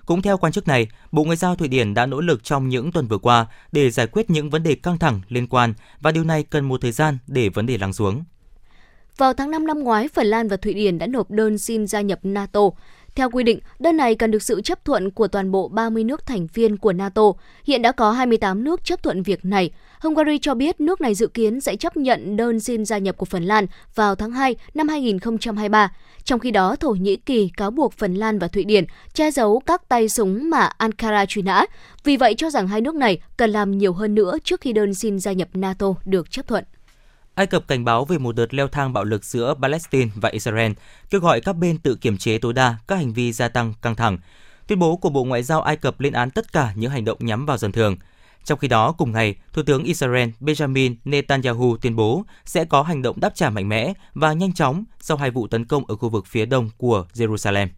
Cũng 0.07 0.23
theo 0.23 0.39
quan 0.39 0.53
chức 0.53 0.69
này, 0.69 0.87
Bộ 1.13 1.25
Ngoại 1.25 1.37
giao 1.37 1.57
Thụy 1.57 1.69
Điển 1.69 1.95
đã 1.95 2.07
nỗ 2.07 2.21
lực 2.21 2.45
trong 2.45 2.69
những 2.69 2.93
tuần 2.93 3.09
vừa 3.09 3.19
qua 3.19 3.47
để 3.73 3.91
giải 3.91 4.07
quyết 4.07 4.31
những 4.31 4.51
vấn 4.51 4.63
đề 4.63 4.75
căng 4.75 4.99
thẳng 4.99 5.21
liên 5.29 5.47
quan 5.47 5.75
và 6.01 6.13
điều 6.13 6.25
này 6.25 6.43
cần 6.43 6.65
một 6.65 6.81
thời 6.81 6.93
gian 6.93 7.19
để 7.27 7.49
vấn 7.49 7.67
đề 7.67 7.79
lắng 7.79 7.93
xuống. 7.93 8.25
Vào 9.17 9.33
tháng 9.33 9.51
5 9.51 9.67
năm 9.67 9.79
ngoái, 9.79 10.09
Phần 10.09 10.27
Lan 10.27 10.49
và 10.49 10.57
Thụy 10.57 10.75
Điển 10.75 10.99
đã 10.99 11.07
nộp 11.07 11.31
đơn 11.31 11.59
xin 11.59 11.87
gia 11.87 12.01
nhập 12.01 12.19
NATO. 12.23 12.61
Theo 13.17 13.31
quy 13.31 13.45
định, 13.45 13.59
đơn 13.79 13.97
này 13.97 14.15
cần 14.15 14.31
được 14.31 14.43
sự 14.43 14.61
chấp 14.61 14.85
thuận 14.85 15.11
của 15.11 15.29
toàn 15.29 15.51
bộ 15.51 15.69
30 15.69 16.05
nước 16.05 16.27
thành 16.27 16.47
viên 16.55 16.77
của 16.77 16.93
NATO. 16.93 17.23
Hiện 17.65 17.83
đã 17.83 17.93
có 17.93 18.13
28 18.13 18.65
nước 18.65 18.85
chấp 18.85 19.03
thuận 19.03 19.23
việc 19.23 19.45
này. 19.45 19.71
Hungary 20.01 20.39
cho 20.39 20.55
biết 20.55 20.81
nước 20.81 21.01
này 21.01 21.15
dự 21.15 21.27
kiến 21.27 21.61
sẽ 21.61 21.77
chấp 21.77 21.97
nhận 21.97 22.37
đơn 22.37 22.61
xin 22.61 22.85
gia 22.85 22.99
nhập 22.99 23.17
của 23.17 23.27
Phần 23.27 23.45
Lan 23.45 23.67
vào 23.95 24.15
tháng 24.15 24.31
2 24.31 24.57
năm 24.75 24.89
2023. 24.89 25.93
Trong 26.25 26.41
khi 26.41 26.51
đó, 26.51 26.77
Thổ 26.77 26.91
Nhĩ 26.91 27.17
Kỳ 27.17 27.51
cáo 27.57 27.71
buộc 27.71 27.93
Phần 27.93 28.15
Lan 28.15 28.39
và 28.39 28.49
Thụy 28.49 28.65
Điển 28.65 28.85
che 29.15 29.31
giấu 29.31 29.63
các 29.67 29.89
tay 29.89 30.09
súng 30.09 30.51
mà 30.51 30.71
Ankara 30.79 31.27
truy 31.27 31.43
nã. 31.43 31.65
Vì 32.05 32.17
vậy 32.17 32.35
cho 32.35 32.51
rằng 32.51 32.69
hai 32.69 32.81
nước 32.81 32.95
này 32.95 33.19
cần 33.37 33.51
làm 33.51 33.79
nhiều 33.79 33.93
hơn 33.93 34.15
nữa 34.15 34.39
trước 34.45 34.61
khi 34.61 34.73
đơn 34.73 34.95
xin 34.95 35.19
gia 35.19 35.33
nhập 35.33 35.49
NATO 35.55 35.95
được 36.05 36.31
chấp 36.31 36.47
thuận. 36.47 36.65
Ai 37.37 37.47
Cập 37.47 37.69
cảnh 37.69 37.85
báo 37.85 38.05
về 38.05 38.19
một 38.19 38.37
đợt 38.37 38.55
leo 38.55 38.69
thang 38.69 38.93
bạo 38.93 39.05
lực 39.05 39.25
giữa 39.25 39.55
Palestine 39.63 40.11
và 40.15 40.29
Israel, 40.29 40.73
kêu 41.11 41.21
gọi 41.21 41.41
các 41.41 41.53
bên 41.53 41.79
tự 41.79 41.95
kiểm 41.95 42.19
chế 42.19 42.39
tối 42.39 42.53
đa 42.53 42.77
các 42.89 42.97
hành 42.97 43.13
vi 43.13 43.33
gia 43.33 43.49
tăng 43.49 43.75
căng 43.83 43.95
thẳng. 43.95 44.19
Tuyên 44.67 44.79
bố 44.79 44.97
của 44.97 45.11
Bộ 45.11 45.25
Ngoại 45.25 45.43
giao 45.43 45.63
Ai 45.63 45.77
Cập 45.77 46.01
lên 46.01 46.13
án 46.13 46.31
tất 46.31 46.53
cả 46.53 46.73
những 46.77 46.91
hành 46.91 47.05
động 47.05 47.19
nhắm 47.21 47.47
vào 47.47 47.59
dân 47.59 47.73
thường. 47.73 47.97
Trong 48.45 48.59
khi 48.59 48.69
đó, 48.69 48.93
cùng 48.93 49.13
ngày, 49.13 49.35
Thủ 49.53 49.63
tướng 49.63 49.85
Israel 49.85 50.29
Benjamin 50.41 50.95
Netanyahu 51.05 51.77
tuyên 51.77 51.97
bố 51.97 52.25
sẽ 52.45 52.65
có 52.65 52.83
hành 52.83 53.03
động 53.03 53.21
đáp 53.21 53.35
trả 53.35 53.51
mạnh 53.51 53.69
mẽ 53.69 53.93
và 54.15 54.33
nhanh 54.33 54.53
chóng 54.53 54.85
sau 55.01 55.17
hai 55.17 55.31
vụ 55.31 55.47
tấn 55.47 55.65
công 55.65 55.85
ở 55.87 55.97
khu 55.97 56.09
vực 56.09 56.27
phía 56.27 56.47
đông 56.47 56.71
của 56.77 57.07
Jerusalem. 57.15 57.69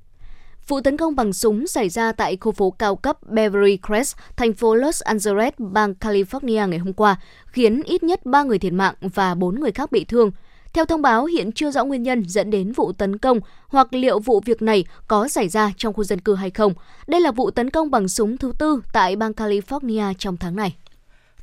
Vụ 0.68 0.80
tấn 0.80 0.96
công 0.96 1.16
bằng 1.16 1.32
súng 1.32 1.66
xảy 1.66 1.88
ra 1.88 2.12
tại 2.12 2.36
khu 2.40 2.52
phố 2.52 2.70
cao 2.70 2.96
cấp 2.96 3.18
Beverly 3.28 3.78
Crest, 3.86 4.16
thành 4.36 4.52
phố 4.52 4.74
Los 4.74 5.02
Angeles, 5.02 5.54
bang 5.58 5.94
California 6.00 6.68
ngày 6.68 6.78
hôm 6.78 6.92
qua, 6.92 7.16
khiến 7.46 7.82
ít 7.84 8.02
nhất 8.02 8.26
3 8.26 8.42
người 8.42 8.58
thiệt 8.58 8.72
mạng 8.72 8.94
và 9.00 9.34
4 9.34 9.60
người 9.60 9.72
khác 9.72 9.92
bị 9.92 10.04
thương. 10.04 10.30
Theo 10.72 10.84
thông 10.84 11.02
báo, 11.02 11.24
hiện 11.24 11.52
chưa 11.52 11.70
rõ 11.70 11.84
nguyên 11.84 12.02
nhân 12.02 12.24
dẫn 12.26 12.50
đến 12.50 12.72
vụ 12.72 12.92
tấn 12.92 13.18
công 13.18 13.40
hoặc 13.68 13.88
liệu 13.90 14.18
vụ 14.18 14.40
việc 14.44 14.62
này 14.62 14.84
có 15.08 15.28
xảy 15.28 15.48
ra 15.48 15.72
trong 15.76 15.94
khu 15.94 16.04
dân 16.04 16.20
cư 16.20 16.34
hay 16.34 16.50
không. 16.50 16.74
Đây 17.06 17.20
là 17.20 17.30
vụ 17.30 17.50
tấn 17.50 17.70
công 17.70 17.90
bằng 17.90 18.08
súng 18.08 18.36
thứ 18.36 18.52
tư 18.58 18.82
tại 18.92 19.16
bang 19.16 19.32
California 19.32 20.14
trong 20.18 20.36
tháng 20.36 20.56
này. 20.56 20.76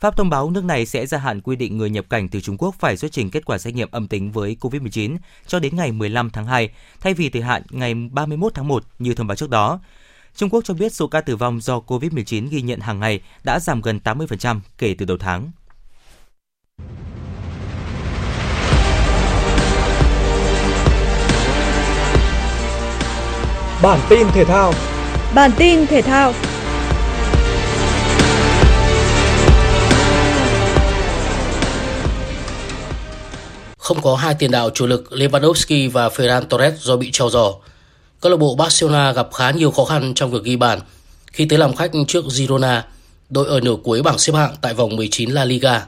Pháp 0.06 0.18
thông 0.18 0.30
báo 0.30 0.50
nước 0.50 0.63
này 0.63 0.86
sẽ 0.86 1.06
gia 1.06 1.18
hạn 1.18 1.41
quy 1.41 1.56
định 1.56 1.78
người 1.78 1.89
nhập 1.89 2.06
cảnh 2.10 2.30
từ 2.30 2.41
Trung 2.41 2.58
Quốc 2.58 2.76
phải 2.80 2.98
xuất 2.98 3.12
trình 3.12 3.30
kết 3.30 3.46
quả 3.46 3.58
xét 3.58 3.76
nghiệm 3.76 3.91
âm 3.91 4.08
tính 4.08 4.32
với 4.32 4.58
COVID-19 4.62 5.18
cho 5.48 5.60
đến 5.60 5.76
ngày 5.76 5.91
15 5.91 6.30
tháng 6.30 6.46
2, 6.46 6.70
thay 7.02 7.13
vì 7.13 7.30
thời 7.30 7.41
hạn 7.41 7.62
ngày 7.70 7.94
31 8.12 8.54
tháng 8.54 8.68
1 8.68 8.84
như 9.00 9.13
thông 9.13 9.28
báo 9.28 9.36
trước 9.36 9.50
đó. 9.50 9.80
Trung 10.36 10.50
Quốc 10.50 10.65
cho 10.65 10.74
biết 10.74 10.94
số 10.94 11.08
ca 11.08 11.22
tử 11.22 11.36
vong 11.36 11.62
do 11.62 11.80
COVID-19 11.88 12.48
ghi 12.50 12.62
nhận 12.62 12.80
hàng 12.80 13.00
ngày 13.00 13.22
đã 13.44 13.60
giảm 13.60 13.82
gần 13.82 14.00
80% 14.04 14.60
kể 14.78 14.96
từ 14.98 15.06
đầu 15.06 15.18
tháng. 15.18 15.52
Bản 23.84 24.00
tin 24.10 24.28
thể 24.34 24.46
thao 24.46 24.74
Bản 25.36 25.52
tin 25.58 25.88
thể 25.88 26.02
thao 26.02 26.34
Không 33.86 34.02
có 34.02 34.15
hai 34.15 34.36
tiền 34.36 34.52
đạo 34.52 34.69
chủ 34.69 34.88
lực 34.88 35.08
Lewandowski 35.12 35.91
và 35.91 36.08
Ferran 36.08 36.41
Torres 36.41 36.74
do 36.82 36.98
bị 36.98 37.12
treo 37.12 37.30
giò. 37.30 37.54
Câu 38.21 38.32
lạc 38.32 38.38
bộ 38.38 38.56
Barcelona 38.56 39.12
gặp 39.12 39.34
khá 39.34 39.52
nhiều 39.52 39.71
khó 39.71 39.86
khăn 39.86 40.13
trong 40.15 40.32
việc 40.32 40.43
ghi 40.43 40.56
bàn 40.56 40.80
khi 41.28 41.45
tới 41.45 41.60
làm 41.60 41.76
khách 41.76 41.91
trước 42.08 42.26
Girona, 42.28 42.88
đội 43.30 43.48
ở 43.48 43.60
nửa 43.60 43.76
cuối 43.84 44.02
bảng 44.02 44.17
xếp 44.17 44.34
hạng 44.34 44.56
tại 44.62 44.74
vòng 44.74 44.95
19 44.95 45.32
La 45.32 45.45
Liga. 45.45 45.86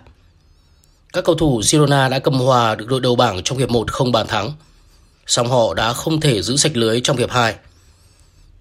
Các 1.13 1.23
cầu 1.23 1.35
thủ 1.35 1.61
Girona 1.63 2.09
đã 2.09 2.19
cầm 2.19 2.33
hòa 2.33 2.75
được 2.75 2.87
đội 2.87 3.01
đầu 3.01 3.15
bảng 3.15 3.43
trong 3.43 3.57
hiệp 3.57 3.69
1 3.69 3.91
không 3.91 4.11
bàn 4.11 4.27
thắng. 4.27 4.53
Song 5.27 5.47
họ 5.47 5.73
đã 5.73 5.93
không 5.93 6.19
thể 6.19 6.41
giữ 6.41 6.57
sạch 6.57 6.77
lưới 6.77 7.01
trong 7.01 7.17
hiệp 7.17 7.31
2. 7.31 7.55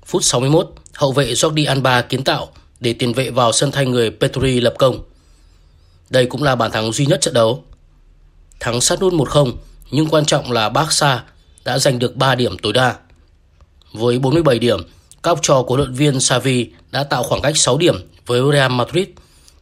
Phút 0.06 0.24
61, 0.24 0.70
hậu 0.94 1.12
vệ 1.12 1.32
Jordi 1.32 1.68
Alba 1.68 2.02
kiến 2.02 2.24
tạo 2.24 2.48
để 2.80 2.92
tiền 2.92 3.12
vệ 3.12 3.30
vào 3.30 3.52
sân 3.52 3.72
thay 3.72 3.86
người 3.86 4.10
Petri 4.10 4.60
lập 4.60 4.74
công. 4.78 4.98
Đây 6.10 6.26
cũng 6.26 6.42
là 6.42 6.54
bàn 6.54 6.70
thắng 6.70 6.92
duy 6.92 7.06
nhất 7.06 7.20
trận 7.20 7.34
đấu. 7.34 7.64
Thắng 8.60 8.80
sát 8.80 9.00
nút 9.00 9.12
1-0, 9.12 9.52
nhưng 9.90 10.08
quan 10.08 10.24
trọng 10.24 10.52
là 10.52 10.68
Barca 10.68 11.22
đã 11.64 11.78
giành 11.78 11.98
được 11.98 12.16
3 12.16 12.34
điểm 12.34 12.58
tối 12.58 12.72
đa. 12.72 12.94
Với 13.92 14.18
47 14.18 14.58
điểm, 14.58 14.80
các 15.22 15.30
học 15.30 15.38
trò 15.42 15.62
của 15.62 15.76
huấn 15.76 15.80
luyện 15.80 15.94
viên 15.94 16.20
Xavi 16.20 16.70
đã 16.90 17.04
tạo 17.04 17.22
khoảng 17.22 17.42
cách 17.42 17.56
6 17.56 17.78
điểm 17.78 18.10
với 18.26 18.40
Real 18.52 18.72
Madrid 18.72 19.06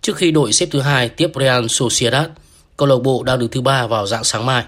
trước 0.05 0.17
khi 0.17 0.31
đội 0.31 0.53
xếp 0.53 0.69
thứ 0.71 0.81
hai 0.81 1.09
tiếp 1.09 1.31
Real 1.41 1.67
Sociedad, 1.69 2.27
câu 2.77 2.89
lạc 2.89 3.03
bộ 3.03 3.23
đang 3.23 3.39
đứng 3.39 3.49
thứ 3.49 3.61
ba 3.61 3.87
vào 3.87 4.07
dạng 4.07 4.25
sáng 4.25 4.47
mai. 4.47 4.65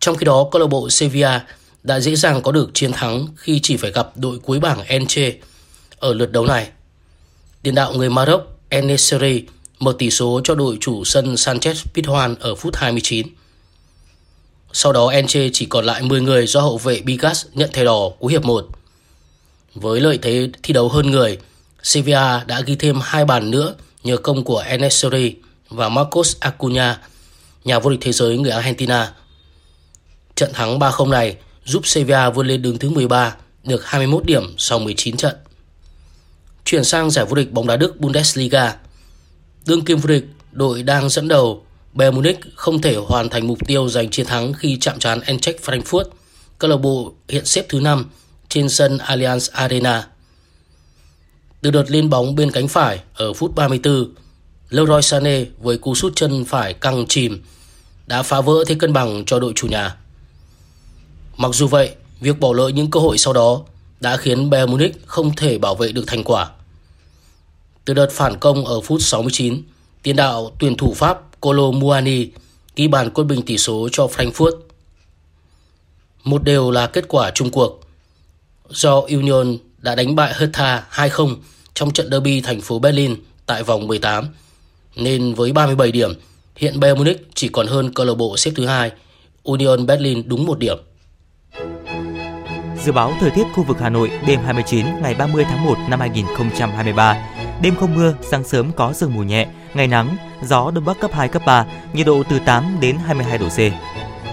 Trong 0.00 0.16
khi 0.16 0.24
đó, 0.24 0.48
câu 0.50 0.60
lạc 0.60 0.66
bộ 0.66 0.90
Sevilla 0.90 1.44
đã 1.82 2.00
dễ 2.00 2.16
dàng 2.16 2.42
có 2.42 2.52
được 2.52 2.70
chiến 2.74 2.92
thắng 2.92 3.26
khi 3.36 3.60
chỉ 3.62 3.76
phải 3.76 3.90
gặp 3.90 4.10
đội 4.14 4.38
cuối 4.38 4.60
bảng 4.60 4.84
Elche 4.84 5.32
ở 5.98 6.14
lượt 6.14 6.32
đấu 6.32 6.46
này. 6.46 6.68
Tiền 7.62 7.74
đạo 7.74 7.92
người 7.92 8.10
Maroc 8.10 8.40
Enesiri 8.68 9.44
mở 9.78 9.94
tỷ 9.98 10.10
số 10.10 10.40
cho 10.44 10.54
đội 10.54 10.78
chủ 10.80 11.04
sân 11.04 11.34
Sanchez 11.34 11.74
Pizjuan 11.94 12.34
ở 12.40 12.54
phút 12.54 12.76
29. 12.76 13.26
Sau 14.72 14.92
đó 14.92 15.08
Enche 15.08 15.48
chỉ 15.52 15.66
còn 15.66 15.84
lại 15.84 16.02
10 16.02 16.20
người 16.20 16.46
do 16.46 16.60
hậu 16.60 16.78
vệ 16.78 17.00
Bigas 17.00 17.46
nhận 17.52 17.72
thẻ 17.72 17.84
đỏ 17.84 18.10
cuối 18.18 18.32
hiệp 18.32 18.44
1. 18.44 18.66
Với 19.74 20.00
lợi 20.00 20.18
thế 20.22 20.48
thi 20.62 20.74
đấu 20.74 20.88
hơn 20.88 21.10
người, 21.10 21.38
Sevilla 21.82 22.44
đã 22.46 22.60
ghi 22.60 22.76
thêm 22.76 23.00
hai 23.02 23.24
bàn 23.24 23.50
nữa 23.50 23.74
nhờ 24.04 24.16
công 24.16 24.44
của 24.44 24.58
Enesiri 24.58 25.34
và 25.68 25.88
Marcos 25.88 26.36
Acuna, 26.40 27.00
nhà 27.64 27.78
vô 27.78 27.90
địch 27.90 28.00
thế 28.02 28.12
giới 28.12 28.38
người 28.38 28.52
Argentina. 28.52 29.12
Trận 30.34 30.52
thắng 30.52 30.78
3-0 30.78 31.08
này 31.08 31.36
giúp 31.64 31.86
Sevilla 31.86 32.30
vươn 32.30 32.46
lên 32.46 32.62
đứng 32.62 32.78
thứ 32.78 32.90
13, 32.90 33.36
được 33.64 33.84
21 33.84 34.24
điểm 34.24 34.54
sau 34.58 34.78
19 34.78 35.16
trận. 35.16 35.36
Chuyển 36.64 36.84
sang 36.84 37.10
giải 37.10 37.24
vô 37.24 37.34
địch 37.34 37.52
bóng 37.52 37.66
đá 37.66 37.76
Đức 37.76 38.00
Bundesliga. 38.00 38.76
Đương 39.68 39.84
kim 39.84 39.98
vô 39.98 40.08
địch, 40.08 40.24
đội 40.52 40.82
đang 40.82 41.08
dẫn 41.08 41.28
đầu 41.28 41.62
Bayern 41.92 42.14
Munich 42.14 42.40
không 42.54 42.80
thể 42.80 42.96
hoàn 42.96 43.28
thành 43.28 43.46
mục 43.46 43.58
tiêu 43.66 43.88
giành 43.88 44.10
chiến 44.10 44.26
thắng 44.26 44.52
khi 44.52 44.78
chạm 44.80 44.98
trán 44.98 45.20
Eintracht 45.20 45.62
Frankfurt. 45.62 46.04
Câu 46.58 46.70
lạc 46.70 46.76
bộ 46.76 47.12
hiện 47.28 47.44
xếp 47.44 47.66
thứ 47.68 47.80
5 47.80 48.10
trên 48.48 48.68
sân 48.68 48.98
Allianz 48.98 49.48
Arena. 49.52 50.06
Từ 51.60 51.70
đợt 51.70 51.90
lên 51.90 52.10
bóng 52.10 52.34
bên 52.34 52.50
cánh 52.50 52.68
phải 52.68 53.00
ở 53.14 53.32
phút 53.32 53.54
34, 53.54 54.14
Leroy 54.70 55.02
Sané 55.02 55.44
với 55.58 55.78
cú 55.78 55.94
sút 55.94 56.16
chân 56.16 56.44
phải 56.44 56.74
căng 56.74 57.06
chìm 57.08 57.42
đã 58.06 58.22
phá 58.22 58.40
vỡ 58.40 58.64
thế 58.66 58.74
cân 58.74 58.92
bằng 58.92 59.24
cho 59.24 59.40
đội 59.40 59.52
chủ 59.56 59.66
nhà. 59.68 59.96
Mặc 61.36 61.50
dù 61.54 61.66
vậy, 61.66 61.90
việc 62.20 62.40
bỏ 62.40 62.52
lỡ 62.52 62.68
những 62.68 62.90
cơ 62.90 63.00
hội 63.00 63.18
sau 63.18 63.32
đó 63.32 63.60
đã 64.00 64.16
khiến 64.16 64.50
Bayern 64.50 64.70
Munich 64.70 65.06
không 65.06 65.36
thể 65.36 65.58
bảo 65.58 65.74
vệ 65.74 65.92
được 65.92 66.04
thành 66.06 66.24
quả. 66.24 66.50
Từ 67.88 67.94
đợt 67.94 68.10
phản 68.10 68.36
công 68.36 68.64
ở 68.64 68.80
phút 68.80 69.02
69, 69.02 69.62
tiền 70.02 70.16
đạo 70.16 70.50
tuyển 70.58 70.76
thủ 70.76 70.94
Pháp 70.94 71.40
Colo 71.40 71.70
Muani 71.70 72.26
ghi 72.76 72.88
bàn 72.88 73.10
quân 73.14 73.26
bình 73.26 73.42
tỷ 73.42 73.58
số 73.58 73.88
cho 73.92 74.06
Frankfurt. 74.06 74.52
Một 76.24 76.42
đều 76.42 76.70
là 76.70 76.86
kết 76.86 77.04
quả 77.08 77.30
chung 77.34 77.50
cuộc. 77.50 77.80
Do 78.68 79.00
Union 79.00 79.56
đã 79.78 79.94
đánh 79.94 80.16
bại 80.16 80.34
Hertha 80.38 80.84
2-0 80.92 81.36
trong 81.74 81.90
trận 81.90 82.10
derby 82.10 82.40
thành 82.40 82.60
phố 82.60 82.78
Berlin 82.78 83.16
tại 83.46 83.62
vòng 83.62 83.86
18, 83.86 84.28
nên 84.96 85.34
với 85.34 85.52
37 85.52 85.92
điểm, 85.92 86.12
hiện 86.56 86.80
Bayern 86.80 86.98
Munich 86.98 87.28
chỉ 87.34 87.48
còn 87.48 87.66
hơn 87.66 87.92
câu 87.92 88.06
lạc 88.06 88.14
bộ 88.14 88.36
xếp 88.36 88.50
thứ 88.56 88.66
hai 88.66 88.90
Union 89.42 89.86
Berlin 89.86 90.28
đúng 90.28 90.46
một 90.46 90.58
điểm. 90.58 90.78
Dự 92.84 92.92
báo 92.92 93.14
thời 93.20 93.30
tiết 93.30 93.44
khu 93.54 93.62
vực 93.62 93.76
Hà 93.80 93.88
Nội 93.88 94.10
đêm 94.26 94.40
29 94.44 94.86
ngày 95.02 95.14
30 95.14 95.44
tháng 95.44 95.64
1 95.64 95.76
năm 95.88 96.00
2023 96.00 97.37
đêm 97.62 97.74
không 97.76 97.94
mưa, 97.94 98.14
sáng 98.22 98.44
sớm 98.44 98.72
có 98.76 98.92
sương 98.92 99.14
mù 99.14 99.22
nhẹ, 99.22 99.46
ngày 99.74 99.86
nắng, 99.86 100.16
gió 100.42 100.70
đông 100.70 100.84
bắc 100.84 101.00
cấp 101.00 101.10
2 101.14 101.28
cấp 101.28 101.42
3, 101.46 101.66
nhiệt 101.92 102.06
độ 102.06 102.22
từ 102.30 102.38
8 102.38 102.64
đến 102.80 102.96
22 103.06 103.38
độ 103.38 103.48
C. 103.48 103.58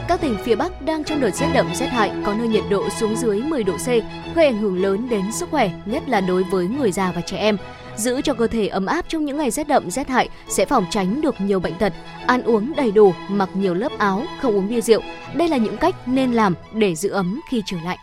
Các 0.08 0.22
tỉnh 0.22 0.38
phía 0.44 0.56
Bắc 0.56 0.82
đang 0.82 1.04
trong 1.04 1.20
đợt 1.20 1.32
rét 1.36 1.48
đậm 1.54 1.76
rét 1.76 1.88
hại, 1.88 2.12
có 2.26 2.34
nơi 2.34 2.48
nhiệt 2.48 2.64
độ 2.70 2.90
xuống 2.90 3.16
dưới 3.16 3.42
10 3.42 3.64
độ 3.64 3.74
C, 3.78 3.88
gây 4.36 4.46
ảnh 4.46 4.58
hưởng 4.58 4.82
lớn 4.82 5.10
đến 5.10 5.32
sức 5.32 5.50
khỏe, 5.52 5.72
nhất 5.86 6.10
là 6.10 6.22
đối 6.22 6.44
với 6.44 6.68
người 6.68 6.92
già 6.92 7.12
và 7.12 7.22
trẻ 7.22 7.38
em. 7.38 7.58
Giữ 7.96 8.22
cho 8.22 8.34
cơ 8.34 8.48
thể 8.48 8.68
ấm 8.68 8.86
áp 8.86 9.06
trong 9.08 9.26
những 9.26 9.38
ngày 9.38 9.52
rét 9.52 9.68
đậm 9.68 9.92
rét 9.92 10.08
hại 10.08 10.30
sẽ 10.48 10.66
phòng 10.66 10.86
tránh 10.90 11.22
được 11.22 11.36
nhiều 11.42 11.60
bệnh 11.60 11.76
tật. 11.76 11.94
Ăn 12.28 12.42
uống 12.44 12.74
đầy 12.76 12.92
đủ, 12.92 13.14
mặc 13.30 13.50
nhiều 13.54 13.74
lớp 13.74 13.92
áo, 13.98 14.24
không 14.42 14.56
uống 14.56 14.70
bia 14.70 14.82
rượu. 14.82 15.02
Đây 15.34 15.48
là 15.48 15.58
những 15.58 15.78
cách 15.78 15.96
nên 16.08 16.32
làm 16.32 16.56
để 16.74 16.96
giữ 16.96 17.10
ấm 17.10 17.42
khi 17.50 17.64
trời 17.66 17.80
lạnh. 17.86 17.98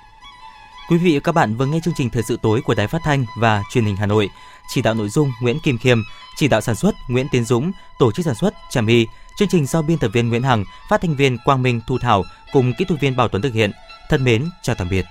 Quý 0.90 0.98
vị 0.98 1.14
và 1.14 1.20
các 1.20 1.32
bạn 1.32 1.54
vừa 1.54 1.66
nghe 1.66 1.80
chương 1.84 1.94
trình 1.96 2.10
thời 2.10 2.22
sự 2.22 2.38
tối 2.42 2.60
của 2.64 2.74
Đài 2.74 2.86
Phát 2.86 3.00
thanh 3.04 3.24
và 3.36 3.62
Truyền 3.72 3.84
hình 3.84 3.96
Hà 3.96 4.06
Nội. 4.06 4.30
Chỉ 4.74 4.82
đạo 4.82 4.94
nội 4.94 5.08
dung 5.08 5.32
Nguyễn 5.40 5.58
Kim 5.58 5.78
Khiêm, 5.78 5.98
chỉ 6.36 6.48
đạo 6.48 6.60
sản 6.60 6.74
xuất 6.74 6.94
Nguyễn 7.08 7.26
Tiến 7.28 7.44
Dũng, 7.44 7.72
tổ 7.98 8.12
chức 8.12 8.26
sản 8.26 8.34
xuất 8.34 8.54
Trà 8.70 8.80
My. 8.80 9.06
Chương 9.38 9.48
trình 9.48 9.66
do 9.66 9.82
biên 9.82 9.98
tập 9.98 10.08
viên 10.08 10.28
Nguyễn 10.28 10.42
Hằng, 10.42 10.64
phát 10.90 11.00
thanh 11.00 11.16
viên 11.16 11.38
Quang 11.38 11.62
Minh 11.62 11.80
Thu 11.86 11.98
Thảo 11.98 12.24
cùng 12.52 12.72
kỹ 12.78 12.84
thuật 12.84 13.00
viên 13.00 13.16
Bảo 13.16 13.28
Tuấn 13.28 13.42
thực 13.42 13.54
hiện. 13.54 13.70
Thân 14.08 14.24
mến, 14.24 14.48
chào 14.62 14.76
tạm 14.76 14.88
biệt. 14.88 15.04